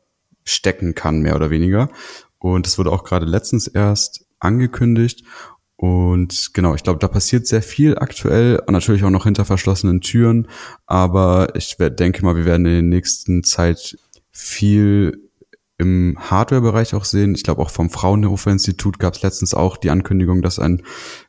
stecken 0.44 0.94
kann, 0.94 1.20
mehr 1.20 1.34
oder 1.34 1.48
weniger. 1.48 1.88
Und 2.38 2.66
das 2.66 2.76
wurde 2.76 2.92
auch 2.92 3.04
gerade 3.04 3.24
letztens 3.24 3.66
erst 3.66 4.26
angekündigt. 4.38 5.24
Und 5.76 6.52
genau, 6.52 6.74
ich 6.74 6.82
glaube, 6.82 6.98
da 6.98 7.08
passiert 7.08 7.46
sehr 7.46 7.62
viel 7.62 7.96
aktuell, 7.96 8.62
natürlich 8.68 9.02
auch 9.02 9.10
noch 9.10 9.24
hinter 9.24 9.46
verschlossenen 9.46 10.02
Türen. 10.02 10.46
Aber 10.84 11.54
ich 11.54 11.76
denke 11.78 12.22
mal, 12.22 12.36
wir 12.36 12.44
werden 12.44 12.66
in 12.66 12.72
der 12.72 12.82
nächsten 12.82 13.44
Zeit 13.44 13.96
viel 14.30 15.27
im 15.78 16.16
Hardware-Bereich 16.18 16.94
auch 16.94 17.04
sehen. 17.04 17.36
Ich 17.36 17.44
glaube, 17.44 17.62
auch 17.62 17.70
vom 17.70 17.88
Fraunhofer 17.88 18.50
Institut 18.50 18.98
gab 18.98 19.14
es 19.14 19.22
letztens 19.22 19.54
auch 19.54 19.76
die 19.76 19.90
Ankündigung, 19.90 20.42
dass 20.42 20.58
ein 20.58 20.82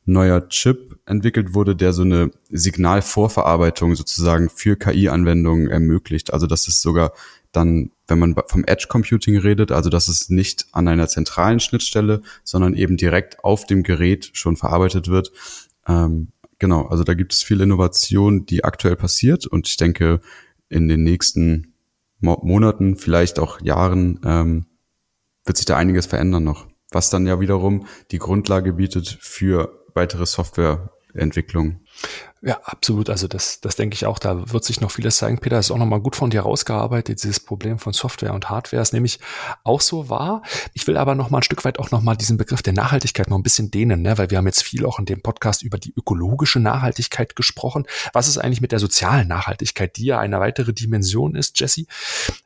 neuer 0.05 0.49
Chip 0.49 0.99
entwickelt 1.05 1.53
wurde, 1.53 1.75
der 1.75 1.93
so 1.93 2.01
eine 2.01 2.31
Signalvorverarbeitung 2.49 3.95
sozusagen 3.95 4.49
für 4.49 4.75
KI-Anwendungen 4.75 5.69
ermöglicht. 5.69 6.33
Also 6.33 6.47
dass 6.47 6.67
es 6.67 6.81
sogar 6.81 7.13
dann, 7.51 7.91
wenn 8.07 8.19
man 8.19 8.35
vom 8.47 8.63
Edge 8.65 8.87
Computing 8.89 9.37
redet, 9.37 9.71
also 9.71 9.91
dass 9.91 10.07
es 10.07 10.29
nicht 10.29 10.65
an 10.71 10.87
einer 10.87 11.07
zentralen 11.07 11.59
Schnittstelle, 11.59 12.21
sondern 12.43 12.73
eben 12.73 12.97
direkt 12.97 13.43
auf 13.43 13.65
dem 13.65 13.83
Gerät 13.83 14.31
schon 14.33 14.55
verarbeitet 14.55 15.09
wird. 15.09 15.31
Ähm, 15.87 16.29
genau, 16.57 16.87
also 16.87 17.03
da 17.03 17.13
gibt 17.13 17.33
es 17.33 17.43
viel 17.43 17.61
Innovation, 17.61 18.47
die 18.47 18.63
aktuell 18.63 18.95
passiert 18.95 19.45
und 19.45 19.67
ich 19.67 19.77
denke, 19.77 20.21
in 20.69 20.87
den 20.87 21.03
nächsten 21.03 21.73
Monaten, 22.19 22.95
vielleicht 22.95 23.39
auch 23.39 23.61
Jahren, 23.61 24.19
ähm, 24.25 24.65
wird 25.45 25.57
sich 25.57 25.65
da 25.65 25.77
einiges 25.77 26.05
verändern 26.05 26.43
noch. 26.43 26.67
Was 26.91 27.09
dann 27.09 27.27
ja 27.27 27.39
wiederum 27.39 27.85
die 28.11 28.17
Grundlage 28.17 28.73
bietet 28.73 29.07
für 29.21 29.85
weitere 29.93 30.25
Softwareentwicklung. 30.25 31.81
Ja, 32.41 32.57
absolut. 32.63 33.09
Also 33.09 33.27
das, 33.27 33.59
das 33.59 33.75
denke 33.75 33.95
ich 33.95 34.05
auch. 34.05 34.17
Da 34.17 34.51
wird 34.51 34.63
sich 34.63 34.79
noch 34.79 34.91
vieles 34.91 35.17
zeigen. 35.17 35.39
Peter 35.39 35.59
ist 35.59 35.71
auch 35.71 35.77
nochmal 35.77 35.99
gut 35.99 36.15
von 36.15 36.29
dir 36.29 36.41
rausgearbeitet. 36.41 37.21
Dieses 37.21 37.41
Problem 37.41 37.79
von 37.79 37.91
Software 37.91 38.33
und 38.33 38.49
Hardware 38.49 38.81
ist 38.81 38.93
nämlich 38.93 39.19
auch 39.65 39.81
so 39.81 40.09
wahr. 40.09 40.41
Ich 40.73 40.87
will 40.87 40.95
aber 40.95 41.15
noch 41.15 41.29
mal 41.29 41.39
ein 41.39 41.43
Stück 41.43 41.65
weit 41.65 41.79
auch 41.79 41.91
noch 41.91 42.01
mal 42.01 42.15
diesen 42.15 42.37
Begriff 42.37 42.61
der 42.61 42.71
Nachhaltigkeit 42.71 43.29
noch 43.29 43.37
ein 43.37 43.43
bisschen 43.43 43.71
dehnen, 43.71 44.01
ne? 44.01 44.17
weil 44.17 44.29
wir 44.29 44.37
haben 44.37 44.45
jetzt 44.45 44.63
viel 44.63 44.85
auch 44.85 44.99
in 44.99 45.05
dem 45.05 45.21
Podcast 45.21 45.63
über 45.63 45.77
die 45.77 45.93
ökologische 45.97 46.61
Nachhaltigkeit 46.61 47.35
gesprochen. 47.35 47.85
Was 48.13 48.29
ist 48.29 48.37
eigentlich 48.37 48.61
mit 48.61 48.71
der 48.71 48.79
sozialen 48.79 49.27
Nachhaltigkeit, 49.27 49.97
die 49.97 50.05
ja 50.05 50.19
eine 50.19 50.39
weitere 50.39 50.71
Dimension 50.71 51.35
ist, 51.35 51.59
Jesse? 51.59 51.87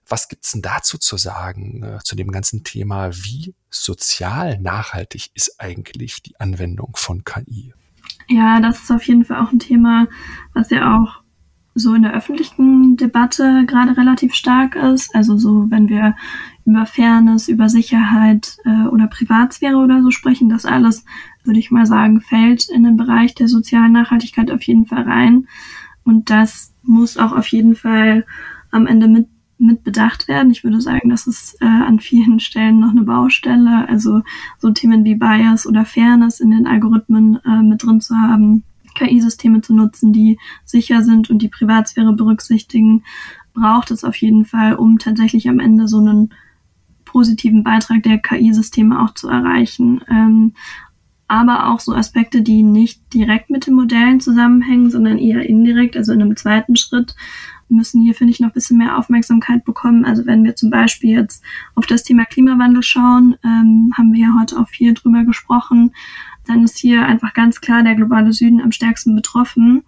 Was 0.08 0.28
gibt's 0.28 0.54
denn 0.54 0.64
dazu 0.64 0.98
zu 0.98 1.18
sagen, 1.18 1.84
äh, 1.84 2.00
zu 2.04 2.16
dem 2.16 2.32
ganzen 2.32 2.64
Thema? 2.64 3.12
Wie 3.14 3.54
sozial 3.70 4.60
nachhaltig 4.60 5.30
ist 5.36 5.60
eigentlich 5.60 6.24
die 6.24 6.40
Anwendung 6.40 6.96
von 6.96 7.24
KI? 7.24 7.74
Ja, 8.30 8.60
das 8.60 8.84
ist 8.84 8.92
auf 8.92 9.04
jeden 9.04 9.26
Fall 9.26 9.42
auch 9.42 9.52
ein 9.52 9.60
Thema, 9.60 10.08
was 10.54 10.70
ja 10.70 10.98
auch 10.98 11.24
so 11.76 11.94
in 11.96 12.04
der 12.04 12.14
öffentlichen 12.14 12.98
Debatte 12.98 13.66
gerade 13.66 13.98
relativ 13.98 14.34
stark 14.36 14.76
ist. 14.76 15.16
Also 15.16 15.38
so, 15.38 15.72
wenn 15.72 15.90
wir 15.90 16.16
über 16.66 16.86
Fairness, 16.86 17.48
über 17.48 17.68
Sicherheit 17.68 18.58
äh, 18.64 18.88
oder 18.88 19.08
Privatsphäre 19.08 19.78
oder 19.78 20.02
so 20.02 20.12
sprechen, 20.12 20.50
das 20.50 20.66
alles, 20.66 21.04
würde 21.44 21.60
ich 21.60 21.72
mal 21.72 21.86
sagen, 21.86 22.22
fällt 22.22 22.70
in 22.70 22.84
den 22.84 22.96
Bereich 22.96 23.34
der 23.36 23.48
sozialen 23.48 23.92
Nachhaltigkeit 23.92 24.52
auf 24.52 24.62
jeden 24.64 24.86
Fall 24.86 25.04
rein. 25.04 25.48
Und 26.04 26.30
das 26.30 26.74
muss 26.84 27.18
auch 27.18 27.32
auf 27.32 27.48
jeden 27.48 27.76
Fall 27.76 28.26
am 28.72 28.88
Ende 28.88 29.08
mit 29.08 29.28
mit 29.64 29.84
bedacht 29.84 30.28
werden. 30.28 30.52
Ich 30.52 30.64
würde 30.64 30.82
sagen, 30.82 31.10
das 31.10 31.28
ist 31.28 31.62
äh, 31.62 31.66
an 31.66 32.00
vielen 32.00 32.40
Stellen 32.40 32.80
noch 32.80 32.92
eine 32.92 33.04
Baustelle. 33.04 33.88
Also 33.88 34.22
so 34.60 34.72
Themen 34.72 35.04
wie 35.04 35.16
Bias 35.16 35.66
oder 35.66 35.86
Fairness 35.86 36.40
in 36.40 36.52
den 36.52 36.68
Algorithmen 36.68 37.40
äh, 37.46 37.62
mit 37.62 37.84
drin 37.84 38.02
zu 38.02 38.16
haben, 38.16 38.64
KI-Systeme 38.96 39.62
zu 39.62 39.74
nutzen, 39.74 40.14
die 40.14 40.38
sicher 40.66 41.04
sind 41.04 41.30
und 41.30 41.42
die 41.42 41.48
Privatsphäre 41.48 42.14
berücksichtigen, 42.14 43.04
braucht 43.54 43.92
es 43.92 44.04
auf 44.04 44.16
jeden 44.18 44.46
Fall, 44.46 44.76
um 44.76 45.00
tatsächlich 45.00 45.50
am 45.50 45.60
Ende 45.60 45.88
so 45.88 45.98
einen 45.98 46.34
positiven 47.06 47.64
Beitrag 47.64 48.04
der 48.04 48.18
KI-Systeme 48.18 49.02
auch 49.02 49.14
zu 49.14 49.30
erreichen. 49.30 50.02
Ähm, 50.10 50.54
aber 51.28 51.70
auch 51.72 51.80
so 51.80 51.94
Aspekte, 51.94 52.42
die 52.42 52.64
nicht 52.64 53.02
direkt 53.14 53.50
mit 53.50 53.66
den 53.66 53.76
Modellen 53.76 54.20
zusammenhängen, 54.20 54.92
sondern 54.92 55.18
eher 55.18 55.48
indirekt, 55.48 55.96
also 55.98 56.12
in 56.12 56.22
einem 56.22 56.36
zweiten 56.36 56.76
Schritt, 56.76 57.16
müssen 57.70 58.02
hier, 58.02 58.14
finde 58.14 58.32
ich, 58.32 58.40
noch 58.40 58.50
ein 58.50 58.54
bisschen 58.54 58.78
mehr 58.78 58.98
Aufmerksamkeit 58.98 59.64
bekommen. 59.66 60.06
Also 60.06 60.26
wenn 60.26 60.44
wir 60.44 60.56
zum 60.56 60.70
Beispiel 60.70 61.12
jetzt 61.12 61.44
auf 61.76 61.86
das 61.86 62.04
Thema 62.04 62.26
Klimawandel 62.26 62.84
schauen, 62.84 63.36
ähm, 63.44 63.94
haben 63.98 64.14
wir 64.14 64.22
ja 64.22 64.36
heute 64.40 64.60
auch 64.60 64.70
viel 64.70 64.94
drüber 64.94 65.24
gesprochen, 65.24 65.92
dann 66.46 66.64
ist 66.64 66.78
hier 66.78 67.06
einfach 67.06 67.34
ganz 67.34 67.62
klar 67.62 67.84
der 67.84 67.96
globale 67.96 68.34
Süden 68.34 68.62
am 68.62 68.72
stärksten 68.72 69.16
betroffen. 69.16 69.84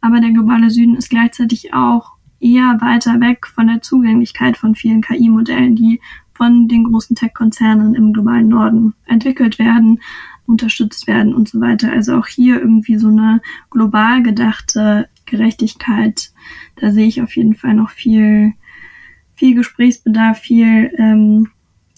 Aber 0.00 0.20
der 0.20 0.30
globale 0.30 0.70
Süden 0.70 0.96
ist 0.96 1.10
gleichzeitig 1.10 1.74
auch 1.74 2.12
eher 2.40 2.80
weiter 2.80 3.20
weg 3.20 3.46
von 3.46 3.66
der 3.66 3.82
Zugänglichkeit 3.82 4.56
von 4.56 4.74
vielen 4.74 5.02
KI-Modellen, 5.02 5.74
die 5.74 6.00
von 6.34 6.68
den 6.68 6.84
großen 6.84 7.16
Tech-Konzernen 7.16 7.94
im 7.94 8.12
globalen 8.12 8.48
Norden 8.48 8.94
entwickelt 9.06 9.58
werden, 9.58 10.00
unterstützt 10.46 11.08
werden 11.08 11.34
und 11.34 11.48
so 11.48 11.60
weiter. 11.60 11.90
Also 11.90 12.16
auch 12.16 12.28
hier 12.28 12.60
irgendwie 12.60 12.96
so 12.96 13.08
eine 13.08 13.40
global 13.70 14.22
gedachte 14.22 15.08
Gerechtigkeit 15.30 16.32
da 16.80 16.90
sehe 16.90 17.06
ich 17.06 17.22
auf 17.22 17.36
jeden 17.36 17.54
Fall 17.54 17.74
noch 17.74 17.90
viel, 17.90 18.52
viel 19.34 19.54
Gesprächsbedarf, 19.54 20.38
viel 20.38 20.92
ähm, 20.96 21.48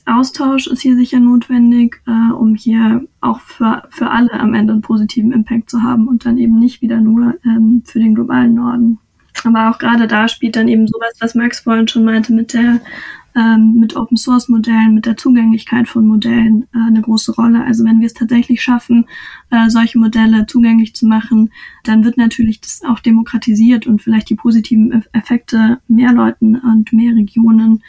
Austausch 0.06 0.66
ist 0.66 0.80
hier 0.80 0.96
sicher 0.96 1.20
notwendig, 1.20 2.02
äh, 2.06 2.32
um 2.32 2.54
hier 2.54 3.06
auch 3.20 3.40
für, 3.40 3.82
für 3.90 4.10
alle 4.10 4.32
am 4.32 4.54
Ende 4.54 4.72
einen 4.72 4.82
positiven 4.82 5.30
Impact 5.30 5.70
zu 5.70 5.82
haben 5.82 6.08
und 6.08 6.24
dann 6.24 6.38
eben 6.38 6.58
nicht 6.58 6.82
wieder 6.82 7.00
nur 7.00 7.34
ähm, 7.44 7.82
für 7.84 8.00
den 8.00 8.14
globalen 8.14 8.54
Norden. 8.54 8.98
Aber 9.44 9.70
auch 9.70 9.78
gerade 9.78 10.06
da 10.06 10.26
spielt 10.26 10.56
dann 10.56 10.68
eben 10.68 10.86
sowas, 10.86 11.12
was 11.20 11.34
Max 11.34 11.60
vorhin 11.60 11.86
schon 11.86 12.04
meinte, 12.04 12.32
mit 12.32 12.54
der 12.54 12.80
ähm, 13.36 13.74
mit 13.78 13.96
Open 13.96 14.16
Source 14.16 14.48
Modellen, 14.48 14.94
mit 14.94 15.06
der 15.06 15.16
Zugänglichkeit 15.16 15.88
von 15.88 16.06
Modellen 16.06 16.66
äh, 16.74 16.78
eine 16.86 17.00
große 17.00 17.34
Rolle. 17.34 17.64
Also 17.64 17.84
wenn 17.84 18.00
wir 18.00 18.06
es 18.06 18.14
tatsächlich 18.14 18.62
schaffen, 18.62 19.06
äh, 19.50 19.68
solche 19.68 19.98
Modelle 19.98 20.46
zugänglich 20.46 20.94
zu 20.94 21.06
machen, 21.06 21.50
dann 21.84 22.04
wird 22.04 22.16
natürlich 22.16 22.60
das 22.60 22.82
auch 22.86 23.00
demokratisiert 23.00 23.86
und 23.86 24.02
vielleicht 24.02 24.30
die 24.30 24.36
positiven 24.36 25.04
Effekte 25.12 25.80
mehr 25.88 26.12
Leuten 26.12 26.56
und 26.56 26.92
mehr 26.92 27.14
Regionen 27.14 27.82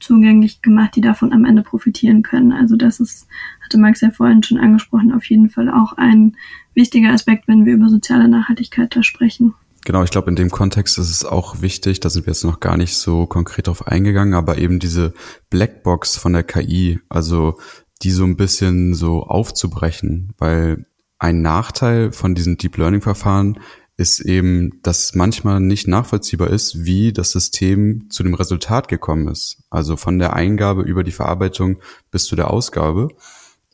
zugänglich 0.00 0.62
gemacht, 0.62 0.96
die 0.96 1.00
davon 1.00 1.32
am 1.32 1.44
Ende 1.44 1.62
profitieren 1.62 2.22
können. 2.22 2.52
Also 2.52 2.76
das 2.76 3.00
ist, 3.00 3.26
hatte 3.64 3.78
Max 3.78 4.00
ja 4.00 4.10
vorhin 4.10 4.42
schon 4.42 4.58
angesprochen, 4.58 5.12
auf 5.12 5.24
jeden 5.24 5.50
Fall 5.50 5.68
auch 5.68 5.94
ein 5.94 6.36
wichtiger 6.74 7.10
Aspekt, 7.10 7.48
wenn 7.48 7.66
wir 7.66 7.74
über 7.74 7.88
soziale 7.88 8.28
Nachhaltigkeit 8.28 8.94
da 8.94 9.02
sprechen. 9.02 9.54
Genau, 9.88 10.02
ich 10.02 10.10
glaube, 10.10 10.28
in 10.28 10.36
dem 10.36 10.50
Kontext 10.50 10.98
ist 10.98 11.08
es 11.08 11.24
auch 11.24 11.62
wichtig, 11.62 11.98
da 11.98 12.10
sind 12.10 12.26
wir 12.26 12.34
jetzt 12.34 12.44
noch 12.44 12.60
gar 12.60 12.76
nicht 12.76 12.94
so 12.94 13.24
konkret 13.24 13.68
drauf 13.68 13.86
eingegangen, 13.86 14.34
aber 14.34 14.58
eben 14.58 14.80
diese 14.80 15.14
Blackbox 15.48 16.18
von 16.18 16.34
der 16.34 16.42
KI, 16.42 17.00
also 17.08 17.56
die 18.02 18.10
so 18.10 18.24
ein 18.24 18.36
bisschen 18.36 18.92
so 18.92 19.22
aufzubrechen, 19.22 20.34
weil 20.36 20.84
ein 21.18 21.40
Nachteil 21.40 22.12
von 22.12 22.34
diesen 22.34 22.58
Deep 22.58 22.76
Learning 22.76 23.00
Verfahren 23.00 23.60
ist 23.96 24.20
eben, 24.20 24.78
dass 24.82 25.14
manchmal 25.14 25.58
nicht 25.58 25.88
nachvollziehbar 25.88 26.50
ist, 26.50 26.84
wie 26.84 27.14
das 27.14 27.30
System 27.30 28.10
zu 28.10 28.22
dem 28.22 28.34
Resultat 28.34 28.88
gekommen 28.88 29.28
ist. 29.28 29.62
Also 29.70 29.96
von 29.96 30.18
der 30.18 30.34
Eingabe 30.34 30.82
über 30.82 31.02
die 31.02 31.12
Verarbeitung 31.12 31.80
bis 32.10 32.26
zu 32.26 32.36
der 32.36 32.50
Ausgabe. 32.50 33.08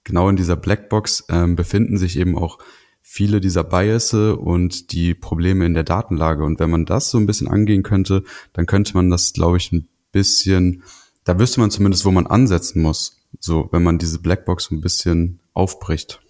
Genau 0.05 0.29
in 0.29 0.37
dieser 0.37 0.55
Blackbox 0.55 1.25
ähm, 1.29 1.57
befinden 1.57 1.99
sich 1.99 2.17
eben 2.17 2.39
auch 2.39 2.61
viele 3.07 3.41
dieser 3.41 3.63
Biases 3.63 4.35
und 4.35 4.91
die 4.93 5.15
Probleme 5.15 5.67
in 5.67 5.75
der 5.75 5.85
Datenlage. 5.85 6.43
Und 6.43 6.59
wenn 6.59 6.71
man 6.71 6.87
das 6.87 7.11
so 7.11 7.19
ein 7.19 7.27
bisschen 7.27 7.47
angehen 7.47 7.83
könnte, 7.83 8.25
dann 8.55 8.65
könnte 8.65 8.95
man 8.95 9.11
das, 9.11 9.35
glaube 9.35 9.59
ich, 9.59 9.71
ein 9.71 9.89
bisschen, 10.11 10.83
da 11.23 11.39
wüsste 11.39 11.61
man 11.61 11.71
zumindest, 11.71 12.07
wo 12.07 12.11
man 12.11 12.27
ansetzen 12.27 12.83
muss. 12.83 13.21
So, 13.39 13.69
wenn 13.73 13.83
man 13.83 13.99
diese 13.99 14.21
Blackbox 14.21 14.71
ein 14.71 14.81
bisschen 14.81 15.39
aufbricht. 15.53 16.21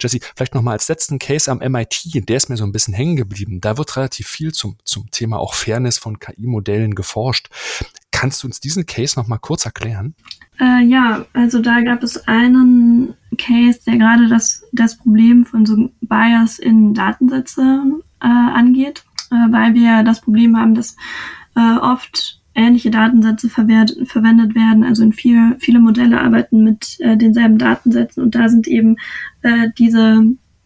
Jesse, 0.00 0.20
vielleicht 0.36 0.54
nochmal 0.54 0.74
als 0.74 0.88
letzten 0.88 1.18
Case 1.18 1.50
am 1.50 1.58
MIT, 1.58 2.28
der 2.28 2.36
ist 2.36 2.48
mir 2.48 2.56
so 2.56 2.64
ein 2.64 2.72
bisschen 2.72 2.94
hängen 2.94 3.16
geblieben. 3.16 3.60
Da 3.60 3.76
wird 3.76 3.96
relativ 3.96 4.28
viel 4.28 4.52
zum, 4.52 4.76
zum 4.84 5.10
Thema 5.10 5.38
auch 5.38 5.54
Fairness 5.54 5.98
von 5.98 6.20
KI-Modellen 6.20 6.94
geforscht. 6.94 7.48
Kannst 8.12 8.42
du 8.42 8.46
uns 8.46 8.60
diesen 8.60 8.86
Case 8.86 9.18
nochmal 9.18 9.40
kurz 9.40 9.66
erklären? 9.66 10.14
Äh, 10.60 10.84
ja, 10.84 11.26
also 11.32 11.60
da 11.60 11.80
gab 11.82 12.02
es 12.02 12.28
einen 12.28 13.14
Case, 13.40 13.80
der 13.86 13.96
gerade 13.96 14.28
das, 14.28 14.62
das 14.72 14.96
Problem 14.96 15.44
von 15.44 15.66
so 15.66 15.90
Bias 16.00 16.58
in 16.58 16.94
Datensätze 16.94 17.82
äh, 18.20 18.26
angeht, 18.26 19.04
äh, 19.30 19.50
weil 19.50 19.74
wir 19.74 20.02
das 20.02 20.20
Problem 20.20 20.56
haben, 20.56 20.74
dass 20.74 20.96
äh, 21.56 21.78
oft 21.78 22.40
ähnliche 22.54 22.90
Datensätze 22.90 23.48
verwendet 23.48 24.54
werden. 24.54 24.84
Also 24.84 25.02
in 25.02 25.12
viel, 25.12 25.56
viele 25.58 25.80
Modelle 25.80 26.20
arbeiten 26.20 26.64
mit 26.64 26.98
äh, 27.00 27.16
denselben 27.16 27.58
Datensätzen 27.58 28.22
und 28.22 28.34
da 28.34 28.48
sind 28.48 28.68
eben 28.68 28.96
äh, 29.42 29.68
diese 29.78 30.22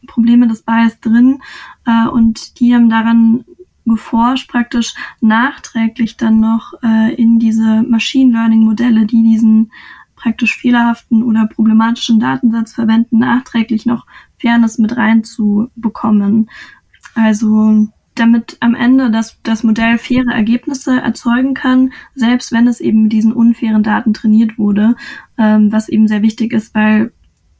Probleme 0.06 0.48
des 0.48 0.62
Bias 0.62 0.98
drin 1.00 1.40
äh, 1.86 2.08
und 2.08 2.58
die 2.60 2.74
haben 2.74 2.90
daran 2.90 3.44
geforscht, 3.86 4.50
praktisch 4.50 4.94
nachträglich 5.20 6.16
dann 6.16 6.40
noch 6.40 6.72
äh, 6.82 7.14
in 7.14 7.38
diese 7.38 7.82
Machine 7.82 8.32
Learning 8.32 8.60
Modelle, 8.60 9.06
die 9.06 9.22
diesen 9.22 9.70
praktisch 10.24 10.56
fehlerhaften 10.56 11.22
oder 11.22 11.46
problematischen 11.46 12.18
Datensatz 12.18 12.72
verwenden, 12.72 13.18
nachträglich 13.18 13.84
noch 13.84 14.06
Fairness 14.38 14.78
mit 14.78 14.96
reinzubekommen. 14.96 16.48
Also 17.14 17.88
damit 18.14 18.56
am 18.60 18.74
Ende 18.74 19.10
das, 19.10 19.38
das 19.42 19.64
Modell 19.64 19.98
faire 19.98 20.32
Ergebnisse 20.32 20.98
erzeugen 20.98 21.52
kann, 21.52 21.92
selbst 22.14 22.52
wenn 22.52 22.66
es 22.66 22.80
eben 22.80 23.02
mit 23.02 23.12
diesen 23.12 23.34
unfairen 23.34 23.82
Daten 23.82 24.14
trainiert 24.14 24.56
wurde, 24.56 24.96
ähm, 25.36 25.70
was 25.70 25.90
eben 25.90 26.08
sehr 26.08 26.22
wichtig 26.22 26.54
ist, 26.54 26.74
weil 26.74 27.12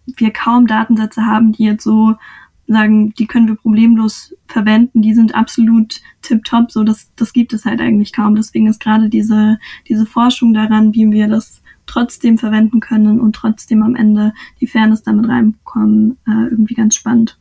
wir 0.07 0.33
kaum 0.33 0.67
Datensätze 0.67 1.27
haben, 1.27 1.53
die 1.53 1.65
jetzt 1.65 1.85
so 1.85 2.15
sagen, 2.67 3.13
die 3.15 3.27
können 3.27 3.49
wir 3.49 3.57
problemlos 3.57 4.35
verwenden, 4.47 5.03
die 5.03 5.15
sind 5.15 5.35
absolut 5.35 6.01
tipptopp, 6.23 6.71
so 6.71 6.85
das, 6.85 7.11
das 7.17 7.33
gibt 7.33 7.53
es 7.53 7.65
halt 7.65 7.81
eigentlich 7.81 8.13
kaum. 8.13 8.35
Deswegen 8.35 8.67
ist 8.67 8.81
gerade 8.81 9.09
diese, 9.09 9.59
diese 9.89 10.07
Forschung 10.07 10.55
daran, 10.55 10.95
wie 10.95 11.11
wir 11.11 11.29
das 11.29 11.63
trotzdem 11.87 12.39
verwenden 12.39 12.81
können 12.81 13.21
und 13.21 13.35
trotzdem 13.35 13.83
am 13.83 13.95
Ende 13.95 14.33
die 14.61 14.67
Fairness 14.67 15.03
damit 15.03 15.29
reinbekommen, 15.29 16.17
äh, 16.27 16.49
irgendwie 16.51 16.75
ganz 16.75 16.95
spannend. 16.95 17.39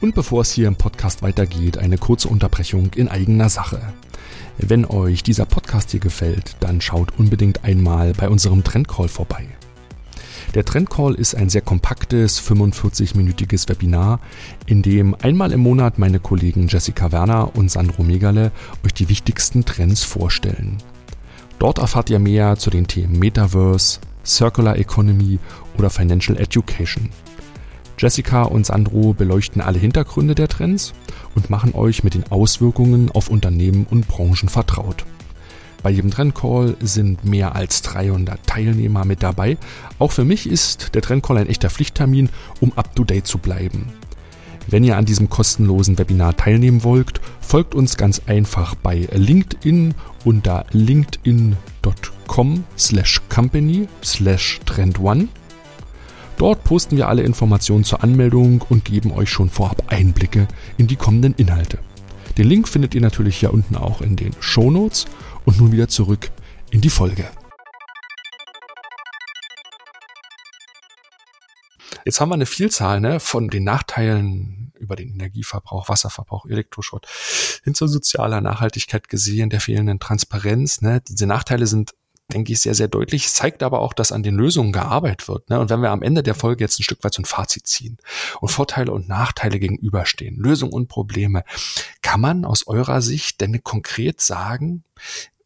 Und 0.00 0.16
bevor 0.16 0.40
es 0.40 0.50
hier 0.50 0.66
im 0.66 0.74
Podcast 0.74 1.22
weitergeht, 1.22 1.78
eine 1.78 1.96
kurze 1.96 2.28
Unterbrechung 2.28 2.90
in 2.96 3.06
eigener 3.06 3.48
Sache. 3.48 3.80
Wenn 4.58 4.84
euch 4.84 5.22
dieser 5.22 5.46
Podcast 5.46 5.92
hier 5.92 6.00
gefällt, 6.00 6.56
dann 6.58 6.80
schaut 6.80 7.16
unbedingt 7.18 7.64
einmal 7.64 8.12
bei 8.12 8.28
unserem 8.28 8.64
Trendcall 8.64 9.06
vorbei. 9.06 9.46
Der 10.54 10.64
Trendcall 10.64 11.14
ist 11.14 11.34
ein 11.34 11.48
sehr 11.48 11.62
kompaktes, 11.62 12.40
45-minütiges 12.42 13.68
Webinar, 13.68 14.20
in 14.66 14.82
dem 14.82 15.14
einmal 15.22 15.52
im 15.52 15.60
Monat 15.60 15.98
meine 15.98 16.20
Kollegen 16.20 16.68
Jessica 16.68 17.12
Werner 17.12 17.56
und 17.56 17.70
Sandro 17.70 18.02
Megale 18.02 18.52
euch 18.84 18.94
die 18.94 19.08
wichtigsten 19.08 19.64
Trends 19.64 20.04
vorstellen. 20.04 20.78
Dort 21.58 21.78
erfahrt 21.78 22.10
ihr 22.10 22.18
mehr 22.18 22.56
zu 22.56 22.70
den 22.70 22.86
Themen 22.86 23.18
Metaverse, 23.18 24.00
Circular 24.24 24.76
Economy 24.78 25.38
oder 25.78 25.90
Financial 25.90 26.36
Education. 26.36 27.10
Jessica 27.98 28.42
und 28.42 28.66
Sandro 28.66 29.12
beleuchten 29.12 29.62
alle 29.62 29.78
Hintergründe 29.78 30.34
der 30.34 30.48
Trends 30.48 30.92
und 31.34 31.50
machen 31.50 31.74
euch 31.74 32.02
mit 32.02 32.14
den 32.14 32.24
Auswirkungen 32.32 33.10
auf 33.12 33.28
Unternehmen 33.28 33.86
und 33.88 34.08
Branchen 34.08 34.48
vertraut. 34.48 35.04
Bei 35.82 35.90
jedem 35.90 36.10
Trendcall 36.10 36.76
sind 36.80 37.24
mehr 37.24 37.56
als 37.56 37.82
300 37.82 38.46
Teilnehmer 38.46 39.04
mit 39.04 39.22
dabei. 39.22 39.58
Auch 39.98 40.12
für 40.12 40.24
mich 40.24 40.48
ist 40.48 40.94
der 40.94 41.02
Trendcall 41.02 41.38
ein 41.38 41.48
echter 41.48 41.70
Pflichttermin, 41.70 42.28
um 42.60 42.72
up-to-date 42.74 43.26
zu 43.26 43.38
bleiben. 43.38 43.92
Wenn 44.68 44.84
ihr 44.84 44.96
an 44.96 45.04
diesem 45.04 45.28
kostenlosen 45.28 45.98
Webinar 45.98 46.36
teilnehmen 46.36 46.84
wollt, 46.84 47.20
folgt 47.40 47.74
uns 47.74 47.96
ganz 47.96 48.22
einfach 48.26 48.76
bei 48.76 49.08
LinkedIn 49.12 49.94
unter 50.24 50.66
linkedin.com 50.70 52.64
slash 52.78 53.20
company 53.28 53.88
slash 54.04 54.60
trendone. 54.64 55.28
Dort 56.36 56.64
posten 56.64 56.96
wir 56.96 57.08
alle 57.08 57.22
Informationen 57.22 57.84
zur 57.84 58.02
Anmeldung 58.02 58.64
und 58.68 58.84
geben 58.84 59.12
euch 59.12 59.30
schon 59.30 59.50
vorab 59.50 59.84
Einblicke 59.88 60.46
in 60.78 60.86
die 60.86 60.96
kommenden 60.96 61.34
Inhalte. 61.34 61.78
Den 62.38 62.48
Link 62.48 62.68
findet 62.68 62.94
ihr 62.94 63.00
natürlich 63.00 63.36
hier 63.36 63.52
unten 63.52 63.76
auch 63.76 64.00
in 64.00 64.16
den 64.16 64.32
Show 64.40 64.70
Notes 64.70 65.06
und 65.44 65.58
nun 65.58 65.72
wieder 65.72 65.88
zurück 65.88 66.30
in 66.70 66.80
die 66.80 66.90
Folge. 66.90 67.28
Jetzt 72.04 72.20
haben 72.20 72.30
wir 72.30 72.34
eine 72.34 72.46
Vielzahl 72.46 73.00
ne, 73.00 73.20
von 73.20 73.48
den 73.48 73.64
Nachteilen 73.64 74.72
über 74.78 74.96
den 74.96 75.10
Energieverbrauch, 75.10 75.88
Wasserverbrauch, 75.88 76.46
Elektroschrott 76.46 77.06
hin 77.62 77.74
zur 77.74 77.88
sozialer 77.88 78.40
Nachhaltigkeit 78.40 79.08
gesehen, 79.08 79.50
der 79.50 79.60
fehlenden 79.60 80.00
Transparenz. 80.00 80.80
Ne. 80.80 81.00
Diese 81.06 81.26
Nachteile 81.26 81.66
sind 81.66 81.92
denke 82.32 82.52
ich, 82.52 82.60
sehr, 82.60 82.74
sehr 82.74 82.88
deutlich. 82.88 83.28
Zeigt 83.28 83.62
aber 83.62 83.80
auch, 83.80 83.92
dass 83.92 84.12
an 84.12 84.22
den 84.22 84.34
Lösungen 84.34 84.72
gearbeitet 84.72 85.28
wird. 85.28 85.50
Ne? 85.50 85.60
Und 85.60 85.70
wenn 85.70 85.80
wir 85.80 85.90
am 85.90 86.02
Ende 86.02 86.22
der 86.22 86.34
Folge 86.34 86.64
jetzt 86.64 86.78
ein 86.80 86.84
Stück 86.84 87.04
weit 87.04 87.14
so 87.14 87.22
ein 87.22 87.26
Fazit 87.26 87.66
ziehen 87.66 87.98
und 88.40 88.50
Vorteile 88.50 88.92
und 88.92 89.08
Nachteile 89.08 89.58
gegenüberstehen, 89.58 90.36
Lösungen 90.36 90.72
und 90.72 90.88
Probleme, 90.88 91.44
kann 92.02 92.20
man 92.20 92.44
aus 92.44 92.66
eurer 92.66 93.02
Sicht 93.02 93.40
denn 93.40 93.62
konkret 93.62 94.20
sagen, 94.20 94.84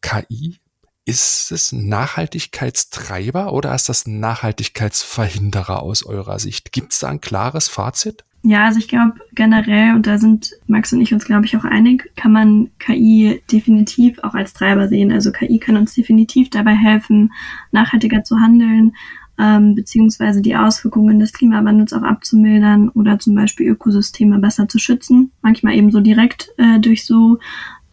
KI 0.01 0.59
ist 1.07 1.51
es 1.53 1.71
ein 1.71 1.87
Nachhaltigkeitstreiber 1.87 3.53
oder 3.53 3.73
ist 3.73 3.87
das 3.87 4.05
ein 4.05 4.19
Nachhaltigkeitsverhinderer 4.19 5.81
aus 5.81 6.03
eurer 6.03 6.37
Sicht? 6.37 6.73
Gibt 6.73 6.91
es 6.91 6.99
da 6.99 7.07
ein 7.07 7.21
klares 7.21 7.69
Fazit? 7.69 8.25
Ja, 8.43 8.65
also 8.65 8.79
ich 8.79 8.89
glaube 8.89 9.13
generell, 9.33 9.95
und 9.95 10.05
da 10.05 10.17
sind 10.17 10.51
Max 10.67 10.91
und 10.91 10.99
ich 10.99 11.13
uns, 11.13 11.25
glaube 11.25 11.45
ich, 11.45 11.55
auch 11.55 11.63
einig, 11.63 12.11
kann 12.17 12.33
man 12.33 12.69
KI 12.79 13.41
definitiv 13.49 14.19
auch 14.19 14.33
als 14.33 14.53
Treiber 14.53 14.89
sehen. 14.89 15.11
Also 15.13 15.31
KI 15.31 15.59
kann 15.59 15.77
uns 15.77 15.95
definitiv 15.95 16.49
dabei 16.49 16.75
helfen, 16.75 17.31
nachhaltiger 17.71 18.23
zu 18.25 18.39
handeln, 18.41 18.93
ähm, 19.39 19.75
beziehungsweise 19.75 20.41
die 20.41 20.57
Auswirkungen 20.57 21.19
des 21.19 21.31
Klimawandels 21.31 21.93
auch 21.93 22.03
abzumildern 22.03 22.89
oder 22.89 23.17
zum 23.17 23.33
Beispiel 23.33 23.67
Ökosysteme 23.67 24.39
besser 24.39 24.67
zu 24.67 24.77
schützen. 24.77 25.31
Manchmal 25.41 25.75
eben 25.75 25.89
so 25.89 26.01
direkt 26.01 26.49
äh, 26.57 26.79
durch 26.79 27.05
so 27.05 27.39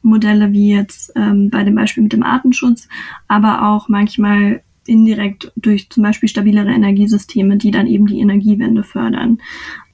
Modelle 0.04 0.52
wie 0.52 0.72
jetzt 0.72 1.12
ähm, 1.16 1.50
bei 1.50 1.64
dem 1.64 1.74
Beispiel 1.74 2.02
mit 2.02 2.12
dem 2.12 2.22
Artenschutz, 2.22 2.88
aber 3.26 3.68
auch 3.68 3.88
manchmal 3.88 4.62
indirekt 4.86 5.52
durch 5.56 5.88
zum 5.90 6.02
Beispiel 6.02 6.28
stabilere 6.28 6.70
Energiesysteme, 6.70 7.56
die 7.56 7.70
dann 7.70 7.86
eben 7.86 8.06
die 8.06 8.20
Energiewende 8.20 8.82
fördern. 8.82 9.38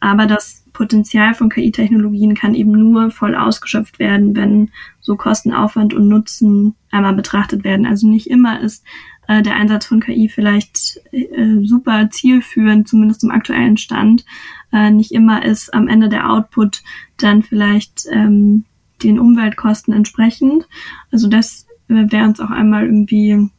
Aber 0.00 0.26
das 0.26 0.64
Potenzial 0.72 1.34
von 1.34 1.48
KI-Technologien 1.48 2.34
kann 2.34 2.54
eben 2.54 2.72
nur 2.72 3.10
voll 3.10 3.34
ausgeschöpft 3.34 3.98
werden, 3.98 4.34
wenn 4.36 4.70
so 5.00 5.16
Kostenaufwand 5.16 5.94
und 5.94 6.08
Nutzen 6.08 6.74
einmal 6.90 7.14
betrachtet 7.14 7.64
werden. 7.64 7.86
Also 7.86 8.08
nicht 8.08 8.28
immer 8.28 8.60
ist 8.60 8.84
äh, 9.28 9.42
der 9.42 9.56
Einsatz 9.56 9.86
von 9.86 10.00
KI 10.00 10.28
vielleicht 10.28 11.00
äh, 11.12 11.62
super 11.62 12.10
zielführend, 12.10 12.88
zumindest 12.88 13.20
zum 13.20 13.30
aktuellen 13.30 13.76
Stand. 13.76 14.24
Äh, 14.72 14.90
nicht 14.90 15.12
immer 15.12 15.44
ist 15.44 15.72
am 15.74 15.86
Ende 15.88 16.08
der 16.08 16.30
Output 16.30 16.82
dann 17.16 17.42
vielleicht 17.42 18.06
ähm, 18.10 18.64
den 19.02 19.18
Umweltkosten 19.18 19.94
entsprechend. 19.94 20.66
Also 21.10 21.28
das 21.28 21.66
äh, 21.88 22.10
wäre 22.10 22.24
uns 22.24 22.40
auch 22.40 22.50
einmal 22.50 22.84
irgendwie 22.84 23.50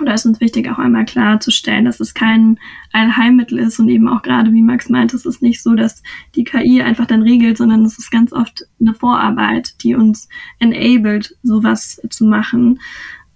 oder 0.00 0.14
ist 0.14 0.24
uns 0.24 0.40
wichtig, 0.40 0.70
auch 0.70 0.78
einmal 0.78 1.04
klarzustellen, 1.04 1.84
dass 1.84 2.00
es 2.00 2.14
kein 2.14 2.58
Allheilmittel 2.92 3.58
ist 3.58 3.78
und 3.78 3.88
eben 3.88 4.08
auch 4.08 4.22
gerade, 4.22 4.52
wie 4.52 4.62
Max 4.62 4.88
meint, 4.88 5.12
es 5.12 5.26
ist 5.26 5.42
nicht 5.42 5.62
so, 5.62 5.74
dass 5.74 6.02
die 6.34 6.44
KI 6.44 6.80
einfach 6.82 7.06
dann 7.06 7.22
regelt, 7.22 7.58
sondern 7.58 7.84
es 7.84 7.98
ist 7.98 8.10
ganz 8.10 8.32
oft 8.32 8.64
eine 8.80 8.94
Vorarbeit, 8.94 9.82
die 9.82 9.94
uns 9.94 10.28
enabled, 10.58 11.36
sowas 11.42 12.00
zu 12.08 12.24
machen, 12.24 12.80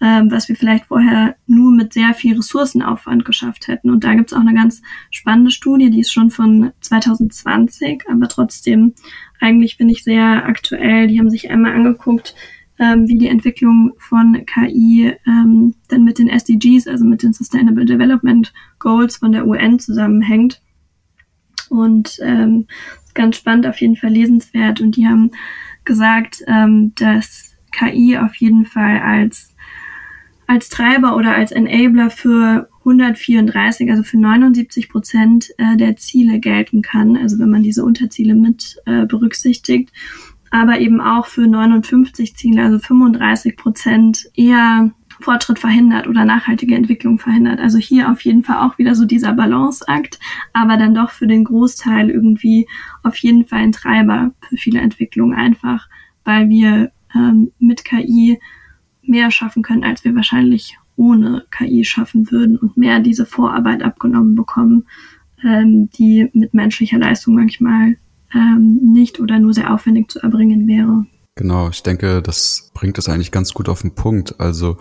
ähm, 0.00 0.30
was 0.30 0.48
wir 0.48 0.56
vielleicht 0.56 0.86
vorher 0.86 1.36
nur 1.46 1.72
mit 1.72 1.92
sehr 1.92 2.12
viel 2.14 2.36
Ressourcenaufwand 2.36 3.24
geschafft 3.24 3.68
hätten. 3.68 3.90
Und 3.90 4.04
da 4.04 4.14
gibt 4.14 4.30
es 4.30 4.36
auch 4.36 4.42
eine 4.42 4.54
ganz 4.54 4.82
spannende 5.10 5.50
Studie, 5.50 5.90
die 5.90 6.00
ist 6.00 6.12
schon 6.12 6.30
von 6.30 6.72
2020, 6.80 8.04
aber 8.08 8.28
trotzdem 8.28 8.94
eigentlich 9.40 9.76
finde 9.76 9.92
ich 9.92 10.04
sehr 10.04 10.46
aktuell. 10.46 11.06
Die 11.06 11.18
haben 11.18 11.30
sich 11.30 11.50
einmal 11.50 11.72
angeguckt, 11.72 12.34
ähm, 12.78 13.08
wie 13.08 13.16
die 13.16 13.28
Entwicklung 13.28 13.92
von 13.98 14.44
KI 14.44 15.14
ähm, 15.26 15.74
dann 15.88 16.04
mit 16.04 16.18
den 16.18 16.28
SDGs, 16.28 16.86
also 16.86 17.04
mit 17.04 17.22
den 17.22 17.32
Sustainable 17.32 17.86
Development 17.86 18.52
Goals 18.78 19.16
von 19.16 19.32
der 19.32 19.46
UN 19.46 19.78
zusammenhängt. 19.78 20.60
Und 21.70 22.18
ähm, 22.22 22.66
ganz 23.14 23.36
spannend, 23.36 23.66
auf 23.66 23.80
jeden 23.80 23.96
Fall 23.96 24.10
lesenswert. 24.10 24.80
Und 24.80 24.96
die 24.96 25.06
haben 25.06 25.30
gesagt, 25.84 26.42
ähm, 26.46 26.92
dass 26.96 27.54
KI 27.72 28.18
auf 28.18 28.34
jeden 28.36 28.64
Fall 28.64 29.00
als 29.00 29.55
als 30.46 30.68
Treiber 30.68 31.16
oder 31.16 31.34
als 31.34 31.52
Enabler 31.52 32.10
für 32.10 32.68
134, 32.80 33.90
also 33.90 34.02
für 34.02 34.18
79 34.18 34.88
Prozent 34.88 35.50
äh, 35.58 35.76
der 35.76 35.96
Ziele 35.96 36.38
gelten 36.38 36.82
kann, 36.82 37.16
also 37.16 37.38
wenn 37.38 37.50
man 37.50 37.62
diese 37.62 37.84
Unterziele 37.84 38.34
mit 38.34 38.76
äh, 38.86 39.06
berücksichtigt, 39.06 39.90
aber 40.50 40.78
eben 40.78 41.00
auch 41.00 41.26
für 41.26 41.46
59 41.46 42.36
Ziele, 42.36 42.62
also 42.62 42.78
35 42.78 43.56
Prozent 43.56 44.30
eher 44.34 44.92
Fortschritt 45.20 45.58
verhindert 45.58 46.06
oder 46.06 46.24
nachhaltige 46.24 46.74
Entwicklung 46.74 47.18
verhindert. 47.18 47.58
Also 47.58 47.78
hier 47.78 48.10
auf 48.10 48.20
jeden 48.20 48.44
Fall 48.44 48.58
auch 48.58 48.78
wieder 48.78 48.94
so 48.94 49.04
dieser 49.04 49.32
Balanceakt, 49.32 50.18
aber 50.52 50.76
dann 50.76 50.94
doch 50.94 51.10
für 51.10 51.26
den 51.26 51.44
Großteil 51.44 52.10
irgendwie 52.10 52.68
auf 53.02 53.16
jeden 53.16 53.46
Fall 53.46 53.60
ein 53.60 53.72
Treiber 53.72 54.32
für 54.48 54.56
viele 54.56 54.80
Entwicklungen 54.80 55.36
einfach, 55.36 55.88
weil 56.24 56.48
wir 56.48 56.92
ähm, 57.14 57.52
mit 57.58 57.84
KI 57.84 58.38
mehr 59.08 59.30
schaffen 59.30 59.62
können, 59.62 59.84
als 59.84 60.04
wir 60.04 60.14
wahrscheinlich 60.14 60.78
ohne 60.96 61.44
KI 61.50 61.84
schaffen 61.84 62.30
würden 62.30 62.56
und 62.56 62.76
mehr 62.76 63.00
diese 63.00 63.26
Vorarbeit 63.26 63.82
abgenommen 63.82 64.34
bekommen, 64.34 64.86
ähm, 65.44 65.90
die 65.90 66.30
mit 66.32 66.54
menschlicher 66.54 66.98
Leistung 66.98 67.34
manchmal 67.34 67.96
ähm, 68.34 68.80
nicht 68.82 69.20
oder 69.20 69.38
nur 69.38 69.54
sehr 69.54 69.72
aufwendig 69.72 70.10
zu 70.10 70.20
erbringen 70.20 70.66
wäre. 70.66 71.06
Genau, 71.34 71.68
ich 71.68 71.82
denke, 71.82 72.22
das 72.22 72.70
bringt 72.72 72.96
es 72.98 73.08
eigentlich 73.08 73.30
ganz 73.30 73.52
gut 73.52 73.68
auf 73.68 73.82
den 73.82 73.94
Punkt. 73.94 74.40
Also 74.40 74.78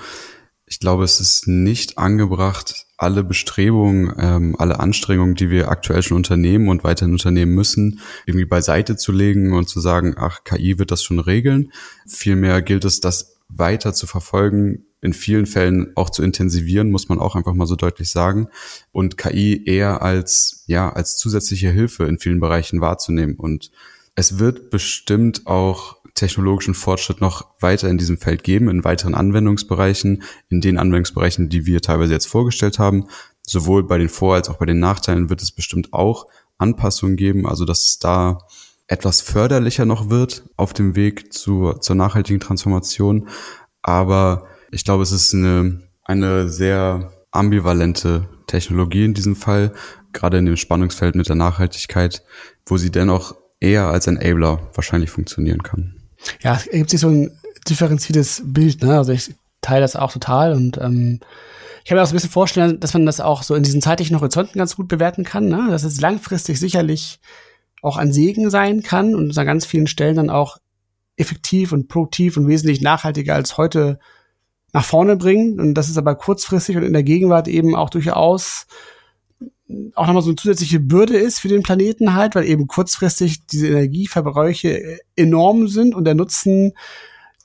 ich 0.66 0.80
glaube, 0.80 1.04
es 1.04 1.20
ist 1.20 1.48
nicht 1.48 1.98
angebracht, 1.98 2.88
alle 2.98 3.24
Bestrebungen, 3.24 4.14
ähm, 4.18 4.56
alle 4.58 4.80
Anstrengungen, 4.80 5.36
die 5.36 5.50
wir 5.50 5.70
aktuell 5.70 6.02
schon 6.02 6.18
unternehmen 6.18 6.70
und 6.70 6.84
weiterhin 6.84 7.14
unternehmen 7.14 7.54
müssen, 7.54 8.00
irgendwie 8.26 8.46
beiseite 8.46 8.96
zu 8.96 9.12
legen 9.12 9.54
und 9.54 9.70
zu 9.70 9.80
sagen, 9.80 10.16
ach, 10.18 10.44
KI 10.44 10.80
wird 10.80 10.92
das 10.92 11.04
schon 11.04 11.20
regeln. 11.20 11.72
Vielmehr 12.08 12.62
gilt 12.62 12.86
es, 12.86 13.02
das 13.02 13.35
weiter 13.48 13.94
zu 13.94 14.08
verfolgen, 14.08 14.86
in 15.02 15.14
vielen 15.14 15.46
Fällen 15.46 15.92
auch 15.96 16.10
zu 16.10 16.24
intensivieren, 16.24 16.92
muss 16.92 17.10
man 17.10 17.20
auch 17.20 17.36
einfach 17.36 17.54
mal 17.54 17.68
so 17.68 17.76
deutlich 17.76 18.10
sagen, 18.10 18.48
und 18.92 19.18
KI 19.18 19.64
eher 19.66 20.02
als, 20.02 20.64
ja, 20.68 20.92
als 20.92 21.18
zusätzliche 21.18 21.70
Hilfe 21.70 22.06
in 22.06 22.18
vielen 22.18 22.40
Bereichen 22.40 22.82
wahrzunehmen. 22.82 23.36
Und 23.36 23.72
es 24.16 24.40
wird 24.40 24.70
bestimmt 24.72 25.46
auch 25.46 25.98
technologischen 26.16 26.74
Fortschritt 26.74 27.22
noch 27.22 27.46
weiter 27.60 27.90
in 27.90 27.98
diesem 27.98 28.18
Feld 28.18 28.44
geben, 28.44 28.70
in 28.70 28.84
weiteren 28.84 29.14
Anwendungsbereichen, 29.14 30.24
in 30.50 30.62
den 30.62 30.78
Anwendungsbereichen, 30.78 31.50
die 31.50 31.66
wir 31.66 31.82
teilweise 31.82 32.14
jetzt 32.14 32.28
vorgestellt 32.28 32.80
haben. 32.80 33.08
Sowohl 33.46 33.84
bei 33.84 33.98
den 33.98 34.10
Vor- 34.10 34.36
als 34.36 34.50
auch 34.50 34.58
bei 34.58 34.66
den 34.66 34.80
Nachteilen 34.80 35.30
wird 35.30 35.42
es 35.42 35.52
bestimmt 35.52 35.94
auch 35.94 36.28
Anpassungen 36.58 37.18
geben, 37.18 37.46
also 37.46 37.66
dass 37.66 37.86
es 37.86 38.00
da 38.00 38.40
etwas 38.88 39.22
förderlicher 39.22 39.86
noch 39.86 40.10
wird 40.10 40.44
auf 40.58 40.74
dem 40.74 40.96
Weg 40.96 41.34
zur, 41.34 41.82
zur 41.82 41.96
nachhaltigen 41.96 42.40
Transformation. 42.40 43.28
Aber 43.82 44.48
ich 44.72 44.84
glaube, 44.84 45.04
es 45.04 45.12
ist 45.12 45.34
eine, 45.34 45.82
eine 46.04 46.50
sehr 46.50 47.12
ambivalente 47.32 48.30
Technologie 48.48 49.06
in 49.06 49.14
diesem 49.14 49.36
Fall, 49.36 49.74
gerade 50.14 50.38
in 50.38 50.46
dem 50.46 50.58
Spannungsfeld 50.58 51.16
mit 51.16 51.28
der 51.28 51.36
Nachhaltigkeit, 51.36 52.24
wo 52.66 52.78
sie 52.78 52.92
dennoch 52.92 53.36
eher 53.60 53.88
als 53.88 54.08
Enabler 54.08 54.70
wahrscheinlich 54.74 55.10
funktionieren 55.10 55.64
kann. 55.64 55.96
Ja, 56.42 56.56
es 56.56 56.70
gibt 56.70 56.90
sich 56.90 57.00
so 57.00 57.10
ein 57.10 57.38
differenziertes 57.68 58.44
Bild, 58.46 58.84
ne? 58.84 58.98
Also 58.98 59.12
ich 59.12 59.34
teile 59.62 59.82
das 59.82 59.96
auch 59.96 60.12
total 60.12 60.54
und 60.54 60.78
ähm, 60.78 61.20
ich 61.84 61.90
kann 61.90 61.98
mir 61.98 62.04
auch 62.04 62.08
so 62.08 62.14
ein 62.14 62.18
bisschen 62.18 62.32
vorstellen, 62.32 62.80
dass 62.80 62.94
man 62.94 63.06
das 63.06 63.20
auch 63.20 63.44
so 63.44 63.56
in 63.56 63.64
diesen 63.64 63.82
zeitlichen 63.82 64.20
Horizonten 64.20 64.58
ganz 64.58 64.76
gut 64.76 64.88
bewerten 64.88 65.24
kann, 65.24 65.48
ne? 65.48 65.68
Das 65.70 65.84
ist 65.84 66.02
langfristig 66.02 66.60
sicherlich 66.60 67.20
auch 67.86 67.98
ein 67.98 68.14
Segen 68.14 68.50
sein 68.50 68.84
kann 68.84 69.16
und 69.16 69.38
an 69.38 69.46
ganz 69.46 69.66
vielen 69.66 69.88
Stellen 69.88 70.16
dann 70.16 70.30
auch 70.30 70.58
effektiv 71.18 71.72
und 71.72 71.88
produktiv 71.88 72.38
und 72.38 72.48
wesentlich 72.48 72.82
nachhaltiger 72.82 73.36
als 73.36 73.58
heute 73.58 74.00
nach 74.74 74.84
vorne 74.84 75.16
bringen. 75.16 75.60
Und 75.60 75.74
das 75.76 75.90
ist 75.90 75.98
aber 75.98 76.16
kurzfristig 76.16 76.76
und 76.78 76.84
in 76.84 76.94
der 76.94 77.04
Gegenwart 77.04 77.48
eben 77.48 77.76
auch 77.76 77.90
durchaus 77.90 78.68
auch 79.96 80.06
nochmal 80.06 80.22
so 80.22 80.30
eine 80.30 80.36
zusätzliche 80.36 80.80
Bürde 80.80 81.18
ist 81.18 81.40
für 81.40 81.48
den 81.48 81.64
Planeten 81.64 82.14
halt, 82.14 82.36
weil 82.36 82.46
eben 82.46 82.68
kurzfristig 82.68 83.48
diese 83.48 83.68
Energieverbräuche 83.68 85.00
enorm 85.16 85.68
sind 85.68 85.96
und 85.96 86.06
der 86.06 86.14
Nutzen 86.14 86.74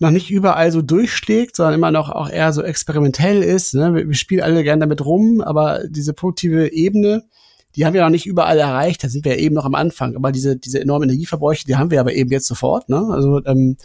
noch 0.01 0.11
nicht 0.11 0.31
überall 0.31 0.73
so 0.73 0.83
durchschlägt, 0.83 1.57
sondern 1.57 1.75
immer 1.75 1.91
noch 1.91 2.11
auch 2.11 2.29
eher 2.29 2.53
so 2.53 2.63
experimentell 2.63 3.43
ist. 3.43 3.75
Ne? 3.75 3.95
Wir, 3.95 4.09
wir 4.09 4.15
spielen 4.15 4.43
alle 4.43 4.63
gerne 4.65 4.81
damit 4.81 5.05
rum, 5.05 5.41
aber 5.41 5.81
diese 5.89 6.13
produktive 6.13 6.73
Ebene, 6.73 7.25
die 7.77 7.87
haben 7.87 7.95
wir 7.95 8.03
noch 8.03 8.11
nicht 8.11 8.27
überall 8.27 8.59
erreicht. 8.59 9.05
Da 9.05 9.09
sind 9.09 9.25
wir 9.25 9.39
eben 9.39 9.55
noch 9.55 9.65
am 9.65 9.75
Anfang. 9.75 10.17
Aber 10.17 10.33
diese, 10.33 10.57
diese 10.57 10.81
enormen 10.81 11.09
Energieverbräuche, 11.09 11.67
die 11.67 11.77
haben 11.77 11.91
wir 11.91 12.01
aber 12.01 12.13
eben 12.13 12.31
jetzt 12.31 12.47
sofort. 12.47 12.89
Ne? 12.89 13.09
Also 13.11 13.45
ähm, 13.45 13.77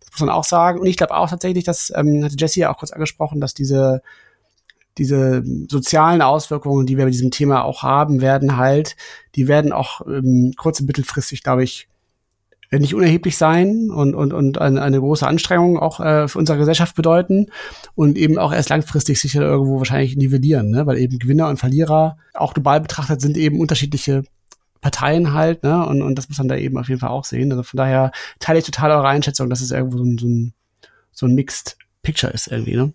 das 0.00 0.10
muss 0.12 0.20
man 0.20 0.30
auch 0.30 0.44
sagen. 0.44 0.80
Und 0.80 0.86
ich 0.86 0.96
glaube 0.96 1.14
auch 1.14 1.30
tatsächlich, 1.30 1.64
dass, 1.64 1.92
ähm, 1.94 2.24
hatte 2.24 2.36
Jesse 2.38 2.60
ja 2.60 2.72
auch 2.72 2.78
kurz 2.78 2.92
angesprochen, 2.92 3.40
dass 3.40 3.54
diese 3.54 4.02
diese 4.98 5.44
sozialen 5.70 6.22
Auswirkungen, 6.22 6.84
die 6.84 6.96
wir 6.96 7.04
bei 7.04 7.10
diesem 7.10 7.30
Thema 7.30 7.62
auch 7.64 7.82
haben, 7.82 8.20
werden 8.20 8.56
halt, 8.56 8.96
die 9.36 9.48
werden 9.48 9.72
auch 9.72 10.00
ähm, 10.06 10.52
kurz- 10.56 10.80
und 10.80 10.86
mittelfristig, 10.86 11.42
glaube 11.42 11.62
ich, 11.62 11.87
nicht 12.70 12.94
unerheblich 12.94 13.36
sein 13.36 13.90
und, 13.90 14.14
und, 14.14 14.32
und 14.32 14.58
eine, 14.58 15.00
große 15.00 15.26
Anstrengung 15.26 15.78
auch 15.78 16.00
äh, 16.00 16.28
für 16.28 16.38
unsere 16.38 16.58
Gesellschaft 16.58 16.94
bedeuten 16.94 17.46
und 17.94 18.18
eben 18.18 18.38
auch 18.38 18.52
erst 18.52 18.68
langfristig 18.68 19.20
sicher 19.20 19.40
irgendwo 19.40 19.78
wahrscheinlich 19.78 20.16
nivellieren, 20.16 20.70
ne? 20.70 20.86
weil 20.86 20.98
eben 20.98 21.18
Gewinner 21.18 21.48
und 21.48 21.58
Verlierer 21.58 22.18
auch 22.34 22.52
global 22.52 22.80
betrachtet 22.80 23.20
sind 23.20 23.36
eben 23.38 23.58
unterschiedliche 23.58 24.24
Parteien 24.80 25.32
halt, 25.32 25.64
ne? 25.64 25.84
Und, 25.86 26.02
und 26.02 26.16
das 26.16 26.28
muss 26.28 26.38
man 26.38 26.48
da 26.48 26.56
eben 26.56 26.78
auf 26.78 26.88
jeden 26.88 27.00
Fall 27.00 27.10
auch 27.10 27.24
sehen. 27.24 27.50
Also 27.50 27.64
von 27.64 27.78
daher 27.78 28.12
teile 28.38 28.60
ich 28.60 28.64
total 28.64 28.92
eure 28.92 29.08
Einschätzung, 29.08 29.50
dass 29.50 29.60
es 29.60 29.72
irgendwo 29.72 29.98
so 29.98 30.04
ein, 30.04 30.18
so 30.18 30.26
ein, 30.28 30.54
so 31.10 31.26
ein 31.26 31.34
Mixed 31.34 31.76
Picture 32.02 32.32
ist 32.32 32.46
irgendwie, 32.46 32.76
ne? 32.76 32.92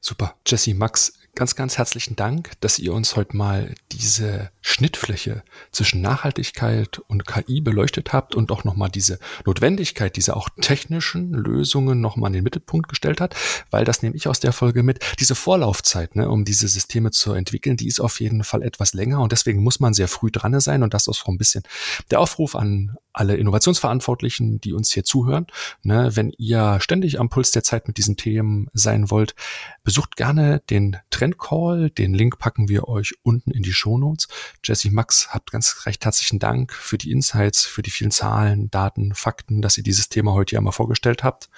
Super. 0.00 0.34
Jesse, 0.46 0.74
Max, 0.74 1.12
ganz, 1.36 1.54
ganz 1.54 1.76
herzlichen 1.76 2.16
Dank, 2.16 2.52
dass 2.60 2.78
ihr 2.78 2.94
uns 2.94 3.14
heute 3.14 3.36
mal 3.36 3.74
diese 3.92 4.50
Schnittfläche 4.62 5.44
zwischen 5.70 6.00
Nachhaltigkeit 6.00 6.98
und 6.98 7.26
KI 7.26 7.60
beleuchtet 7.60 8.12
habt 8.14 8.34
und 8.34 8.50
auch 8.50 8.64
nochmal 8.64 8.88
diese 8.88 9.18
Notwendigkeit 9.44 10.16
dieser 10.16 10.36
auch 10.36 10.48
technischen 10.60 11.32
Lösungen 11.32 12.00
nochmal 12.00 12.30
in 12.30 12.34
den 12.34 12.44
Mittelpunkt 12.44 12.88
gestellt 12.88 13.20
hat, 13.20 13.36
weil 13.70 13.84
das 13.84 14.02
nehme 14.02 14.16
ich 14.16 14.28
aus 14.28 14.40
der 14.40 14.52
Folge 14.52 14.82
mit. 14.82 14.98
Diese 15.20 15.34
Vorlaufzeit, 15.34 16.16
ne, 16.16 16.28
um 16.28 16.46
diese 16.46 16.68
Systeme 16.68 17.10
zu 17.10 17.34
entwickeln, 17.34 17.76
die 17.76 17.86
ist 17.86 18.00
auf 18.00 18.18
jeden 18.18 18.42
Fall 18.42 18.62
etwas 18.62 18.94
länger 18.94 19.20
und 19.20 19.30
deswegen 19.30 19.62
muss 19.62 19.78
man 19.78 19.92
sehr 19.92 20.08
früh 20.08 20.30
dran 20.30 20.58
sein 20.60 20.82
und 20.82 20.94
das 20.94 21.06
ist 21.06 21.18
so 21.18 21.30
ein 21.30 21.38
bisschen 21.38 21.64
der 22.10 22.20
Aufruf 22.20 22.56
an 22.56 22.96
alle 23.16 23.36
Innovationsverantwortlichen, 23.36 24.60
die 24.60 24.74
uns 24.74 24.92
hier 24.92 25.04
zuhören. 25.04 25.46
Ne, 25.82 26.10
wenn 26.14 26.30
ihr 26.36 26.78
ständig 26.80 27.18
am 27.18 27.30
Puls 27.30 27.50
der 27.50 27.62
Zeit 27.62 27.88
mit 27.88 27.96
diesen 27.96 28.16
Themen 28.16 28.68
sein 28.74 29.10
wollt, 29.10 29.34
besucht 29.84 30.16
gerne 30.16 30.62
den 30.68 30.98
Trendcall. 31.10 31.90
Den 31.90 32.12
Link 32.12 32.38
packen 32.38 32.68
wir 32.68 32.88
euch 32.88 33.14
unten 33.22 33.50
in 33.50 33.62
die 33.62 33.72
Shownotes. 33.72 34.28
Jesse 34.62 34.90
Max, 34.90 35.28
habt 35.30 35.50
ganz 35.50 35.86
recht 35.86 36.04
herzlichen 36.04 36.38
Dank 36.38 36.72
für 36.72 36.98
die 36.98 37.10
Insights, 37.10 37.64
für 37.64 37.82
die 37.82 37.90
vielen 37.90 38.10
Zahlen, 38.10 38.70
Daten, 38.70 39.14
Fakten, 39.14 39.62
dass 39.62 39.78
ihr 39.78 39.84
dieses 39.84 40.10
Thema 40.10 40.32
heute 40.32 40.50
hier 40.50 40.58
einmal 40.58 40.72
vorgestellt 40.72 41.24
habt. 41.24 41.48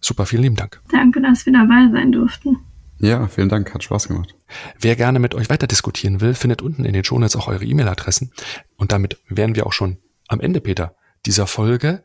Super, 0.00 0.26
vielen 0.26 0.42
lieben 0.42 0.56
Dank. 0.56 0.80
Danke, 0.90 1.22
dass 1.22 1.46
wir 1.46 1.52
dabei 1.52 1.88
sein 1.92 2.10
durften. 2.10 2.56
Ja, 2.98 3.28
vielen 3.28 3.48
Dank, 3.48 3.72
hat 3.72 3.84
Spaß 3.84 4.08
gemacht. 4.08 4.34
Wer 4.80 4.96
gerne 4.96 5.20
mit 5.20 5.34
euch 5.36 5.48
weiter 5.48 5.68
diskutieren 5.68 6.20
will, 6.20 6.34
findet 6.34 6.62
unten 6.62 6.84
in 6.84 6.92
den 6.92 7.04
Shownotes 7.04 7.36
auch 7.36 7.46
eure 7.46 7.64
E-Mail-Adressen. 7.64 8.32
Und 8.76 8.90
damit 8.90 9.18
wären 9.28 9.54
wir 9.54 9.66
auch 9.66 9.72
schon 9.72 9.98
am 10.28 10.40
Ende, 10.40 10.60
Peter, 10.60 10.94
dieser 11.26 11.46
Folge. 11.46 12.04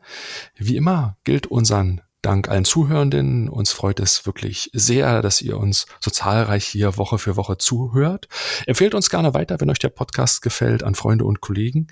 Wie 0.56 0.76
immer 0.76 1.16
gilt 1.24 1.46
unseren 1.46 2.00
Dank 2.24 2.48
allen 2.48 2.64
Zuhörenden. 2.64 3.50
Uns 3.50 3.72
freut 3.72 4.00
es 4.00 4.24
wirklich 4.24 4.70
sehr, 4.72 5.20
dass 5.20 5.42
ihr 5.42 5.58
uns 5.58 5.86
so 6.00 6.10
zahlreich 6.10 6.64
hier 6.64 6.96
Woche 6.96 7.18
für 7.18 7.36
Woche 7.36 7.58
zuhört. 7.58 8.28
Empfehlt 8.66 8.94
uns 8.94 9.10
gerne 9.10 9.34
weiter, 9.34 9.60
wenn 9.60 9.68
euch 9.68 9.78
der 9.78 9.90
Podcast 9.90 10.40
gefällt, 10.40 10.82
an 10.82 10.94
Freunde 10.94 11.26
und 11.26 11.42
Kollegen. 11.42 11.88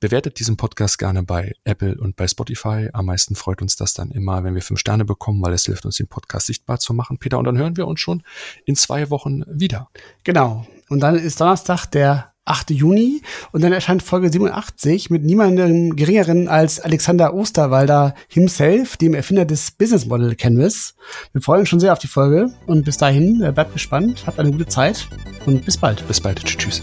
Bewertet 0.00 0.40
diesen 0.40 0.56
Podcast 0.56 0.98
gerne 0.98 1.22
bei 1.22 1.52
Apple 1.62 1.96
und 2.00 2.16
bei 2.16 2.26
Spotify. 2.26 2.88
Am 2.92 3.06
meisten 3.06 3.36
freut 3.36 3.62
uns 3.62 3.76
das 3.76 3.94
dann 3.94 4.10
immer, 4.10 4.42
wenn 4.42 4.54
wir 4.54 4.62
fünf 4.62 4.80
Sterne 4.80 5.04
bekommen, 5.04 5.40
weil 5.42 5.52
es 5.52 5.66
hilft 5.66 5.84
uns, 5.84 5.98
den 5.98 6.08
Podcast 6.08 6.46
sichtbar 6.46 6.80
zu 6.80 6.92
machen. 6.92 7.18
Peter, 7.18 7.38
und 7.38 7.44
dann 7.44 7.58
hören 7.58 7.76
wir 7.76 7.86
uns 7.86 8.00
schon 8.00 8.22
in 8.64 8.74
zwei 8.74 9.10
Wochen 9.10 9.42
wieder. 9.46 9.88
Genau. 10.24 10.66
Und 10.88 11.00
dann 11.00 11.16
ist 11.16 11.40
Donnerstag 11.40 11.86
der 11.86 12.29
8. 12.50 12.70
Juni 12.72 13.22
und 13.52 13.62
dann 13.62 13.72
erscheint 13.72 14.02
Folge 14.02 14.30
87 14.30 15.08
mit 15.08 15.24
niemandem 15.24 15.94
geringeren 15.94 16.48
als 16.48 16.80
Alexander 16.80 17.32
Osterwalder 17.32 18.14
himself, 18.28 18.96
dem 18.96 19.14
Erfinder 19.14 19.44
des 19.44 19.70
Business 19.70 20.06
Model 20.06 20.34
Canvas. 20.34 20.94
Wir 21.32 21.42
freuen 21.42 21.60
uns 21.60 21.68
schon 21.68 21.80
sehr 21.80 21.92
auf 21.92 22.00
die 22.00 22.08
Folge 22.08 22.52
und 22.66 22.84
bis 22.84 22.96
dahin 22.96 23.40
äh, 23.40 23.52
bleibt 23.52 23.72
gespannt, 23.72 24.24
habt 24.26 24.38
eine 24.38 24.50
gute 24.50 24.66
Zeit 24.66 25.08
und 25.46 25.64
bis 25.64 25.76
bald. 25.76 26.06
Bis 26.08 26.20
bald. 26.20 26.44
Tschüss. 26.44 26.82